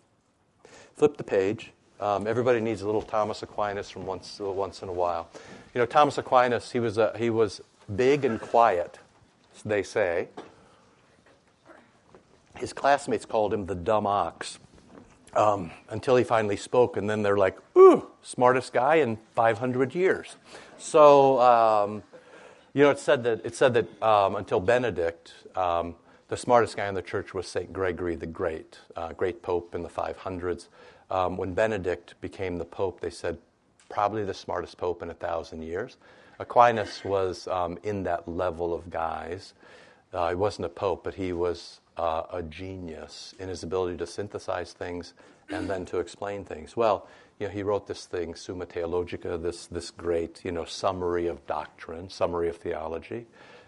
Flip 0.93 1.15
the 1.15 1.23
page. 1.23 1.71
Um, 1.99 2.27
everybody 2.27 2.61
needs 2.61 2.81
a 2.81 2.85
little 2.85 3.01
Thomas 3.01 3.43
Aquinas 3.43 3.89
from 3.89 4.05
once, 4.05 4.39
once 4.39 4.81
in 4.81 4.89
a 4.89 4.93
while. 4.93 5.29
You 5.73 5.79
know, 5.79 5.85
Thomas 5.85 6.17
Aquinas, 6.17 6.71
he 6.71 6.79
was, 6.79 6.97
uh, 6.97 7.13
he 7.17 7.29
was 7.29 7.61
big 7.95 8.23
and 8.23 8.39
quiet, 8.39 8.99
they 9.65 9.83
say. 9.83 10.29
His 12.55 12.71
classmates 12.71 13.25
called 13.25 13.53
him 13.53 13.65
the 13.65 13.75
dumb 13.75 14.07
ox 14.07 14.59
um, 15.35 15.71
until 15.89 16.15
he 16.15 16.23
finally 16.23 16.57
spoke, 16.57 16.95
and 16.95 17.09
then 17.09 17.21
they're 17.21 17.37
like, 17.37 17.57
ooh, 17.77 18.07
smartest 18.21 18.71
guy 18.71 18.95
in 18.95 19.17
500 19.35 19.93
years. 19.93 20.37
So, 20.77 21.39
um, 21.41 22.03
you 22.73 22.83
know, 22.83 22.91
it 22.91 22.99
said 22.99 23.23
that, 23.23 23.45
it 23.45 23.55
said 23.55 23.73
that 23.73 24.01
um, 24.01 24.35
until 24.35 24.61
Benedict, 24.61 25.33
um, 25.55 25.95
the 26.29 26.37
smartest 26.37 26.77
guy 26.77 26.87
in 26.87 26.95
the 26.95 27.01
church 27.01 27.33
was 27.33 27.47
St. 27.47 27.73
Gregory 27.73 28.15
the 28.15 28.27
Great, 28.27 28.79
uh, 28.95 29.11
great 29.13 29.41
pope 29.41 29.75
in 29.75 29.81
the 29.81 29.89
500s. 29.89 30.67
Um, 31.11 31.37
when 31.37 31.53
Benedict 31.53 32.15
became 32.21 32.57
the 32.57 32.65
pope, 32.65 33.01
they 33.01 33.09
said 33.09 33.37
probably 33.89 34.23
the 34.23 34.33
smartest 34.33 34.77
pope 34.77 35.01
in 35.01 35.09
a 35.09 35.13
thousand 35.13 35.63
years. 35.63 35.97
Aquinas 36.39 37.03
was 37.03 37.47
um, 37.47 37.77
in 37.83 38.03
that 38.03 38.27
level 38.27 38.73
of 38.73 38.89
guys. 38.89 39.53
Uh, 40.13 40.29
he 40.29 40.35
wasn't 40.35 40.65
a 40.65 40.69
pope, 40.69 41.03
but 41.03 41.15
he 41.15 41.33
was 41.33 41.81
uh, 41.97 42.23
a 42.31 42.43
genius 42.43 43.33
in 43.39 43.49
his 43.49 43.63
ability 43.63 43.97
to 43.97 44.07
synthesize 44.07 44.73
things 44.73 45.13
and 45.49 45.69
then 45.69 45.85
to 45.85 45.97
explain 45.97 46.45
things. 46.45 46.77
Well, 46.77 47.07
you 47.39 47.47
know, 47.47 47.53
he 47.53 47.63
wrote 47.63 47.87
this 47.87 48.05
thing, 48.05 48.35
Summa 48.35 48.65
Theologica, 48.65 49.37
this, 49.37 49.65
this 49.67 49.91
great, 49.91 50.45
you 50.45 50.51
know, 50.51 50.65
summary 50.65 51.27
of 51.27 51.45
doctrine, 51.47 52.09
summary 52.09 52.49
of 52.49 52.57
theology, 52.57 53.25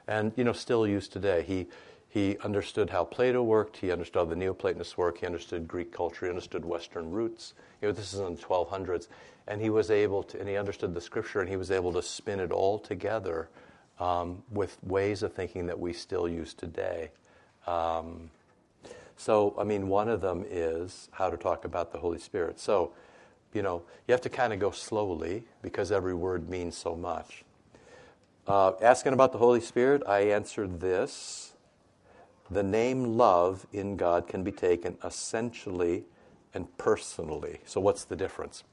and, 0.08 0.32
you 0.36 0.44
know, 0.44 0.54
still 0.54 0.86
used 0.86 1.12
today. 1.12 1.44
He, 1.44 1.68
he 2.12 2.38
understood 2.44 2.90
how 2.90 3.06
Plato 3.06 3.42
worked. 3.42 3.78
He 3.78 3.90
understood 3.90 4.28
the 4.28 4.36
Neoplatonists 4.36 4.98
work. 4.98 5.20
He 5.20 5.26
understood 5.26 5.66
Greek 5.66 5.94
culture. 5.94 6.26
He 6.26 6.30
understood 6.30 6.66
Western 6.66 7.10
roots. 7.10 7.54
You 7.82 7.88
know, 7.88 7.94
this 7.94 8.14
is 8.14 8.20
in 8.20 8.36
the 8.36 8.42
1200s. 8.42 9.08
And 9.48 9.62
he 9.62 9.70
was 9.70 9.90
able 9.90 10.22
to, 10.24 10.38
and 10.38 10.50
he 10.50 10.58
understood 10.58 10.94
the 10.94 11.00
scripture, 11.00 11.40
and 11.40 11.48
he 11.48 11.56
was 11.56 11.72
able 11.72 11.94
to 11.94 12.02
spin 12.02 12.42
it 12.42 12.52
all 12.52 12.78
together 12.80 13.48
um, 13.98 14.44
with 14.52 14.78
ways 14.84 15.24
of 15.24 15.32
thinking 15.32 15.66
that 15.68 15.80
we 15.80 15.94
still 15.94 16.28
use 16.28 16.54
today. 16.54 17.12
Um, 17.66 18.30
so, 19.16 19.56
I 19.58 19.64
mean, 19.64 19.88
one 19.88 20.10
of 20.10 20.20
them 20.20 20.44
is 20.50 21.08
how 21.14 21.30
to 21.30 21.38
talk 21.38 21.64
about 21.64 21.94
the 21.94 22.00
Holy 22.00 22.20
Spirit. 22.20 22.60
So, 22.60 22.92
you 23.54 23.62
know, 23.62 23.84
you 24.06 24.12
have 24.12 24.22
to 24.22 24.30
kind 24.30 24.52
of 24.52 24.60
go 24.60 24.72
slowly 24.72 25.46
because 25.62 25.94
every 25.94 26.14
word 26.14 26.50
means 26.50 26.76
so 26.76 26.94
much. 26.94 27.46
Uh, 28.48 28.74
asking 28.82 29.14
about 29.14 29.32
the 29.32 29.38
Holy 29.38 29.62
Spirit, 29.62 30.04
I 30.06 30.22
answered 30.24 30.82
this 30.82 31.51
the 32.52 32.64
name 32.64 33.18
love 33.18 33.66
in 33.72 33.96
God 33.96 34.28
can 34.28 34.44
be 34.44 34.52
taken 34.52 34.98
essentially 35.04 36.04
and 36.54 36.78
personally. 36.78 37.62
So, 37.66 37.80
what's 37.80 38.04
the 38.04 38.16
difference? 38.16 38.64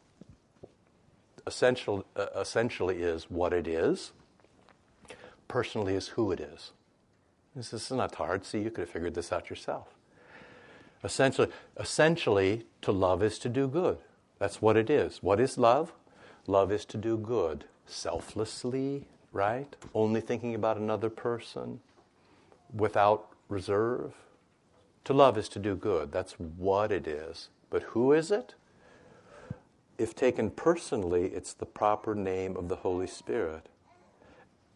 Essential, 1.47 2.05
uh, 2.17 2.27
essentially 2.37 2.97
is 2.97 3.31
what 3.31 3.53
it 3.53 3.69
is, 3.69 4.13
personally 5.47 5.95
is 5.95 6.09
who 6.09 6.33
it 6.33 6.41
is. 6.41 6.73
This, 7.55 7.71
this 7.71 7.91
is 7.91 7.97
not 7.97 8.17
hard. 8.17 8.45
See, 8.45 8.59
you 8.61 8.71
could 8.71 8.83
have 8.83 8.91
figured 8.91 9.15
this 9.15 9.33
out 9.33 9.49
yourself. 9.49 9.95
Essentially, 11.05 11.49
essentially, 11.79 12.65
to 12.83 12.91
love 12.91 13.23
is 13.23 13.39
to 13.39 13.49
do 13.49 13.69
good. 13.69 13.99
That's 14.41 14.61
what 14.61 14.77
it 14.77 14.91
is. 14.91 15.23
What 15.23 15.39
is 15.39 15.57
love? 15.57 15.93
Love 16.47 16.73
is 16.73 16.85
to 16.87 16.97
do 16.97 17.17
good, 17.17 17.65
selflessly, 17.87 19.07
right? 19.33 19.75
Only 19.95 20.21
thinking 20.21 20.55
about 20.55 20.77
another 20.77 21.11
person, 21.11 21.81
without 22.75 23.29
reserve. 23.49 24.15
To 25.05 25.13
love 25.15 25.39
is 25.39 25.49
to 25.51 25.59
do 25.59 25.75
good. 25.75 26.13
That's 26.13 26.35
what 26.35 26.93
it 26.93 27.07
is. 27.07 27.49
But 27.71 27.83
who 27.85 28.13
is 28.13 28.31
it? 28.31 28.55
If 29.97 30.15
taken 30.15 30.51
personally, 30.51 31.27
it's 31.27 31.53
the 31.55 31.67
proper 31.67 32.15
name 32.15 32.57
of 32.57 32.69
the 32.69 32.77
Holy 32.77 33.07
Spirit. 33.07 33.69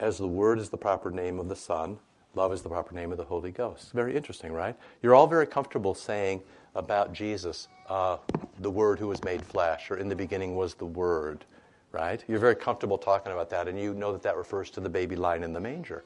As 0.00 0.18
the 0.18 0.26
Word 0.26 0.58
is 0.58 0.70
the 0.70 0.76
proper 0.76 1.10
name 1.10 1.38
of 1.38 1.48
the 1.48 1.56
Son, 1.56 1.98
love 2.34 2.52
is 2.52 2.62
the 2.62 2.68
proper 2.68 2.94
name 2.94 3.12
of 3.12 3.18
the 3.18 3.24
Holy 3.24 3.52
Ghost. 3.52 3.92
Very 3.92 4.16
interesting, 4.16 4.52
right? 4.52 4.76
You're 5.00 5.14
all 5.14 5.28
very 5.28 5.46
comfortable 5.46 5.94
saying 5.94 6.42
about 6.74 7.12
Jesus, 7.12 7.68
uh, 7.88 8.16
the 8.58 8.70
Word 8.70 8.98
who 8.98 9.06
was 9.06 9.22
made 9.22 9.42
flesh, 9.42 9.90
or 9.90 9.96
in 9.96 10.08
the 10.08 10.16
beginning 10.16 10.56
was 10.56 10.74
the 10.74 10.86
Word, 10.86 11.44
right? 11.92 12.24
You're 12.26 12.40
very 12.40 12.56
comfortable 12.56 12.98
talking 12.98 13.32
about 13.32 13.50
that, 13.50 13.68
and 13.68 13.78
you 13.78 13.94
know 13.94 14.12
that 14.12 14.22
that 14.22 14.36
refers 14.36 14.70
to 14.70 14.80
the 14.80 14.88
baby 14.88 15.14
lying 15.14 15.42
in 15.44 15.52
the 15.52 15.60
manger. 15.60 16.04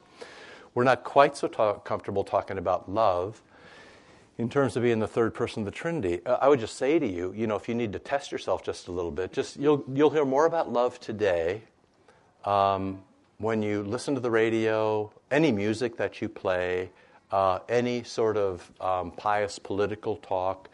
We're 0.77 0.83
not 0.83 1.03
quite 1.03 1.35
so 1.35 1.47
comfortable 1.47 2.23
talking 2.23 2.59
about 2.59 2.87
love 2.87 3.41
in 4.37 4.47
terms 4.47 4.77
of 4.77 4.83
being 4.83 4.99
the 4.99 5.07
third 5.07 5.33
person 5.33 5.61
of 5.61 5.65
the 5.65 5.71
Trinity. 5.71 6.23
Uh, 6.23 6.37
I 6.39 6.49
would 6.49 6.59
just 6.59 6.75
say 6.75 6.99
to 6.99 7.07
you, 7.07 7.33
you 7.35 7.47
know, 7.47 7.55
if 7.55 7.67
you 7.67 7.73
need 7.73 7.93
to 7.93 7.97
test 7.97 8.31
yourself 8.31 8.63
just 8.63 8.87
a 8.87 8.91
little 8.91 9.09
bit, 9.09 9.33
just 9.33 9.57
you'll 9.57 9.83
you'll 9.91 10.11
hear 10.11 10.23
more 10.23 10.45
about 10.45 10.71
love 10.71 10.99
today 10.99 11.63
um, 12.45 13.01
when 13.39 13.63
you 13.63 13.81
listen 13.81 14.13
to 14.13 14.21
the 14.21 14.29
radio, 14.29 15.11
any 15.31 15.51
music 15.51 15.97
that 15.97 16.21
you 16.21 16.29
play, 16.29 16.91
uh, 17.31 17.57
any 17.67 18.03
sort 18.03 18.37
of 18.37 18.71
um, 18.79 19.09
pious 19.09 19.57
political 19.57 20.17
talk. 20.17 20.69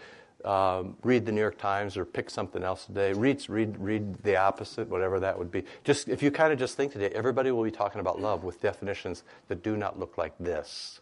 Um, 0.45 0.97
read 1.03 1.25
the 1.25 1.31
New 1.31 1.41
York 1.41 1.57
Times 1.57 1.95
or 1.97 2.05
pick 2.05 2.29
something 2.29 2.63
else 2.63 2.85
today. 2.85 3.13
Read, 3.13 3.43
read, 3.49 3.77
read 3.77 4.23
the 4.23 4.35
opposite, 4.35 4.89
whatever 4.89 5.19
that 5.19 5.37
would 5.37 5.51
be. 5.51 5.63
Just 5.83 6.09
if 6.09 6.21
you 6.21 6.31
kind 6.31 6.51
of 6.51 6.59
just 6.59 6.75
think 6.75 6.91
today, 6.91 7.09
everybody 7.09 7.51
will 7.51 7.63
be 7.63 7.71
talking 7.71 8.01
about 8.01 8.19
love 8.19 8.43
with 8.43 8.61
definitions 8.61 9.23
that 9.47 9.63
do 9.63 9.77
not 9.77 9.99
look 9.99 10.17
like 10.17 10.33
this, 10.39 11.01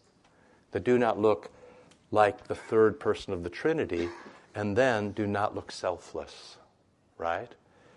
that 0.71 0.83
do 0.83 0.97
not 0.97 1.19
look 1.19 1.49
like 2.11 2.47
the 2.47 2.55
third 2.55 2.99
person 2.99 3.33
of 3.33 3.43
the 3.43 3.49
Trinity, 3.49 4.09
and 4.53 4.75
then 4.75 5.11
do 5.11 5.25
not 5.25 5.55
look 5.55 5.71
selfless, 5.71 6.57
right? 7.17 7.53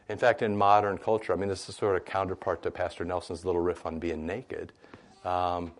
In 0.08 0.18
fact, 0.18 0.42
in 0.42 0.56
modern 0.56 0.98
culture, 0.98 1.32
I 1.32 1.36
mean, 1.36 1.48
this 1.48 1.68
is 1.68 1.76
sort 1.76 1.96
of 1.96 2.04
counterpart 2.04 2.62
to 2.62 2.70
Pastor 2.70 3.04
Nelson's 3.04 3.44
little 3.44 3.60
riff 3.60 3.84
on 3.86 3.98
being 3.98 4.26
naked. 4.26 4.72
Um, 5.24 5.72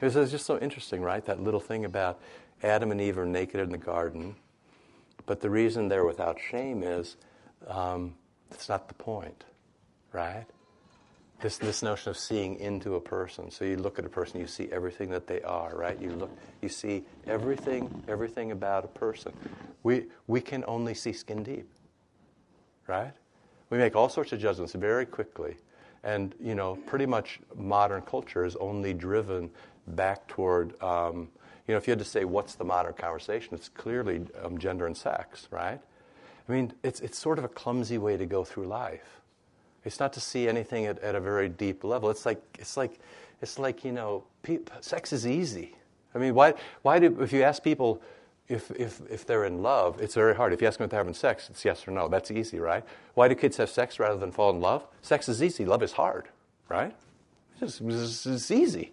it 0.00 0.04
was, 0.04 0.16
it 0.16 0.20
was 0.20 0.30
just 0.30 0.46
so 0.46 0.58
interesting, 0.58 1.00
right? 1.00 1.24
That 1.24 1.42
little 1.42 1.60
thing 1.60 1.84
about 1.84 2.20
Adam 2.62 2.90
and 2.90 3.00
Eve 3.00 3.18
are 3.18 3.26
naked 3.26 3.60
in 3.60 3.70
the 3.70 3.78
garden 3.78 4.34
but 5.26 5.40
the 5.40 5.50
reason 5.50 5.88
they're 5.88 6.06
without 6.06 6.38
shame 6.40 6.82
is 6.82 7.16
um, 7.66 8.14
that's 8.50 8.68
not 8.68 8.88
the 8.88 8.94
point, 8.94 9.44
right? 10.12 10.46
This, 11.40 11.58
this 11.58 11.82
notion 11.82 12.10
of 12.10 12.16
seeing 12.16 12.58
into 12.60 12.94
a 12.94 13.00
person. 13.00 13.50
So 13.50 13.64
you 13.64 13.76
look 13.76 13.98
at 13.98 14.06
a 14.06 14.08
person, 14.08 14.40
you 14.40 14.46
see 14.46 14.68
everything 14.72 15.10
that 15.10 15.26
they 15.26 15.42
are, 15.42 15.76
right? 15.76 16.00
You 16.00 16.10
look, 16.12 16.30
you 16.62 16.68
see 16.68 17.04
everything, 17.26 18.02
everything 18.08 18.52
about 18.52 18.84
a 18.84 18.88
person. 18.88 19.32
We, 19.82 20.04
we 20.26 20.40
can 20.40 20.64
only 20.66 20.94
see 20.94 21.12
skin 21.12 21.42
deep, 21.42 21.68
right? 22.86 23.12
We 23.68 23.78
make 23.78 23.94
all 23.96 24.08
sorts 24.08 24.32
of 24.32 24.38
judgments 24.40 24.72
very 24.72 25.04
quickly. 25.04 25.56
And, 26.04 26.34
you 26.40 26.54
know, 26.54 26.76
pretty 26.86 27.04
much 27.04 27.40
modern 27.54 28.00
culture 28.02 28.44
is 28.44 28.56
only 28.56 28.94
driven 28.94 29.50
back 29.88 30.26
toward 30.28 30.80
um, 30.82 31.28
you 31.66 31.74
know, 31.74 31.78
if 31.78 31.86
you 31.86 31.92
had 31.92 31.98
to 31.98 32.04
say 32.04 32.24
what's 32.24 32.54
the 32.54 32.64
modern 32.64 32.94
conversation, 32.94 33.54
it's 33.54 33.68
clearly 33.68 34.22
um, 34.42 34.58
gender 34.58 34.86
and 34.86 34.96
sex, 34.96 35.48
right? 35.50 35.80
I 36.48 36.52
mean, 36.52 36.72
it's, 36.82 37.00
it's 37.00 37.18
sort 37.18 37.38
of 37.38 37.44
a 37.44 37.48
clumsy 37.48 37.98
way 37.98 38.16
to 38.16 38.26
go 38.26 38.44
through 38.44 38.66
life. 38.66 39.20
It's 39.84 40.00
not 40.00 40.12
to 40.14 40.20
see 40.20 40.48
anything 40.48 40.86
at, 40.86 40.98
at 41.00 41.14
a 41.14 41.20
very 41.20 41.48
deep 41.48 41.84
level. 41.84 42.10
It's 42.10 42.26
like, 42.26 42.42
it's 42.58 42.76
like, 42.76 42.98
it's 43.42 43.58
like 43.58 43.84
you 43.84 43.92
know, 43.92 44.24
pe- 44.42 44.60
sex 44.80 45.12
is 45.12 45.26
easy. 45.26 45.74
I 46.14 46.18
mean, 46.18 46.34
why, 46.34 46.54
why 46.82 46.98
do, 46.98 47.20
if 47.20 47.32
you 47.32 47.42
ask 47.42 47.62
people 47.62 48.00
if, 48.48 48.70
if, 48.72 49.00
if 49.10 49.26
they're 49.26 49.44
in 49.44 49.62
love, 49.62 50.00
it's 50.00 50.14
very 50.14 50.34
hard. 50.34 50.52
If 50.52 50.60
you 50.60 50.68
ask 50.68 50.78
them 50.78 50.84
if 50.84 50.90
they're 50.90 51.00
having 51.00 51.14
sex, 51.14 51.50
it's 51.50 51.64
yes 51.64 51.86
or 51.86 51.90
no. 51.90 52.08
That's 52.08 52.30
easy, 52.30 52.58
right? 52.58 52.84
Why 53.14 53.28
do 53.28 53.34
kids 53.34 53.56
have 53.56 53.70
sex 53.70 53.98
rather 53.98 54.16
than 54.16 54.30
fall 54.30 54.50
in 54.50 54.60
love? 54.60 54.86
Sex 55.02 55.28
is 55.28 55.42
easy. 55.42 55.64
Love 55.64 55.82
is 55.82 55.92
hard, 55.92 56.28
right? 56.68 56.94
It's, 57.60 57.78
just, 57.78 58.26
it's 58.26 58.50
easy. 58.50 58.92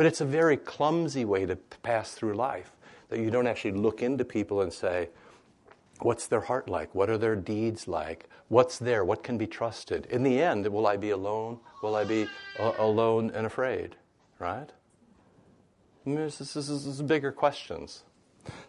But 0.00 0.06
it's 0.06 0.22
a 0.22 0.24
very 0.24 0.56
clumsy 0.56 1.26
way 1.26 1.44
to 1.44 1.56
pass 1.56 2.12
through 2.12 2.32
life 2.32 2.72
that 3.10 3.18
you 3.18 3.30
don't 3.30 3.46
actually 3.46 3.72
look 3.72 4.02
into 4.02 4.24
people 4.24 4.62
and 4.62 4.72
say, 4.72 5.10
what's 5.98 6.26
their 6.26 6.40
heart 6.40 6.70
like? 6.70 6.94
What 6.94 7.10
are 7.10 7.18
their 7.18 7.36
deeds 7.36 7.86
like? 7.86 8.26
What's 8.48 8.78
there? 8.78 9.04
What 9.04 9.22
can 9.22 9.36
be 9.36 9.46
trusted? 9.46 10.06
In 10.06 10.22
the 10.22 10.40
end, 10.40 10.66
will 10.68 10.86
I 10.86 10.96
be 10.96 11.10
alone? 11.10 11.58
Will 11.82 11.94
I 11.96 12.04
be 12.04 12.26
uh, 12.58 12.72
alone 12.78 13.30
and 13.34 13.44
afraid? 13.44 13.96
Right? 14.38 14.70
This 16.06 16.40
is 16.56 17.02
bigger 17.02 17.30
questions. 17.30 18.04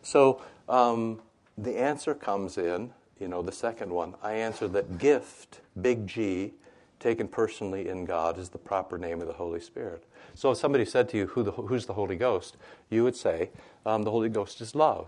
So 0.01 0.41
um, 0.67 1.21
the 1.57 1.77
answer 1.79 2.13
comes 2.13 2.57
in, 2.57 2.91
you 3.21 3.29
know, 3.29 3.41
the 3.41 3.53
second 3.53 3.93
one. 3.93 4.15
I 4.21 4.33
answer 4.33 4.67
that 4.67 4.97
gift, 4.97 5.61
big 5.81 6.07
G, 6.07 6.55
taken 7.01 7.27
personally 7.27 7.89
in 7.89 8.05
God, 8.05 8.37
is 8.37 8.49
the 8.49 8.57
proper 8.57 8.97
name 8.97 9.19
of 9.19 9.27
the 9.27 9.33
Holy 9.33 9.59
Spirit. 9.59 10.05
So 10.35 10.51
if 10.51 10.57
somebody 10.57 10.85
said 10.85 11.09
to 11.09 11.17
you, 11.17 11.27
Who 11.27 11.43
the, 11.43 11.51
Who's 11.51 11.85
the 11.85 11.93
Holy 11.93 12.15
Ghost? 12.15 12.55
you 12.89 13.03
would 13.03 13.15
say, 13.15 13.49
um, 13.85 14.03
The 14.03 14.11
Holy 14.11 14.29
Ghost 14.29 14.61
is 14.61 14.75
love, 14.75 15.07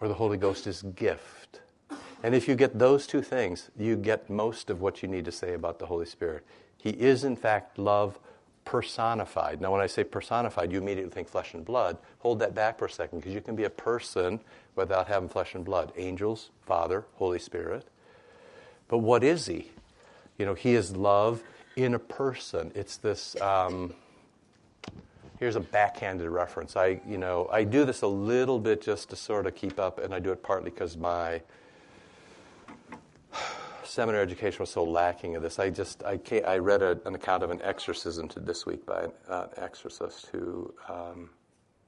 or 0.00 0.08
the 0.08 0.14
Holy 0.14 0.36
Ghost 0.36 0.66
is 0.66 0.82
gift. 0.82 1.60
And 2.22 2.34
if 2.34 2.48
you 2.48 2.56
get 2.56 2.78
those 2.78 3.06
two 3.06 3.22
things, 3.22 3.70
you 3.78 3.96
get 3.96 4.28
most 4.28 4.70
of 4.70 4.80
what 4.80 5.02
you 5.02 5.08
need 5.08 5.24
to 5.24 5.32
say 5.32 5.54
about 5.54 5.78
the 5.78 5.86
Holy 5.86 6.06
Spirit. 6.06 6.44
He 6.76 6.90
is, 6.90 7.24
in 7.24 7.36
fact, 7.36 7.78
love 7.78 8.18
personified. 8.64 9.60
Now, 9.60 9.72
when 9.72 9.80
I 9.80 9.86
say 9.86 10.04
personified, 10.04 10.70
you 10.70 10.78
immediately 10.78 11.10
think 11.10 11.28
flesh 11.28 11.54
and 11.54 11.64
blood. 11.64 11.96
Hold 12.18 12.40
that 12.40 12.54
back 12.54 12.78
for 12.78 12.86
a 12.86 12.90
second, 12.90 13.20
because 13.20 13.32
you 13.32 13.40
can 13.40 13.56
be 13.56 13.64
a 13.64 13.70
person 13.70 14.40
without 14.74 15.08
having 15.08 15.28
flesh 15.28 15.54
and 15.54 15.64
blood 15.64 15.92
angels, 15.96 16.50
Father, 16.66 17.06
Holy 17.14 17.38
Spirit. 17.38 17.86
But 18.88 18.98
what 18.98 19.24
is 19.24 19.46
He? 19.46 19.70
You 20.38 20.46
know, 20.46 20.54
He 20.54 20.74
is 20.74 20.94
love 20.94 21.42
in 21.76 21.94
a 21.94 21.98
person. 21.98 22.70
It's 22.74 22.96
this. 22.96 23.38
Um, 23.40 23.94
here's 25.38 25.56
a 25.56 25.60
backhanded 25.60 26.28
reference. 26.28 26.76
I, 26.76 27.00
you 27.06 27.18
know, 27.18 27.48
I 27.52 27.64
do 27.64 27.84
this 27.84 28.02
a 28.02 28.06
little 28.06 28.58
bit 28.58 28.80
just 28.80 29.10
to 29.10 29.16
sort 29.16 29.46
of 29.46 29.54
keep 29.54 29.78
up, 29.80 29.98
and 29.98 30.14
I 30.14 30.20
do 30.20 30.30
it 30.30 30.42
partly 30.42 30.70
because 30.70 30.96
my 30.96 31.42
seminary 33.84 34.22
education 34.22 34.60
was 34.60 34.70
so 34.70 34.84
lacking 34.84 35.36
of 35.36 35.42
this. 35.42 35.58
I 35.58 35.70
just, 35.70 36.02
I, 36.04 36.20
I 36.46 36.58
read 36.58 36.82
a, 36.82 37.00
an 37.04 37.14
account 37.14 37.42
of 37.42 37.50
an 37.50 37.60
exorcism 37.62 38.28
to 38.28 38.40
this 38.40 38.64
week 38.66 38.86
by 38.86 39.04
an 39.04 39.12
uh, 39.28 39.46
exorcist 39.56 40.26
who, 40.32 40.72
um, 40.88 41.30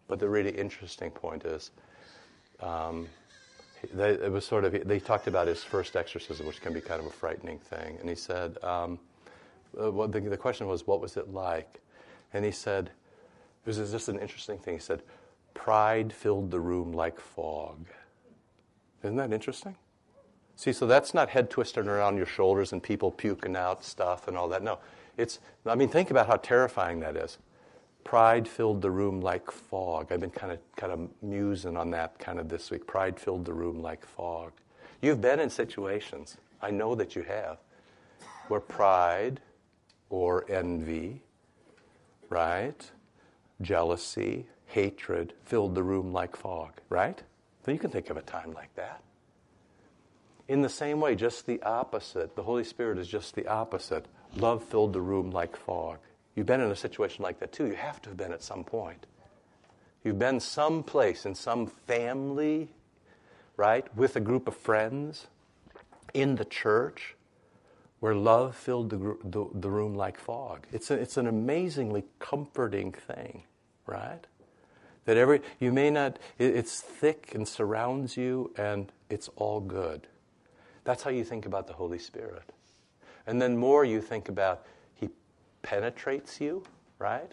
but 0.08 0.18
the 0.18 0.28
really 0.28 0.50
interesting 0.50 1.10
point 1.10 1.44
is, 1.44 1.70
um, 2.60 3.08
they, 3.92 4.10
it 4.10 4.30
was 4.30 4.44
sort 4.44 4.64
of, 4.64 4.86
they 4.86 5.00
talked 5.00 5.26
about 5.26 5.48
his 5.48 5.62
first 5.62 5.96
exorcism, 5.96 6.46
which 6.46 6.60
can 6.60 6.72
be 6.72 6.80
kind 6.80 7.00
of 7.00 7.06
a 7.06 7.10
frightening 7.10 7.58
thing, 7.58 7.96
and 8.00 8.08
he 8.08 8.14
said, 8.14 8.62
um, 8.62 8.98
uh, 9.80 9.90
well, 9.90 10.08
the, 10.08 10.20
the 10.20 10.36
question 10.36 10.66
was, 10.66 10.86
what 10.86 11.00
was 11.00 11.16
it 11.16 11.32
like? 11.32 11.80
And 12.32 12.44
he 12.44 12.50
said, 12.50 12.90
it 13.64 13.78
was 13.78 13.90
just 13.90 14.08
an 14.08 14.18
interesting 14.18 14.58
thing. 14.58 14.74
He 14.74 14.80
said, 14.80 15.02
Pride 15.54 16.12
filled 16.12 16.50
the 16.50 16.60
room 16.60 16.92
like 16.92 17.20
fog. 17.20 17.86
Isn't 19.02 19.16
that 19.16 19.32
interesting? 19.32 19.76
See, 20.56 20.72
so 20.72 20.86
that's 20.86 21.14
not 21.14 21.30
head 21.30 21.50
twisting 21.50 21.88
around 21.88 22.16
your 22.16 22.26
shoulders 22.26 22.72
and 22.72 22.82
people 22.82 23.10
puking 23.10 23.56
out 23.56 23.84
stuff 23.84 24.28
and 24.28 24.36
all 24.36 24.48
that. 24.48 24.62
No. 24.62 24.78
It's, 25.16 25.38
I 25.66 25.74
mean, 25.74 25.88
think 25.88 26.10
about 26.10 26.26
how 26.26 26.36
terrifying 26.36 27.00
that 27.00 27.16
is. 27.16 27.38
Pride 28.04 28.48
filled 28.48 28.82
the 28.82 28.90
room 28.90 29.20
like 29.20 29.50
fog. 29.50 30.10
I've 30.10 30.20
been 30.20 30.30
kind 30.30 30.52
of, 30.52 30.58
kind 30.76 30.92
of 30.92 31.08
musing 31.22 31.76
on 31.76 31.90
that 31.90 32.18
kind 32.18 32.38
of 32.38 32.48
this 32.48 32.70
week. 32.70 32.86
Pride 32.86 33.20
filled 33.20 33.44
the 33.44 33.52
room 33.52 33.82
like 33.82 34.04
fog. 34.04 34.52
You've 35.00 35.20
been 35.20 35.40
in 35.40 35.50
situations, 35.50 36.36
I 36.60 36.70
know 36.70 36.94
that 36.94 37.16
you 37.16 37.22
have, 37.22 37.58
where 38.48 38.60
pride 38.60 39.40
or 40.10 40.44
envy, 40.50 41.22
right? 42.28 42.90
jealousy, 43.60 44.46
hatred 44.66 45.34
filled 45.44 45.74
the 45.74 45.82
room 45.82 46.12
like 46.12 46.36
fog, 46.36 46.72
right? 46.88 47.22
So 47.64 47.72
you 47.72 47.78
can 47.78 47.90
think 47.90 48.10
of 48.10 48.16
a 48.16 48.22
time 48.22 48.52
like 48.52 48.74
that. 48.76 49.02
In 50.48 50.62
the 50.62 50.68
same 50.68 51.00
way, 51.00 51.14
just 51.14 51.46
the 51.46 51.62
opposite. 51.62 52.34
The 52.34 52.42
Holy 52.42 52.64
Spirit 52.64 52.98
is 52.98 53.06
just 53.06 53.34
the 53.34 53.46
opposite. 53.46 54.06
Love 54.34 54.64
filled 54.64 54.92
the 54.92 55.00
room 55.00 55.30
like 55.30 55.56
fog. 55.56 55.98
You've 56.40 56.46
been 56.46 56.62
in 56.62 56.70
a 56.70 56.76
situation 56.76 57.22
like 57.22 57.38
that 57.40 57.52
too. 57.52 57.66
You 57.66 57.74
have 57.74 58.00
to 58.00 58.08
have 58.08 58.16
been 58.16 58.32
at 58.32 58.42
some 58.42 58.64
point. 58.64 59.04
You've 60.02 60.18
been 60.18 60.40
someplace 60.40 61.26
in 61.26 61.34
some 61.34 61.66
family, 61.66 62.68
right, 63.58 63.86
with 63.94 64.16
a 64.16 64.20
group 64.20 64.48
of 64.48 64.56
friends, 64.56 65.26
in 66.14 66.36
the 66.36 66.46
church, 66.46 67.14
where 67.98 68.14
love 68.14 68.56
filled 68.56 68.88
the, 68.88 69.18
the, 69.22 69.46
the 69.52 69.68
room 69.68 69.94
like 69.94 70.18
fog. 70.18 70.66
It's, 70.72 70.90
a, 70.90 70.94
it's 70.94 71.18
an 71.18 71.26
amazingly 71.26 72.04
comforting 72.18 72.92
thing 72.92 73.42
right? 73.90 74.26
That 75.04 75.16
every, 75.16 75.40
you 75.58 75.72
may 75.72 75.90
not, 75.90 76.18
it, 76.38 76.54
it's 76.56 76.80
thick 76.80 77.32
and 77.34 77.46
surrounds 77.46 78.16
you 78.16 78.52
and 78.56 78.90
it's 79.10 79.28
all 79.36 79.60
good. 79.60 80.06
That's 80.84 81.02
how 81.02 81.10
you 81.10 81.24
think 81.24 81.44
about 81.44 81.66
the 81.66 81.74
Holy 81.74 81.98
Spirit. 81.98 82.52
And 83.26 83.42
then 83.42 83.56
more 83.56 83.84
you 83.84 84.00
think 84.00 84.28
about 84.28 84.64
penetrates 85.62 86.40
you, 86.40 86.64
right? 86.98 87.30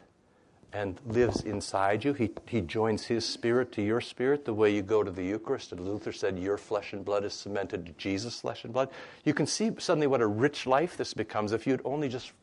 And 0.74 1.00
lives 1.06 1.44
inside 1.44 2.04
you. 2.04 2.14
He, 2.14 2.30
he 2.46 2.62
joins 2.62 3.06
His 3.06 3.26
Spirit 3.26 3.72
to 3.74 3.82
your 3.82 4.02
spirit 4.02 4.46
the 4.46 4.54
way 4.54 4.74
you 4.74 4.82
go 4.82 5.02
to 5.02 5.12
the 5.12 5.24
Eucharist. 5.24 5.72
And 5.72 5.88
Luther 5.88 6.12
said, 6.12 6.38
Your 6.38 6.58
flesh 6.58 6.94
and 6.94 7.06
blood 7.06 7.24
is 7.24 7.34
cemented 7.34 7.86
to 7.86 7.94
Jesus' 7.94 8.42
flesh 8.42 8.64
and 8.64 8.74
blood. 8.74 8.90
You 9.24 9.34
can 9.34 9.48
see 9.48 9.72
suddenly 9.80 10.08
what 10.08 10.22
a 10.22 10.28
rich 10.28 10.66
life 10.68 10.98
this 10.98 11.14
becomes 11.14 11.54
if 11.54 11.66
you'd 11.66 11.82
only 11.86 12.10
just 12.10 12.34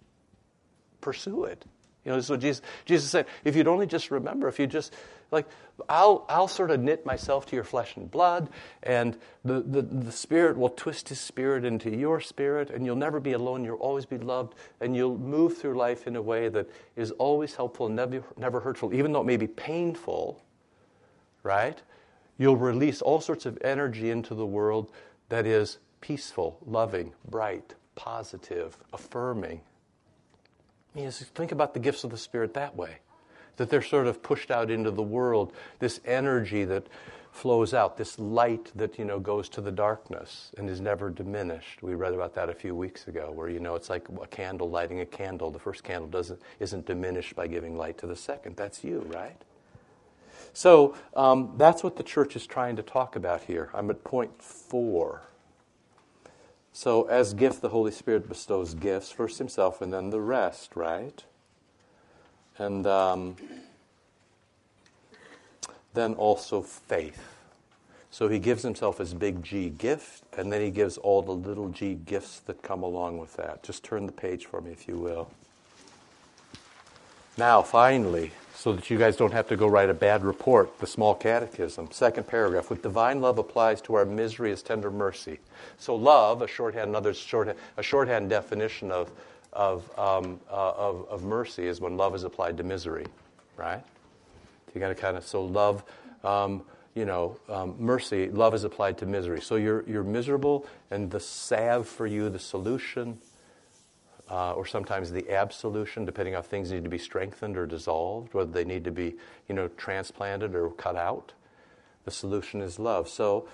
pursue 1.01 1.45
it. 1.45 1.65
You 2.05 2.11
know, 2.11 2.17
this 2.17 2.27
is 2.27 2.31
what 2.31 2.41
Jesus, 2.41 2.63
Jesus 2.85 3.11
said. 3.11 3.27
If 3.45 3.57
you'd 3.57 3.69
only 3.69 3.87
just 3.87 4.11
remember, 4.11 4.49
if 4.49 4.59
you 4.59 4.67
just, 4.67 4.95
like, 5.35 5.49
I'll, 5.89 6.25
I'll 6.29 6.49
sort 6.49 6.71
of 6.71 6.81
knit 6.81 7.05
myself 7.05 7.47
to 7.47 7.57
your 7.57 7.65
flesh 7.65 7.97
and 7.97 8.11
blood, 8.11 8.49
and 8.83 9.19
the, 9.45 9.61
the, 9.61 9.83
the 9.83 10.13
Spirit 10.13 10.57
will 10.57 10.71
twist 10.71 11.09
His 11.11 11.21
Spirit 11.21 11.65
into 11.65 11.95
your 11.95 12.21
spirit, 12.21 12.71
and 12.71 12.87
you'll 12.87 12.97
never 12.97 13.21
be 13.21 13.33
alone. 13.33 13.65
You'll 13.65 13.77
always 13.77 14.07
be 14.07 14.17
loved, 14.17 14.55
and 14.81 14.97
you'll 14.97 15.19
move 15.19 15.59
through 15.59 15.77
life 15.77 16.07
in 16.07 16.17
a 16.17 16.23
way 16.23 16.49
that 16.49 16.71
is 16.97 17.11
always 17.13 17.55
helpful 17.55 17.87
and 17.87 17.97
never, 17.97 18.23
never 18.37 18.61
hurtful, 18.61 18.95
even 18.95 19.13
though 19.13 19.21
it 19.21 19.27
may 19.27 19.37
be 19.37 19.49
painful, 19.49 20.43
right? 21.43 21.83
You'll 22.39 22.57
release 22.57 23.03
all 23.03 23.21
sorts 23.21 23.45
of 23.45 23.59
energy 23.63 24.11
into 24.11 24.35
the 24.35 24.47
world 24.47 24.91
that 25.29 25.47
is 25.47 25.79
peaceful, 26.01 26.59
loving, 26.65 27.13
bright, 27.29 27.75
positive, 27.97 28.77
affirming, 28.93 29.61
you 30.95 31.11
think 31.11 31.53
about 31.53 31.75
the 31.75 31.81
gifts 31.81 32.05
of 32.05 32.11
the 32.11 32.17
Spirit 32.17 32.55
that 32.55 32.77
way. 32.77 32.99
That 33.57 33.71
they're 33.71 33.83
sort 33.83 34.07
of 34.07 34.23
pushed 34.23 34.51
out 34.51 34.71
into 34.71 34.91
the 34.91 35.03
world, 35.03 35.53
this 35.79 36.01
energy 36.05 36.65
that 36.65 36.87
flows 37.31 37.75
out, 37.75 37.97
this 37.97 38.19
light 38.19 38.71
that, 38.77 38.97
you 38.99 39.05
know, 39.05 39.19
goes 39.19 39.49
to 39.49 39.61
the 39.61 39.73
darkness 39.73 40.53
and 40.57 40.71
is 40.71 40.81
never 40.81 41.11
diminished. 41.11 41.83
We 41.83 41.95
read 41.95 42.15
about 42.15 42.35
that 42.35 42.49
a 42.49 42.55
few 42.55 42.77
weeks 42.77 43.09
ago, 43.09 43.33
where, 43.35 43.49
you 43.49 43.59
know, 43.59 43.75
it's 43.75 43.91
like 43.91 44.07
a 44.23 44.27
candle 44.29 44.71
lighting 44.71 45.01
a 45.01 45.07
candle. 45.07 45.51
The 45.51 45.59
first 45.59 45.83
candle 45.83 46.09
doesn't, 46.09 46.41
isn't 46.61 46.87
diminished 46.87 47.35
by 47.35 47.49
giving 47.49 47.77
light 47.77 47.99
to 47.99 48.07
the 48.07 48.15
second. 48.15 48.57
That's 48.57 48.85
you, 48.85 49.01
right? 49.13 49.37
So 50.53 50.95
um, 51.17 51.55
that's 51.57 51.83
what 51.83 51.97
the 51.97 52.05
church 52.05 52.37
is 52.37 52.47
trying 52.47 52.77
to 52.77 52.83
talk 52.83 53.17
about 53.17 53.43
here. 53.43 53.71
I'm 53.75 53.91
at 53.91 54.05
point 54.05 54.41
four. 54.41 55.23
So, 56.73 57.05
as 57.05 57.35
gift, 57.35 57.63
the 57.63 57.69
Holy 57.69 57.93
Spirit 57.93 58.29
bestows 58.29 58.75
gifts, 58.75 59.13
first 59.13 59.39
Himself 59.39 59.81
and 59.81 59.93
then 59.93 60.11
the 60.11 60.21
rest, 60.21 60.75
right? 60.75 61.25
And 62.59 62.87
um, 62.87 63.37
then 65.95 66.15
also 66.15 66.61
faith. 66.61 67.35
So 68.11 68.29
he 68.29 68.39
gives 68.39 68.63
himself 68.63 68.99
his 68.99 69.13
big 69.13 69.43
G 69.43 69.71
gift, 69.71 70.23
and 70.39 70.53
then 70.53 70.61
he 70.61 70.71
gives 70.71 70.97
all 70.99 71.21
the 71.21 71.33
little 71.33 71.69
g 71.71 71.95
gifts 71.95 72.39
that 72.41 72.63
come 72.63 72.85
along 72.85 73.19
with 73.19 73.35
that. 73.37 73.65
Just 73.65 73.83
turn 73.83 74.07
the 74.07 74.13
page 74.13 74.47
for 74.47 74.61
me, 74.61 74.71
if 74.71 74.87
you 74.87 74.97
will. 74.99 75.31
Now, 77.37 77.63
finally, 77.63 78.31
so 78.55 78.73
that 78.73 78.89
you 78.89 78.97
guys 78.97 79.17
don't 79.17 79.33
have 79.33 79.49
to 79.49 79.57
go 79.57 79.67
write 79.67 79.91
a 79.91 79.95
bad 79.95 80.25
report, 80.25 80.79
the 80.79 80.87
small 80.87 81.17
catechism, 81.17 81.89
second 81.91 82.29
paragraph. 82.29 82.71
With 82.71 82.83
divine 82.83 83.21
love 83.21 83.39
applies 83.39 83.81
to 83.83 83.95
our 83.95 84.05
misery 84.05 84.53
as 84.53 84.63
tender 84.63 84.93
mercy. 84.93 85.41
So, 85.77 85.97
love, 85.97 86.41
a 86.41 86.47
shorthand, 86.47 86.91
another 86.91 87.13
shorthand, 87.13 87.59
a 87.77 87.83
shorthand 87.83 88.31
definition 88.31 88.93
of, 88.93 89.11
of, 89.55 89.91
um, 89.99 90.41
uh, 90.51 90.73
of, 90.77 91.09
of 91.09 91.25
mercy 91.25 91.67
is 91.67 91.81
when 91.81 91.97
love 91.97 92.15
is 92.15 92.25
applied 92.25 92.57
to 92.59 92.63
misery, 92.63 93.07
right? 93.57 93.83
You 94.75 94.81
got 94.81 94.89
to 94.89 94.95
kind 94.95 95.17
of, 95.17 95.25
so 95.25 95.45
love, 95.45 95.85
um, 96.25 96.63
you 96.95 97.05
know, 97.05 97.39
um, 97.49 97.77
mercy, 97.79 98.29
love 98.29 98.55
is 98.55 98.65
applied 98.65 98.99
to 98.99 99.07
misery. 99.07 99.41
So 99.41 99.57
you're, 99.57 99.85
you're 99.89 100.05
miserable, 100.05 100.67
and 100.91 101.11
the 101.11 101.21
salve 101.21 101.89
for 101.89 102.07
you, 102.07 102.29
the 102.29 102.39
solution, 102.39 103.19
uh, 104.31 104.55
or 104.55 104.67
sometimes 104.67 105.11
the 105.11 105.31
absolution, 105.31 106.05
depending 106.05 106.35
on 106.35 106.41
if 106.41 106.47
things 106.47 106.73
need 106.73 106.85
to 106.85 106.91
be 106.91 106.99
strengthened 106.99 107.57
or 107.57 107.67
dissolved, 107.67 108.35
whether 108.35 108.51
they 108.51 108.65
need 108.65 108.85
to 108.85 108.91
be, 108.91 109.15
you 109.49 109.55
know, 109.55 109.69
transplanted 109.77 110.55
or 110.55 110.71
cut 110.71 110.97
out. 110.97 111.33
The 112.05 112.11
solution 112.11 112.61
is 112.61 112.79
love. 112.79 113.09
So 113.09 113.49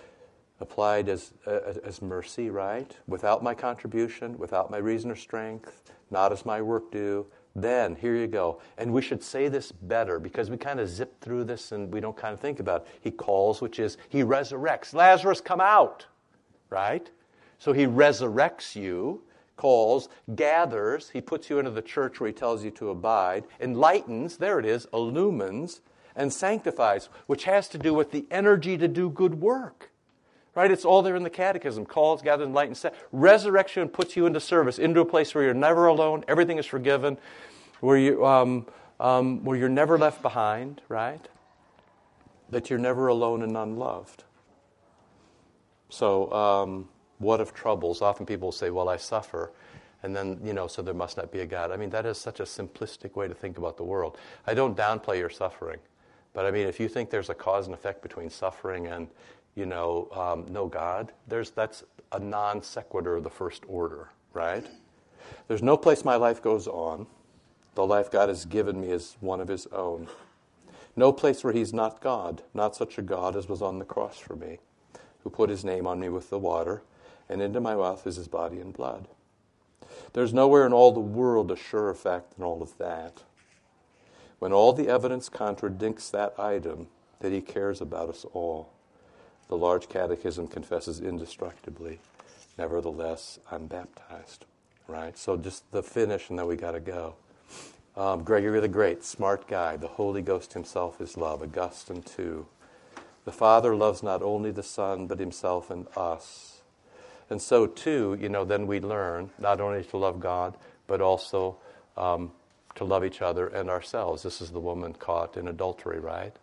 applied 0.60 1.08
as, 1.08 1.32
uh, 1.46 1.74
as 1.84 2.02
mercy, 2.02 2.50
right? 2.50 2.96
Without 3.06 3.42
my 3.42 3.54
contribution, 3.54 4.36
without 4.38 4.70
my 4.70 4.78
reason 4.78 5.10
or 5.10 5.16
strength, 5.16 5.82
not 6.10 6.32
as 6.32 6.44
my 6.44 6.60
work 6.60 6.90
due, 6.92 7.26
then 7.56 7.96
here 7.96 8.14
you 8.14 8.26
go. 8.26 8.60
And 8.78 8.92
we 8.92 9.02
should 9.02 9.22
say 9.22 9.48
this 9.48 9.72
better 9.72 10.18
because 10.18 10.50
we 10.50 10.56
kind 10.56 10.78
of 10.80 10.88
zip 10.88 11.20
through 11.20 11.44
this 11.44 11.72
and 11.72 11.92
we 11.92 12.00
don't 12.00 12.16
kind 12.16 12.32
of 12.32 12.40
think 12.40 12.60
about 12.60 12.82
it. 12.82 12.88
He 13.00 13.10
calls, 13.10 13.60
which 13.60 13.78
is 13.78 13.96
he 14.08 14.22
resurrects. 14.22 14.94
Lazarus, 14.94 15.40
come 15.40 15.60
out, 15.60 16.06
right? 16.68 17.10
So 17.58 17.72
he 17.72 17.86
resurrects 17.86 18.76
you, 18.76 19.22
calls, 19.56 20.08
gathers, 20.34 21.10
he 21.10 21.20
puts 21.20 21.50
you 21.50 21.58
into 21.58 21.70
the 21.70 21.82
church 21.82 22.20
where 22.20 22.28
he 22.28 22.32
tells 22.32 22.64
you 22.64 22.70
to 22.72 22.90
abide, 22.90 23.44
enlightens, 23.60 24.38
there 24.38 24.58
it 24.58 24.64
is, 24.64 24.86
illumines, 24.92 25.80
and 26.16 26.32
sanctifies, 26.32 27.08
which 27.26 27.44
has 27.44 27.68
to 27.68 27.78
do 27.78 27.92
with 27.92 28.10
the 28.10 28.26
energy 28.30 28.78
to 28.78 28.88
do 28.88 29.10
good 29.10 29.40
work. 29.40 29.89
Right? 30.54 30.70
It's 30.70 30.84
all 30.84 31.02
there 31.02 31.14
in 31.14 31.22
the 31.22 31.30
catechism. 31.30 31.86
Calls, 31.86 32.22
gathers, 32.22 32.46
enlightens, 32.46 32.80
set. 32.80 32.94
Resurrection 33.12 33.88
puts 33.88 34.16
you 34.16 34.26
into 34.26 34.40
service, 34.40 34.78
into 34.78 35.00
a 35.00 35.04
place 35.04 35.34
where 35.34 35.44
you're 35.44 35.54
never 35.54 35.86
alone, 35.86 36.24
everything 36.26 36.58
is 36.58 36.66
forgiven, 36.66 37.18
where, 37.80 37.96
you, 37.96 38.26
um, 38.26 38.66
um, 38.98 39.44
where 39.44 39.56
you're 39.56 39.68
never 39.68 39.96
left 39.96 40.22
behind, 40.22 40.82
right? 40.88 41.28
That 42.50 42.68
you're 42.68 42.80
never 42.80 43.06
alone 43.06 43.42
and 43.42 43.56
unloved. 43.56 44.24
So, 45.88 46.32
um, 46.32 46.88
what 47.18 47.40
of 47.40 47.54
troubles? 47.54 48.02
Often 48.02 48.26
people 48.26 48.50
say, 48.50 48.70
well, 48.70 48.88
I 48.88 48.96
suffer. 48.96 49.52
And 50.02 50.16
then, 50.16 50.40
you 50.42 50.54
know, 50.54 50.66
so 50.66 50.80
there 50.82 50.94
must 50.94 51.16
not 51.16 51.30
be 51.30 51.40
a 51.40 51.46
God. 51.46 51.70
I 51.70 51.76
mean, 51.76 51.90
that 51.90 52.06
is 52.06 52.16
such 52.16 52.40
a 52.40 52.44
simplistic 52.44 53.16
way 53.16 53.28
to 53.28 53.34
think 53.34 53.58
about 53.58 53.76
the 53.76 53.84
world. 53.84 54.16
I 54.46 54.54
don't 54.54 54.76
downplay 54.76 55.18
your 55.18 55.28
suffering. 55.28 55.78
But 56.32 56.46
I 56.46 56.50
mean, 56.50 56.66
if 56.66 56.80
you 56.80 56.88
think 56.88 57.10
there's 57.10 57.28
a 57.28 57.34
cause 57.34 57.66
and 57.66 57.74
effect 57.74 58.02
between 58.02 58.30
suffering 58.30 58.86
and, 58.86 59.08
you 59.54 59.66
know, 59.66 60.08
um, 60.12 60.46
no 60.52 60.66
God, 60.66 61.12
there's, 61.26 61.50
that's 61.50 61.84
a 62.12 62.18
non 62.18 62.62
sequitur 62.62 63.16
of 63.16 63.24
the 63.24 63.30
first 63.30 63.64
order, 63.68 64.10
right? 64.32 64.66
There's 65.48 65.62
no 65.62 65.76
place 65.76 66.04
my 66.04 66.16
life 66.16 66.42
goes 66.42 66.66
on. 66.66 67.06
The 67.74 67.86
life 67.86 68.10
God 68.10 68.28
has 68.28 68.44
given 68.44 68.80
me 68.80 68.90
is 68.90 69.16
one 69.20 69.40
of 69.40 69.48
His 69.48 69.66
own. 69.68 70.08
No 70.96 71.12
place 71.12 71.44
where 71.44 71.52
He's 71.52 71.72
not 71.72 72.00
God, 72.00 72.42
not 72.52 72.74
such 72.74 72.98
a 72.98 73.02
God 73.02 73.36
as 73.36 73.48
was 73.48 73.62
on 73.62 73.78
the 73.78 73.84
cross 73.84 74.18
for 74.18 74.36
me, 74.36 74.58
who 75.22 75.30
put 75.30 75.50
His 75.50 75.64
name 75.64 75.86
on 75.86 76.00
me 76.00 76.08
with 76.08 76.30
the 76.30 76.38
water, 76.38 76.82
and 77.28 77.40
into 77.40 77.60
my 77.60 77.74
mouth 77.74 78.06
is 78.06 78.16
His 78.16 78.28
body 78.28 78.58
and 78.58 78.72
blood. 78.72 79.08
There's 80.12 80.34
nowhere 80.34 80.66
in 80.66 80.72
all 80.72 80.92
the 80.92 81.00
world 81.00 81.50
a 81.50 81.56
surer 81.56 81.94
fact 81.94 82.34
than 82.34 82.44
all 82.44 82.62
of 82.62 82.76
that. 82.78 83.22
When 84.40 84.52
all 84.52 84.72
the 84.72 84.88
evidence 84.88 85.28
contradicts 85.28 86.10
that 86.10 86.38
item, 86.38 86.88
that 87.20 87.32
He 87.32 87.40
cares 87.40 87.80
about 87.80 88.08
us 88.08 88.24
all. 88.32 88.72
The 89.50 89.56
large 89.56 89.88
catechism 89.88 90.46
confesses 90.46 91.00
indestructibly. 91.00 91.98
Nevertheless, 92.56 93.40
I'm 93.50 93.66
baptized. 93.66 94.44
Right? 94.86 95.18
So 95.18 95.36
just 95.36 95.70
the 95.72 95.82
finish, 95.82 96.30
and 96.30 96.38
then 96.38 96.46
we 96.46 96.54
got 96.54 96.72
to 96.72 96.80
go. 96.80 97.16
Um, 97.96 98.22
Gregory 98.22 98.60
the 98.60 98.68
Great, 98.68 99.02
smart 99.02 99.48
guy. 99.48 99.76
The 99.76 99.88
Holy 99.88 100.22
Ghost 100.22 100.52
himself 100.52 101.00
is 101.00 101.16
love. 101.16 101.42
Augustine, 101.42 102.02
too. 102.02 102.46
The 103.24 103.32
Father 103.32 103.74
loves 103.74 104.04
not 104.04 104.22
only 104.22 104.52
the 104.52 104.62
Son, 104.62 105.08
but 105.08 105.18
himself 105.18 105.68
and 105.68 105.88
us. 105.96 106.60
And 107.28 107.42
so, 107.42 107.66
too, 107.66 108.16
you 108.20 108.28
know, 108.28 108.44
then 108.44 108.68
we 108.68 108.78
learn 108.78 109.30
not 109.36 109.60
only 109.60 109.82
to 109.82 109.96
love 109.96 110.20
God, 110.20 110.56
but 110.86 111.00
also 111.00 111.56
um, 111.96 112.30
to 112.76 112.84
love 112.84 113.04
each 113.04 113.20
other 113.20 113.48
and 113.48 113.68
ourselves. 113.68 114.22
This 114.22 114.40
is 114.40 114.52
the 114.52 114.60
woman 114.60 114.94
caught 114.94 115.36
in 115.36 115.48
adultery, 115.48 115.98
right? 115.98 116.36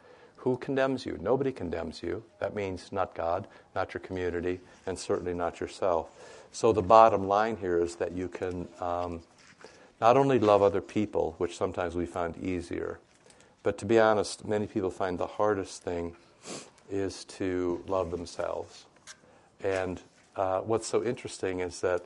Who 0.47 0.55
condemns 0.55 1.05
you? 1.05 1.19
Nobody 1.21 1.51
condemns 1.51 2.01
you. 2.01 2.23
That 2.39 2.55
means 2.55 2.93
not 2.93 3.13
God, 3.13 3.49
not 3.75 3.93
your 3.93 3.99
community, 3.99 4.61
and 4.85 4.97
certainly 4.97 5.33
not 5.33 5.59
yourself. 5.59 6.07
So 6.53 6.71
the 6.71 6.81
bottom 6.81 7.27
line 7.27 7.57
here 7.57 7.77
is 7.77 7.97
that 7.97 8.13
you 8.13 8.29
can 8.29 8.69
um, 8.79 9.19
not 9.99 10.15
only 10.15 10.39
love 10.39 10.61
other 10.61 10.79
people, 10.79 11.35
which 11.37 11.57
sometimes 11.57 11.95
we 11.95 12.05
find 12.05 12.37
easier, 12.37 12.97
but 13.61 13.77
to 13.79 13.85
be 13.85 13.99
honest, 13.99 14.47
many 14.47 14.67
people 14.67 14.89
find 14.89 15.17
the 15.17 15.27
hardest 15.27 15.83
thing 15.83 16.15
is 16.89 17.25
to 17.25 17.83
love 17.85 18.09
themselves. 18.09 18.85
And 19.61 20.01
uh, 20.37 20.61
what's 20.61 20.87
so 20.87 21.03
interesting 21.03 21.59
is 21.59 21.81
that 21.81 22.05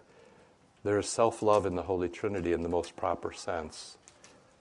there 0.83 0.97
is 0.97 1.07
self 1.07 1.43
love 1.43 1.67
in 1.67 1.75
the 1.75 1.83
Holy 1.83 2.09
Trinity 2.09 2.53
in 2.53 2.63
the 2.63 2.69
most 2.69 2.95
proper 2.95 3.33
sense. 3.33 3.99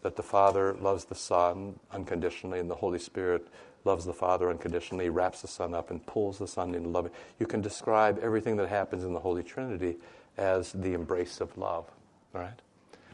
That 0.03 0.17
the 0.17 0.23
Father 0.23 0.75
loves 0.75 1.07
the 1.07 1.15
Son 1.15 1.79
unconditionally, 1.91 2.59
and 2.59 2.71
the 2.71 2.75
Holy 2.75 2.99
Spirit 2.99 3.49
loves 3.85 4.05
the 4.05 4.13
Father 4.13 4.51
unconditionally, 4.51 5.09
wraps 5.09 5.43
the 5.43 5.49
Son 5.49 5.75
up, 5.75 5.91
and 5.91 6.05
pulls 6.07 6.39
the 6.39 6.47
Son 6.47 6.75
into 6.75 6.89
love. 6.89 7.11
You 7.39 7.47
can 7.47 7.61
describe 7.61 8.19
everything 8.23 8.57
that 8.57 8.69
happens 8.69 9.05
in 9.05 9.13
the 9.13 9.21
Holy 9.21 9.43
Trinity 9.43 9.97
as 10.37 10.73
the 10.73 10.95
embrace 10.95 11.41
of 11.41 11.57
love, 11.57 11.87
right? 12.33 12.61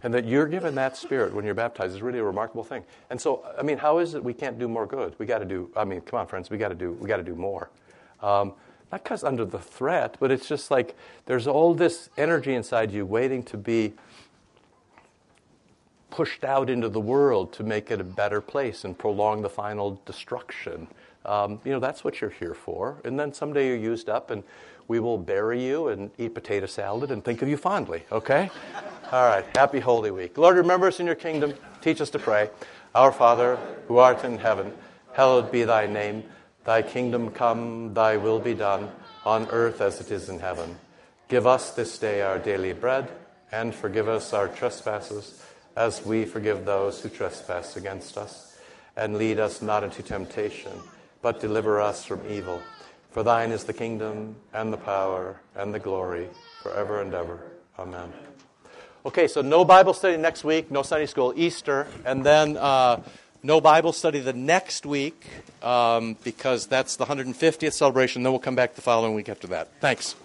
And 0.03 0.13
that 0.15 0.25
you're 0.27 0.47
given 0.47 0.75
that 0.75 0.97
spirit 0.97 1.35
when 1.35 1.45
you're 1.45 1.55
baptized 1.55 1.95
is 1.95 2.03
really 2.03 2.19
a 2.19 2.25
remarkable 2.25 2.65
thing. 2.65 2.85
And 3.11 3.21
so, 3.21 3.45
I 3.59 3.63
mean, 3.63 3.79
how 3.79 3.99
is 3.99 4.15
it 4.15 4.23
we 4.23 4.35
can't 4.35 4.59
do 4.59 4.69
more 4.69 4.87
good? 4.87 5.15
We 5.19 5.27
got 5.27 5.39
to 5.39 5.45
do. 5.45 5.71
I 5.77 5.85
mean, 5.85 6.01
come 6.03 6.21
on, 6.21 6.27
friends, 6.27 6.51
we 6.51 6.59
got 6.59 6.69
to 6.69 6.75
do. 6.75 6.93
We 6.93 7.09
got 7.09 7.17
to 7.17 7.25
do 7.25 7.35
more. 7.35 7.71
Um, 8.21 8.53
not 8.93 9.03
because 9.03 9.25
under 9.25 9.45
the 9.45 9.59
threat, 9.59 10.17
but 10.21 10.31
it's 10.31 10.47
just 10.47 10.71
like 10.71 10.95
there's 11.25 11.47
all 11.47 11.75
this 11.75 12.09
energy 12.17 12.55
inside 12.55 12.93
you 12.93 13.05
waiting 13.05 13.43
to 13.45 13.57
be 13.57 13.95
pushed 16.11 16.45
out 16.45 16.71
into 16.71 16.89
the 16.89 17.01
world 17.01 17.53
to 17.55 17.65
make 17.65 17.91
it 17.91 18.01
a 18.01 18.05
better 18.05 18.41
place 18.41 18.85
and 18.85 18.97
prolong 18.97 19.43
the 19.43 19.49
final 19.49 20.01
destruction. 20.07 20.87
Um, 21.25 21.61
you 21.65 21.73
know, 21.73 21.81
that's 21.81 22.05
what 22.05 22.21
you're 22.21 22.31
here 22.31 22.55
for. 22.55 23.01
And 23.05 23.19
then 23.19 23.33
someday 23.33 23.69
you're 23.69 23.77
used 23.77 24.09
up, 24.09 24.31
and 24.31 24.45
we 24.89 25.01
will 25.01 25.19
bury 25.19 25.65
you 25.65 25.89
and 25.89 26.11
eat 26.19 26.35
potato 26.35 26.67
salad 26.67 27.11
and 27.11 27.25
think 27.25 27.43
of 27.43 27.49
you 27.49 27.57
fondly, 27.57 28.05
okay? 28.13 28.51
All 29.11 29.27
right, 29.27 29.45
happy 29.57 29.81
Holy 29.81 30.11
Week. 30.11 30.39
Lord, 30.39 30.57
remember 30.57 30.87
us 30.87 31.01
in 31.01 31.07
your 31.07 31.17
kingdom. 31.17 31.55
Teach 31.81 32.01
us 32.01 32.11
to 32.11 32.19
pray. 32.19 32.51
Our 32.95 33.13
Father, 33.13 33.57
who 33.89 33.99
art 33.99 34.25
in 34.25 34.39
heaven, 34.39 34.73
hallowed 35.13 35.51
be 35.51 35.65
thy 35.65 35.87
name. 35.87 36.23
Thy 36.65 36.83
kingdom 36.83 37.31
come, 37.31 37.95
thy 37.95 38.17
will 38.17 38.39
be 38.39 38.55
done, 38.55 38.91
on 39.25 39.49
earth 39.51 39.81
as 39.81 40.01
it 40.01 40.11
is 40.11 40.29
in 40.29 40.39
heaven. 40.39 40.77
Give 41.29 41.47
us 41.47 41.73
this 41.73 41.99
day 41.99 42.23
our 42.23 42.39
daily 42.39 42.73
bread, 42.73 43.11
and 43.51 43.75
forgive 43.75 44.09
us 44.09 44.33
our 44.33 44.49
trespasses 44.49 45.43
as 45.77 46.05
we 46.05 46.25
forgive 46.25 46.65
those 46.65 47.01
who 47.01 47.09
trespass 47.09 47.77
against 47.77 48.17
us. 48.17 48.59
And 48.97 49.19
lead 49.19 49.39
us 49.39 49.61
not 49.61 49.85
into 49.85 50.03
temptation, 50.03 50.73
but 51.21 51.41
deliver 51.41 51.81
us 51.81 52.05
from 52.05 52.21
evil. 52.29 52.61
For 53.11 53.23
thine 53.23 53.51
is 53.51 53.65
the 53.65 53.73
kingdom, 53.73 54.37
and 54.53 54.73
the 54.73 54.79
power, 54.79 55.41
and 55.55 55.73
the 55.73 55.79
glory, 55.79 56.29
forever 56.63 57.03
and 57.03 57.13
ever. 57.15 57.41
Amen. 57.79 58.13
Okay, 59.05 59.29
so 59.29 59.41
no 59.41 59.65
Bible 59.65 59.95
study 59.95 60.17
next 60.17 60.45
week, 60.45 60.71
no 60.71 60.83
Sunday 60.83 61.07
school, 61.07 61.33
Easter, 61.37 61.87
and 62.05 62.25
then 62.25 62.57
uh, 62.57 63.01
no 63.43 63.61
Bible 63.61 63.93
study 63.93 64.19
the 64.19 64.33
next 64.33 64.85
week 64.85 65.25
um, 65.63 66.17
because 66.25 66.67
that's 66.67 66.97
the 66.97 67.07
150th 67.07 67.73
celebration. 67.73 68.23
Then 68.23 68.33
we'll 68.33 68.41
come 68.41 68.57
back 68.57 68.75
the 68.75 68.83
following 68.83 69.15
week 69.15 69.29
after 69.29 69.47
that. 69.49 69.69
Thanks. 69.81 70.17